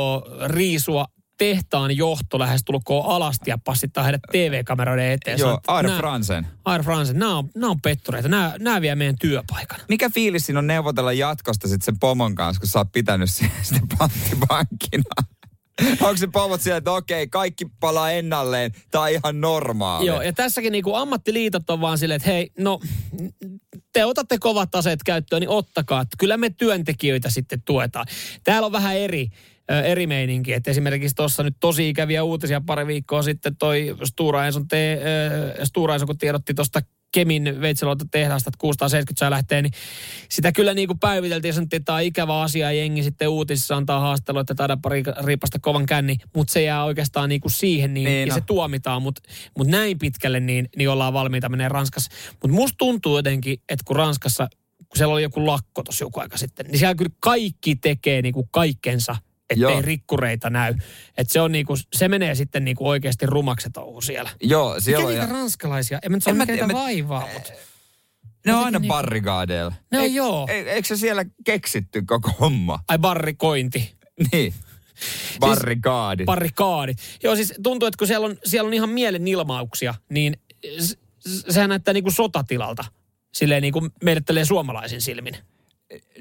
riisua 0.47 1.07
tehtaan 1.39 1.97
johto 1.97 2.39
lähestulkoon 2.39 3.07
alasti 3.07 3.51
ja 3.51 3.59
passittaa 3.65 4.05
heidät 4.05 4.21
TV-kameroiden 4.33 5.11
eteen. 5.11 5.39
Joo, 5.39 5.61
Air 5.67 5.91
Fransen. 5.91 6.47
Air 6.65 6.83
Fransen, 6.83 7.19
nämä 7.19 7.39
on, 7.39 7.51
nämä 7.55 7.71
on 7.71 7.81
pettureita, 7.81 8.29
nämä, 8.29 8.55
nämä 8.59 8.81
vie 8.81 8.95
meidän 8.95 9.19
työpaikan. 9.19 9.81
Mikä 9.89 10.11
fiilis 10.11 10.47
siinä 10.47 10.59
on 10.59 10.67
neuvotella 10.67 11.13
jatkosta 11.13 11.69
sitten 11.69 11.85
sen 11.85 11.99
pomon 11.99 12.35
kanssa, 12.35 12.61
kun 12.61 12.69
sä 12.69 12.79
oot 12.79 12.93
pitänyt 12.93 13.31
sitä 13.63 13.81
panttivankina? 13.99 15.38
Onko 16.01 16.17
se 16.17 16.27
pomot 16.27 16.61
siellä, 16.61 16.79
että 16.79 16.93
okei, 16.93 17.29
kaikki 17.29 17.67
palaa 17.81 18.11
ennalleen, 18.11 18.73
tai 18.91 19.15
ihan 19.15 19.41
normaali? 19.41 20.07
Joo, 20.07 20.23
ja 20.23 20.33
tässäkin 20.33 20.73
niinku 20.73 20.95
ammattiliitot 20.95 21.71
on 21.71 21.81
vaan 21.81 21.99
silleen, 21.99 22.17
että 22.17 22.31
hei, 22.31 22.51
no 22.59 22.81
te 23.93 24.05
otatte 24.05 24.39
kovat 24.39 24.75
aseet 24.75 25.03
käyttöön, 25.03 25.41
niin 25.41 25.51
ottakaa. 25.51 26.05
Kyllä 26.19 26.37
me 26.37 26.51
työntekijöitä 26.51 27.31
sitten 27.31 27.63
tuetaan. 27.63 28.07
Täällä 28.45 28.67
on 28.67 28.73
vähän 28.73 28.97
eri 28.97 29.29
eri 29.85 30.07
meininki. 30.07 30.53
Että 30.53 30.71
esimerkiksi 30.71 31.15
tuossa 31.15 31.43
nyt 31.43 31.57
tosi 31.61 31.89
ikäviä 31.89 32.25
uutisia 32.25 32.61
pari 32.61 32.87
viikkoa 32.87 33.23
sitten 33.23 33.57
toi 33.57 33.97
Stura 34.05 34.47
Enson, 34.47 34.69
te, 34.69 35.01
Stura 35.65 35.95
Enson 35.95 36.07
kun 36.07 36.19
tiedotti 36.19 36.55
tuosta 36.55 36.81
Kemin 37.13 37.61
veitseluota 37.61 38.05
tehdaasta, 38.11 38.49
että 38.49 38.59
670 38.59 39.19
saa 39.19 39.31
lähtee, 39.31 39.63
niin 39.63 39.73
sitä 40.29 40.53
kyllä 40.53 40.75
niin 40.75 40.89
kuin 40.89 40.99
päiviteltiin, 40.99 41.55
sanottiin, 41.55 41.79
että 41.79 41.87
tämä 41.87 41.97
on 41.97 42.03
ikävä 42.03 42.41
asia, 42.41 42.73
ja 42.73 42.79
jengi 42.79 43.03
sitten 43.03 43.29
uutisissa 43.29 43.77
antaa 43.77 44.01
haastelua, 44.01 44.41
että 44.41 44.55
taida 44.55 44.77
pari 44.83 45.03
riipasta 45.25 45.59
kovan 45.59 45.87
känni, 45.87 46.17
mutta 46.35 46.53
se 46.53 46.63
jää 46.63 46.85
oikeastaan 46.85 47.29
niin 47.29 47.41
kuin 47.41 47.53
siihen, 47.53 47.95
niin, 47.95 48.05
niin 48.05 48.21
ja 48.21 48.27
no. 48.27 48.35
se 48.35 48.41
tuomitaan, 48.41 49.03
mutta 49.03 49.23
mut 49.59 49.67
näin 49.67 49.99
pitkälle 49.99 50.41
niin, 50.41 50.69
niin 50.77 50.91
ollaan 50.91 51.13
valmiita 51.13 51.49
menee 51.49 51.69
Ranskassa. 51.69 52.11
Mutta 52.31 52.49
musta 52.49 52.77
tuntuu 52.79 53.17
jotenkin, 53.17 53.59
että 53.69 53.85
kun 53.87 53.97
Ranskassa, 53.97 54.49
kun 54.79 54.97
siellä 54.97 55.13
oli 55.13 55.23
joku 55.23 55.47
lakko 55.47 55.83
tuossa 55.83 56.05
joku 56.05 56.21
aika 56.21 56.37
sitten, 56.37 56.67
niin 56.67 56.79
siellä 56.79 56.95
kyllä 56.95 57.15
kaikki 57.21 57.77
tekee 57.77 58.23
niin 58.23 58.35
kuin 58.35 58.49
kaikkensa– 58.51 59.17
ettei 59.51 59.83
rikkureita 59.83 60.51
näy. 60.51 60.75
Että 61.17 61.33
se, 61.33 61.41
on 61.41 61.53
niinku, 61.53 61.77
se 61.93 62.09
menee 62.09 62.35
sitten 62.35 62.65
niinku 62.65 62.89
oikeasti 62.89 63.27
rumaksi 63.27 63.71
touhu 63.71 64.01
siellä. 64.01 64.31
Joo, 64.43 64.81
siellä 64.81 64.99
Mikä 64.99 65.07
on. 65.07 65.27
niitä 65.27 65.35
ja... 65.35 65.41
ranskalaisia? 65.41 65.99
En 66.03 66.13
mä 66.13 66.19
mikä 66.33 66.53
niitä 66.53 66.69
vaivaa, 66.73 67.29
mutta... 67.35 67.53
Ne 68.47 68.55
on 68.55 68.65
aina 68.65 68.79
niinku... 68.79 68.95
barrikaadeilla. 68.95 69.73
Ne 69.91 69.99
on 69.99 70.15
joo. 70.15 70.47
E, 70.51 70.53
eikö 70.53 70.89
se 70.89 70.97
siellä 70.97 71.25
keksitty 71.45 72.03
koko 72.07 72.31
homma? 72.41 72.81
Ai 72.89 72.99
barrikointi. 72.99 73.99
Niin. 74.33 74.55
Barrikaadit. 75.41 76.19
Siis, 76.19 76.27
barrikaadit. 76.27 76.99
Joo, 77.23 77.37
siis 77.37 77.55
tuntuu, 77.63 77.87
että 77.87 77.99
kun 77.99 78.07
siellä 78.07 78.27
on, 78.27 78.37
siellä 78.45 78.67
on 78.67 78.75
ihan 78.75 78.89
mielenilmauksia, 78.89 79.95
niin 80.11 80.37
sehän 81.51 81.69
näyttää 81.69 81.95
niin 81.95 82.05
kuin 82.05 82.15
sotatilalta. 82.15 82.85
Silleen 83.35 83.63
niin 83.63 83.73
kuin 83.73 83.91
meille 84.05 84.45
suomalaisin 84.45 85.03
silmin. 85.03 85.37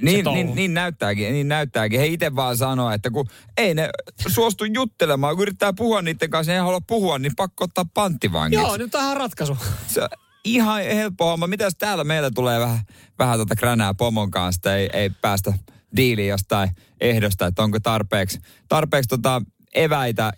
Niin, 0.01 0.25
niin, 0.25 0.55
niin, 0.55 0.73
näyttääkin, 0.73 1.33
niin 1.33 1.47
näyttääkin. 1.47 1.99
He 1.99 2.07
itse 2.07 2.35
vaan 2.35 2.57
sanoo, 2.57 2.91
että 2.91 3.09
kun 3.09 3.27
ei 3.57 3.73
ne 3.73 3.89
suostu 4.27 4.65
juttelemaan, 4.65 5.35
kun 5.35 5.41
yrittää 5.41 5.73
puhua 5.73 6.01
niiden 6.01 6.29
kanssa, 6.29 6.53
ei 6.53 6.59
halua 6.59 6.81
puhua, 6.81 7.19
niin 7.19 7.35
pakko 7.35 7.63
ottaa 7.63 7.85
panttivangiksi. 7.93 8.63
Joo, 8.63 8.77
nyt 8.77 8.95
on 8.95 9.17
ratkaisu. 9.17 9.57
Se, 9.87 10.01
ihan 10.43 10.83
helppo 10.83 11.25
homma. 11.25 11.47
Mitäs 11.47 11.75
täällä 11.79 12.03
meillä 12.03 12.31
tulee 12.31 12.59
vähän, 12.59 12.79
vähän 13.19 13.37
tuota 13.37 13.55
kränää 13.55 13.93
pomon 13.93 14.31
kanssa, 14.31 14.75
ei, 14.75 14.89
ei 14.93 15.09
päästä 15.09 15.53
diiliin 15.95 16.29
jostain 16.29 16.69
ehdosta, 17.01 17.47
että 17.47 17.63
onko 17.63 17.79
tarpeeksi, 17.79 18.39
tarpeeksi 18.67 19.09
tota 19.09 19.41
eväitä 19.75 20.33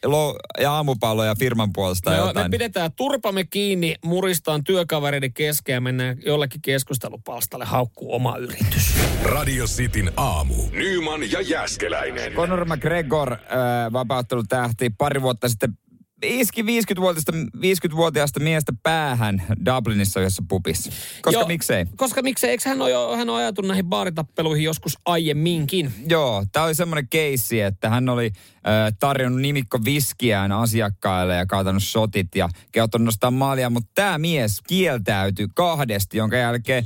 ja 0.60 0.72
aamupalloja 0.72 1.36
firman 1.36 1.74
puolesta. 1.74 2.12
Me, 2.12 2.18
jotain. 2.18 2.46
me 2.46 2.50
pidetään 2.50 2.92
turpamme 2.92 3.44
kiinni, 3.44 3.96
muristaan 4.06 4.64
työkavereiden 4.64 5.34
kesken 5.34 5.74
ja 5.74 5.82
mennään 5.82 6.18
jollekin 6.26 6.62
keskustelupalstalle 6.62 7.66
haukkuu 7.66 8.14
oma 8.14 8.38
yritys. 8.38 8.96
Radio 9.24 9.66
Cityn 9.66 10.12
aamu. 10.18 10.56
Nyman 10.72 11.32
ja 11.32 11.42
Jäskeläinen. 11.42 12.34
Conor 12.34 12.66
McGregor, 12.66 13.34
äh, 13.34 13.40
vapauttelutähti, 13.94 14.90
pari 14.90 15.22
vuotta 15.22 15.50
sitten 15.50 15.74
iski 16.24 16.61
50-vuotiaasta, 16.61 17.32
50-vuotiaasta 17.57 18.39
miestä 18.39 18.74
päähän 18.84 19.43
Dublinissa 19.65 20.20
yhdessä 20.20 20.43
pupissa. 20.47 20.91
Koska 21.22 21.39
Joo, 21.39 21.47
miksei? 21.47 21.86
Koska 21.95 22.22
miksei? 22.22 22.49
Eikö 22.49 22.70
hän 22.70 22.82
ole, 22.82 23.17
hän 23.17 23.30
ole 23.30 23.39
ajatunut 23.39 23.67
näihin 23.67 23.86
baaritappeluihin 23.86 24.63
joskus 24.63 24.97
aiemminkin? 25.05 25.93
Joo, 26.09 26.45
tämä 26.51 26.65
oli 26.65 26.76
semmoinen 26.76 27.07
keissi, 27.09 27.61
että 27.61 27.89
hän 27.89 28.09
oli 28.09 28.32
äh, 28.36 28.93
tarjonnut 28.99 29.41
nimikko 29.41 29.80
viskiään 29.86 30.51
asiakkaille 30.51 31.36
ja 31.36 31.45
kaatanut 31.45 31.84
shotit 31.84 32.36
ja 32.36 32.49
kehottanut 32.72 33.05
nostaa 33.05 33.32
maalia, 33.32 33.70
mutta 33.70 33.91
tämä 33.95 34.17
mies 34.17 34.61
kieltäytyi 34.67 35.47
kahdesti, 35.55 36.17
jonka 36.17 36.38
jälkeen 36.38 36.86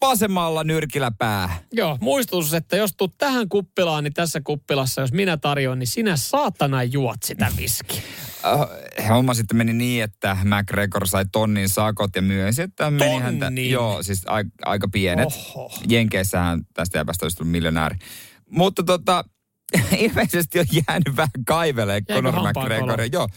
vasemmalla 0.00 0.64
nyrkillä 0.64 1.10
pää. 1.18 1.58
Joo, 1.72 1.98
muistutus, 2.00 2.54
että 2.54 2.76
jos 2.76 2.90
tuut 2.96 3.14
tähän 3.18 3.48
kuppilaan, 3.48 4.04
niin 4.04 4.14
tässä 4.14 4.40
kuppilassa, 4.44 5.00
jos 5.00 5.12
minä 5.12 5.36
tarjoan, 5.36 5.78
niin 5.78 5.86
sinä 5.86 6.16
saatana 6.16 6.82
juot 6.82 7.22
sitä 7.22 7.52
viskiä. 7.56 8.02
Uh, 8.54 8.66
homma 9.08 9.34
sitten 9.34 9.56
meni 9.56 9.72
niin, 9.72 10.04
että 10.04 10.36
McGregor 10.44 11.08
sai 11.08 11.24
tonnin 11.32 11.68
sakot 11.68 12.16
ja 12.16 12.22
myönsi, 12.22 12.62
että 12.62 12.90
meni 12.90 13.18
häntä... 13.18 13.52
Joo, 13.70 14.02
siis 14.02 14.22
a, 14.26 14.34
aika 14.64 14.88
pienet. 14.92 15.26
Oho. 15.26 15.72
Jenkeissähän 15.88 16.60
tästä 16.74 17.00
epästä 17.00 17.24
olisi 17.24 17.36
tullut 17.36 17.52
miljonääri. 17.52 17.96
Mutta 18.50 18.82
tota, 18.82 19.24
ilmeisesti 19.98 20.58
on 20.58 20.66
jäänyt 20.72 21.16
vähän 21.16 21.44
kaivelee 21.46 22.00
Conor 22.00 22.34
McGregor. 22.34 23.00
Joo. 23.12 23.28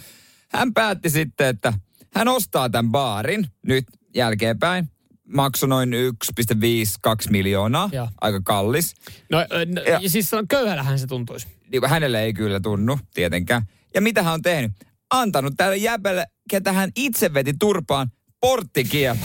Hän 0.52 0.74
päätti 0.74 1.10
sitten, 1.10 1.48
että 1.48 1.74
hän 2.16 2.28
ostaa 2.28 2.70
tämän 2.70 2.92
baarin 2.92 3.48
nyt 3.68 3.86
jälkeenpäin 4.16 4.93
maksoi 5.34 5.70
noin 5.70 5.94
1,5-2 5.94 7.30
miljoonaa. 7.30 7.90
Ja. 7.92 8.08
Aika 8.22 8.42
kallis. 8.44 8.94
No, 9.30 9.38
no 9.76 9.82
ja, 9.82 10.10
siis 10.10 10.32
köyhällähän 10.50 11.00
se 11.00 11.08
tuntuisi. 11.08 11.48
Niin 11.72 11.90
hänelle 11.90 12.24
ei 12.24 12.34
kyllä 12.34 12.60
tunnu, 12.60 13.00
tietenkään. 13.14 13.62
Ja 13.94 14.02
mitä 14.02 14.24
hän 14.24 14.34
on 14.34 14.42
tehnyt? 14.42 14.72
Antanut 15.10 15.54
tälle 15.58 15.78
jäbelle, 15.78 16.26
ketä 16.50 16.74
hän 16.74 16.92
itse 16.96 17.34
veti 17.34 17.54
turpaan, 17.60 18.12
porttikielon. 18.42 19.18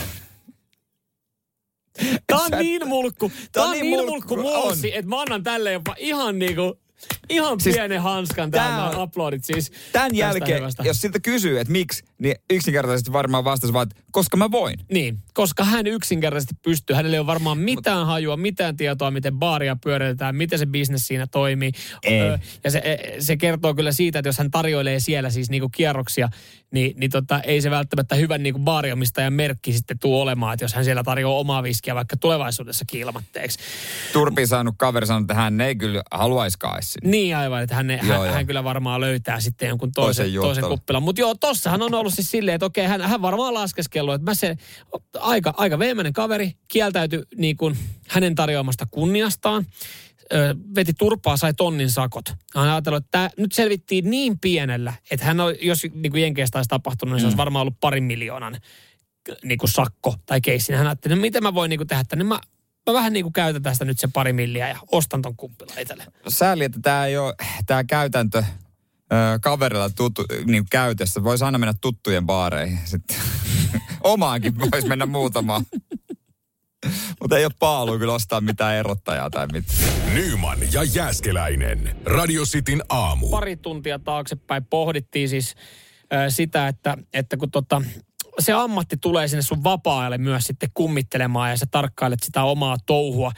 Tämä 2.27 2.43
on 2.43 2.51
niin 2.59 2.87
mulkku. 2.87 3.31
Tämä 3.51 3.65
on 3.65 3.71
niin, 3.71 3.81
niin 3.81 4.05
mulkku, 4.05 4.35
mulkku 4.35 4.87
että 4.93 5.09
mä 5.09 5.21
annan 5.21 5.43
tälle 5.43 5.71
jopa 5.71 5.95
ihan 5.97 6.39
niinku 6.39 6.79
Ihan 7.29 7.59
siis 7.59 7.75
pienen 7.75 8.01
hanskan 8.01 8.51
täällä 8.51 9.03
uploadit 9.03 9.45
siis. 9.45 9.71
Tämän 9.91 10.15
jälkeen, 10.15 10.57
hyvästä. 10.57 10.83
jos 10.83 11.01
siltä 11.01 11.19
kysyy, 11.19 11.59
että 11.59 11.71
miksi, 11.71 12.03
niin 12.19 12.35
yksinkertaisesti 12.49 13.13
varmaan 13.13 13.43
vastasi 13.43 13.73
vaan, 13.73 13.87
että 13.91 14.01
koska 14.11 14.37
mä 14.37 14.51
voin. 14.51 14.79
Niin, 14.91 15.17
koska 15.33 15.63
hän 15.63 15.87
yksinkertaisesti 15.87 16.55
pystyy. 16.63 16.95
Hänellä 16.95 17.15
ei 17.15 17.19
ole 17.19 17.27
varmaan 17.27 17.57
mitään 17.57 18.05
hajua, 18.05 18.37
mitään 18.37 18.77
tietoa, 18.77 19.11
miten 19.11 19.39
baaria 19.39 19.77
pyöritetään, 19.83 20.35
miten 20.35 20.59
se 20.59 20.65
bisnes 20.65 21.07
siinä 21.07 21.27
toimii. 21.27 21.71
Ei. 22.03 22.19
ja 22.63 22.71
se, 22.71 22.77
e, 22.77 23.21
se 23.21 23.37
kertoo 23.37 23.73
kyllä 23.73 23.91
siitä, 23.91 24.19
että 24.19 24.29
jos 24.29 24.37
hän 24.37 24.51
tarjoilee 24.51 24.99
siellä 24.99 25.29
siis 25.29 25.49
niinku 25.49 25.69
kierroksia, 25.69 26.29
niin, 26.71 26.93
niin 26.99 27.11
tota, 27.11 27.39
ei 27.39 27.61
se 27.61 27.71
välttämättä 27.71 28.15
hyvän 28.15 28.43
niinku 28.43 28.59
baariomistajan 28.59 29.33
merkki 29.33 29.73
sitten 29.73 29.99
tule 29.99 30.21
olemaan, 30.21 30.53
että 30.53 30.63
jos 30.63 30.73
hän 30.73 30.85
siellä 30.85 31.03
tarjoaa 31.03 31.39
omaa 31.39 31.63
viskiä 31.63 31.95
vaikka 31.95 32.17
tulevaisuudessa 32.17 32.85
ilmatteeksi. 32.93 33.59
Turpi 34.13 34.47
saanut 34.47 34.75
kaveri 34.77 35.07
sanoi, 35.07 35.21
että 35.21 35.33
hän 35.33 35.61
ei 35.61 35.75
kyllä 35.75 36.03
haluaisikaan 36.11 36.83
sinne. 36.83 37.09
Niin 37.09 37.37
aivan, 37.37 37.63
että 37.63 37.75
hän, 37.75 37.89
joo, 37.89 38.23
hän, 38.23 38.33
hän 38.33 38.47
kyllä 38.47 38.63
varmaan 38.63 39.01
löytää 39.01 39.39
sitten 39.39 39.69
jonkun 39.69 39.91
toisen, 39.91 40.25
toisen, 40.25 40.41
toisen 40.41 40.63
kuppilan. 40.63 41.03
Mutta 41.03 41.21
joo, 41.21 41.35
tossahan 41.35 41.81
on 41.81 41.93
ollut 41.93 42.08
siis 42.11 42.31
silleen, 42.31 42.55
että 42.55 42.65
okei, 42.65 42.85
hän, 42.85 43.01
hän 43.01 43.21
varmaan 43.21 43.53
laskeskellut, 43.53 44.15
että 44.15 44.31
mä 44.31 44.33
se 44.33 44.57
aika, 45.19 45.53
aika 45.57 45.79
veemäinen 45.79 46.13
kaveri 46.13 46.51
kieltäytyi 46.67 47.23
niin 47.35 47.57
kuin 47.57 47.77
hänen 48.07 48.35
tarjoamasta 48.35 48.85
kunniastaan 48.91 49.65
ö, 50.33 50.55
veti 50.75 50.93
turpaa, 50.93 51.37
sai 51.37 51.53
tonnin 51.53 51.91
sakot. 51.91 52.25
Hän 52.55 52.69
ajatellut, 52.69 53.03
että 53.03 53.11
tämä 53.11 53.29
nyt 53.37 53.51
selvittiin 53.51 54.09
niin 54.09 54.39
pienellä, 54.39 54.93
että 55.11 55.25
hän 55.25 55.39
on, 55.39 55.55
jos 55.61 55.83
niin 55.93 56.11
kuin 56.11 56.21
Jenkeistä 56.21 56.57
olisi 56.57 56.69
tapahtunut, 56.69 57.13
niin 57.13 57.21
se 57.21 57.25
olisi 57.25 57.35
mm. 57.35 57.39
varmaan 57.39 57.61
ollut 57.61 57.79
parin 57.79 58.03
miljoonan 58.03 58.57
niin 59.43 59.57
kuin 59.57 59.69
sakko 59.69 60.15
tai 60.25 60.41
keissi. 60.41 60.73
Hän 60.73 60.87
ajatteli, 60.87 61.15
no 61.15 61.21
miten 61.21 61.43
mä 61.43 61.53
voin 61.53 61.69
niin 61.69 61.79
kuin 61.79 61.87
tehdä 61.87 62.03
tänne. 62.03 62.23
Mä, 62.23 62.39
mä 62.87 62.93
vähän 62.93 63.13
niin 63.13 63.23
kuin 63.23 63.33
käytän 63.33 63.63
tästä 63.63 63.85
nyt 63.85 63.99
se 63.99 64.09
pari 64.13 64.33
milliä 64.33 64.69
ja 64.69 64.77
ostan 64.91 65.21
ton 65.21 65.35
kuppila 65.35 65.73
itselle. 65.79 66.05
Sääli, 66.27 66.63
että 66.63 66.79
tämä 66.81 67.05
ei 67.05 67.17
ole, 67.17 67.33
tämä 67.65 67.83
käytäntö 67.83 68.43
kaverilla 69.41 69.89
tuttu, 69.89 70.25
niin 70.45 70.65
käytössä. 70.71 71.23
Voisi 71.23 71.43
aina 71.43 71.57
mennä 71.57 71.73
tuttujen 71.81 72.25
baareihin. 72.25 72.79
Sitten 72.85 73.17
omaankin 74.03 74.59
voisi 74.59 74.87
mennä 74.87 75.05
muutamaan. 75.05 75.65
Mutta 77.21 77.37
ei 77.37 77.45
ole 77.45 77.53
paalu 77.59 77.99
kyllä 77.99 78.13
ostaa 78.13 78.41
mitään 78.41 78.75
erottajaa 78.75 79.29
tai 79.29 79.47
mitään. 79.47 79.79
Nyman 80.13 80.59
ja 80.71 80.83
Jääskeläinen. 80.83 81.95
Radio 82.05 82.43
Cityn 82.43 82.83
aamu. 82.89 83.29
Pari 83.29 83.57
tuntia 83.57 83.99
taaksepäin 83.99 84.65
pohdittiin 84.65 85.29
siis 85.29 85.55
äh, 86.13 86.25
sitä, 86.29 86.67
että, 86.67 86.97
että 87.13 87.37
kun 87.37 87.51
tota, 87.51 87.81
se 88.39 88.53
ammatti 88.53 88.97
tulee 88.97 89.27
sinne 89.27 89.41
sun 89.41 89.63
vapaa-ajalle 89.63 90.17
myös 90.17 90.43
sitten 90.43 90.69
kummittelemaan 90.73 91.49
ja 91.49 91.57
sä 91.57 91.65
tarkkailet 91.71 92.23
sitä 92.23 92.43
omaa 92.43 92.77
touhua 92.85 93.31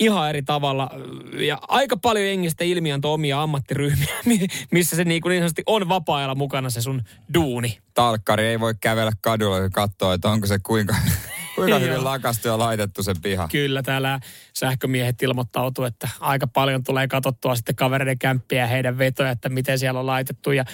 ihan 0.00 0.28
eri 0.28 0.42
tavalla. 0.42 0.90
Ja 1.32 1.58
aika 1.68 1.96
paljon 1.96 2.26
jengistä 2.26 2.64
ilmiantoi 2.64 3.12
omia 3.12 3.42
ammattiryhmiä, 3.42 4.14
missä 4.70 4.96
se 4.96 5.04
niin, 5.04 5.22
kuin 5.22 5.30
niin 5.30 5.40
sanotusti 5.40 5.62
on 5.66 5.88
vapaa-ajalla 5.88 6.34
mukana 6.34 6.70
se 6.70 6.82
sun 6.82 7.02
duuni. 7.34 7.78
Talkkari 7.94 8.46
ei 8.46 8.60
voi 8.60 8.74
kävellä 8.80 9.12
kadulla 9.20 9.58
ja 9.58 9.70
katsoa, 9.70 10.14
että 10.14 10.28
onko 10.28 10.46
se 10.46 10.58
kuinka, 10.58 10.96
kuinka 11.56 11.78
hyvin 11.78 12.04
lakastu 12.04 12.48
ja 12.48 12.58
laitettu 12.58 13.02
se 13.02 13.14
piha. 13.22 13.48
Kyllä, 13.48 13.82
täällä 13.82 14.20
sähkömiehet 14.54 15.22
ilmoittautuu, 15.22 15.84
että 15.84 16.08
aika 16.20 16.46
paljon 16.46 16.84
tulee 16.84 17.08
katsottua 17.08 17.56
sitten 17.56 17.76
kavereiden 17.76 18.18
kämppiä 18.18 18.60
ja 18.60 18.66
heidän 18.66 18.98
vetoja, 18.98 19.30
että 19.30 19.48
miten 19.48 19.78
siellä 19.78 20.00
on 20.00 20.06
laitettu. 20.06 20.52
Ja 20.52 20.64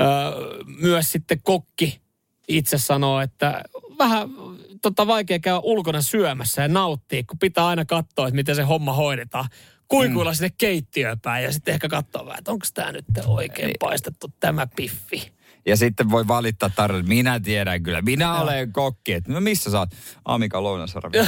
öö, 0.00 0.06
myös 0.80 1.12
sitten 1.12 1.42
kokki 1.42 2.02
itse 2.48 2.78
sanoo, 2.78 3.20
että 3.20 3.64
vähän 3.98 4.28
tota, 4.82 5.06
vaikea 5.06 5.38
käydä 5.38 5.60
ulkona 5.62 6.02
syömässä 6.02 6.62
ja 6.62 6.68
nauttia, 6.68 7.22
kun 7.26 7.38
pitää 7.38 7.66
aina 7.66 7.84
katsoa, 7.84 8.28
että 8.28 8.36
miten 8.36 8.56
se 8.56 8.62
homma 8.62 8.92
hoidetaan. 8.92 9.44
Kuikuilla 9.88 10.30
mm. 10.30 10.34
sinne 10.34 10.52
keittiöön 10.58 11.20
päin 11.20 11.44
ja 11.44 11.52
sitten 11.52 11.74
ehkä 11.74 11.88
katsoa 11.88 12.24
vähän, 12.24 12.38
että 12.38 12.50
onko 12.52 12.66
tämä 12.74 12.92
nyt 12.92 13.04
oikein 13.26 13.74
paistettu 13.80 14.32
tämä 14.40 14.66
piffi. 14.76 15.32
Ja 15.66 15.76
sitten 15.76 16.10
voi 16.10 16.28
valittaa 16.28 16.70
tarjolla, 16.76 17.06
minä 17.06 17.40
tiedän 17.40 17.82
kyllä, 17.82 18.02
minä 18.02 18.26
no. 18.26 18.42
olen 18.42 18.72
kokki. 18.72 19.12
Että, 19.12 19.32
no 19.32 19.40
missä 19.40 19.70
sä 19.70 19.78
oot? 19.78 19.90
Amika 20.24 20.62
Lounasarvi. 20.62 21.18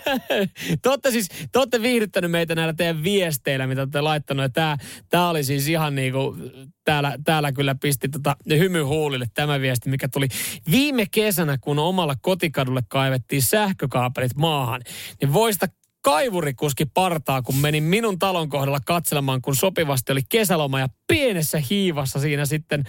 te 0.82 0.88
olette 0.88 1.10
siis, 1.10 1.28
te 1.52 1.58
olette 1.58 1.82
viihdyttänyt 1.82 2.30
meitä 2.30 2.54
näillä 2.54 2.72
teidän 2.72 3.02
viesteillä, 3.04 3.66
mitä 3.66 3.80
olette 3.80 4.00
laittanut. 4.00 4.52
Tämä, 4.52 4.76
tämä 5.08 5.28
oli 5.28 5.44
siis 5.44 5.68
ihan 5.68 5.94
niin 5.94 6.12
kuin, 6.12 6.52
täällä, 6.84 7.18
täällä 7.24 7.52
kyllä 7.52 7.74
pisti 7.74 8.08
tota, 8.08 8.36
hymy 8.48 8.82
huulille 8.82 9.26
tämä 9.34 9.60
viesti, 9.60 9.90
mikä 9.90 10.08
tuli 10.08 10.28
viime 10.70 11.06
kesänä, 11.10 11.58
kun 11.58 11.78
omalla 11.78 12.14
kotikadulle 12.22 12.82
kaivettiin 12.88 13.42
sähkökaapelit 13.42 14.34
maahan. 14.36 14.82
Niin 15.20 15.32
voista 15.32 15.66
kaivurikuski 16.04 16.86
partaa, 16.86 17.42
kun 17.42 17.56
menin 17.56 17.82
minun 17.82 18.18
talon 18.18 18.48
kohdalla 18.48 18.80
katselemaan, 18.86 19.42
kun 19.42 19.56
sopivasti 19.56 20.12
oli 20.12 20.20
kesäloma 20.28 20.80
ja 20.80 20.88
pienessä 21.06 21.58
hiivassa 21.70 22.18
siinä 22.18 22.46
sitten, 22.46 22.84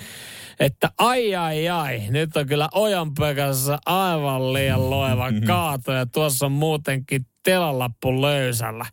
että 0.60 0.90
ai 0.98 1.36
ai 1.36 1.70
ai, 1.70 2.02
nyt 2.10 2.38
on 2.38 2.48
kyllä 2.48 2.70
Ojanpökässä 2.74 3.78
aivan 3.86 4.54
liian 4.54 4.90
loeva 4.90 5.28
kaato 5.48 5.92
ja 5.92 6.06
tuossa 6.06 6.46
on 6.46 6.52
muutenkin 6.52 7.26
telalappu 7.44 8.22
löysällä. 8.22 8.86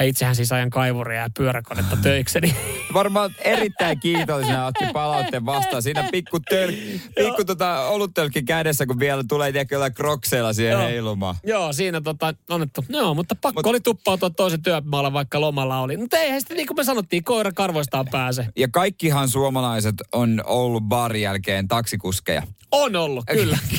Ja 0.00 0.06
itsehän 0.06 0.36
siis 0.36 0.52
ajan 0.52 0.70
kaivuria 0.70 1.20
ja 1.20 1.28
pyöräkonetta 1.36 1.96
töikseni. 1.96 2.56
Varmaan 2.94 3.30
erittäin 3.38 4.00
kiitollisena 4.00 4.66
otti 4.66 4.84
palautteen 4.92 5.46
vastaan. 5.46 5.82
Siinä 5.82 6.08
pikku, 6.12 6.40
töl, 6.40 6.72
pikku 7.16 7.44
tota, 7.44 7.80
oluttölkki 7.80 8.42
kädessä, 8.42 8.86
kun 8.86 8.98
vielä 8.98 9.24
tulee 9.28 9.52
tiedäkö 9.52 9.90
krokseilla 9.94 10.52
siihen 10.52 10.72
Joo. 10.72 10.82
heilumaan. 10.82 11.34
Joo, 11.44 11.72
siinä 11.72 12.00
tota, 12.00 12.34
annettu. 12.48 12.84
Joo, 12.88 13.14
mutta 13.14 13.34
pakko 13.34 13.58
Mut, 13.58 13.66
oli 13.66 13.80
tuppautua 13.80 14.30
toisen 14.30 14.62
työmaalle, 14.62 15.12
vaikka 15.12 15.40
lomalla 15.40 15.80
oli. 15.80 15.96
Mutta 15.96 16.16
eihän 16.16 16.40
sitten 16.40 16.56
niin 16.56 16.66
kuin 16.66 16.76
me 16.76 16.84
sanottiin, 16.84 17.24
koira 17.24 17.52
karvoistaan 17.52 18.06
pääse. 18.10 18.46
Ja 18.56 18.68
kaikkihan 18.68 19.28
suomalaiset 19.28 19.94
on 20.12 20.42
ollut 20.46 20.82
barin 20.82 21.22
jälkeen 21.22 21.68
taksikuskeja. 21.68 22.42
On 22.72 22.96
ollut, 22.96 23.24
kyllä. 23.32 23.58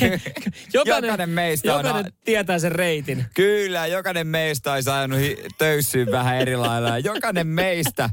jokainen, 0.74 1.08
jokainen 1.08 1.30
meistä 1.30 1.68
jokainen 1.68 1.94
on... 1.94 2.12
tietää 2.24 2.58
sen 2.58 2.72
reitin. 2.72 3.24
Kyllä, 3.34 3.86
jokainen 3.86 4.26
meistä 4.26 4.72
olisi 4.72 4.90
ajanut 4.90 5.18
töyssyyn 5.58 6.11
vähän 6.18 6.36
eri 6.36 6.56
lailla. 6.56 6.98
Jokainen 6.98 7.46
meistä 7.46 8.10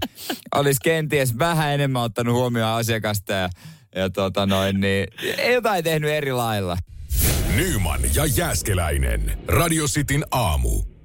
olisi 0.55 0.79
kenties 0.83 1.37
vähän 1.37 1.73
enemmän 1.73 2.01
ottanut 2.01 2.35
huomioon 2.35 2.71
asiakasta 2.71 3.33
ja, 3.33 3.49
ja 3.95 4.09
tota 4.09 4.45
noin, 4.45 4.79
niin 4.79 5.07
jotain 5.53 5.83
tehnyt 5.83 6.09
eri 6.09 6.31
lailla. 6.31 6.77
Nyman 7.55 7.99
ja 8.13 8.25
Jääskeläinen. 8.25 9.39
Radio 9.47 9.85
Cityn 9.85 10.25
aamu. 10.31 10.98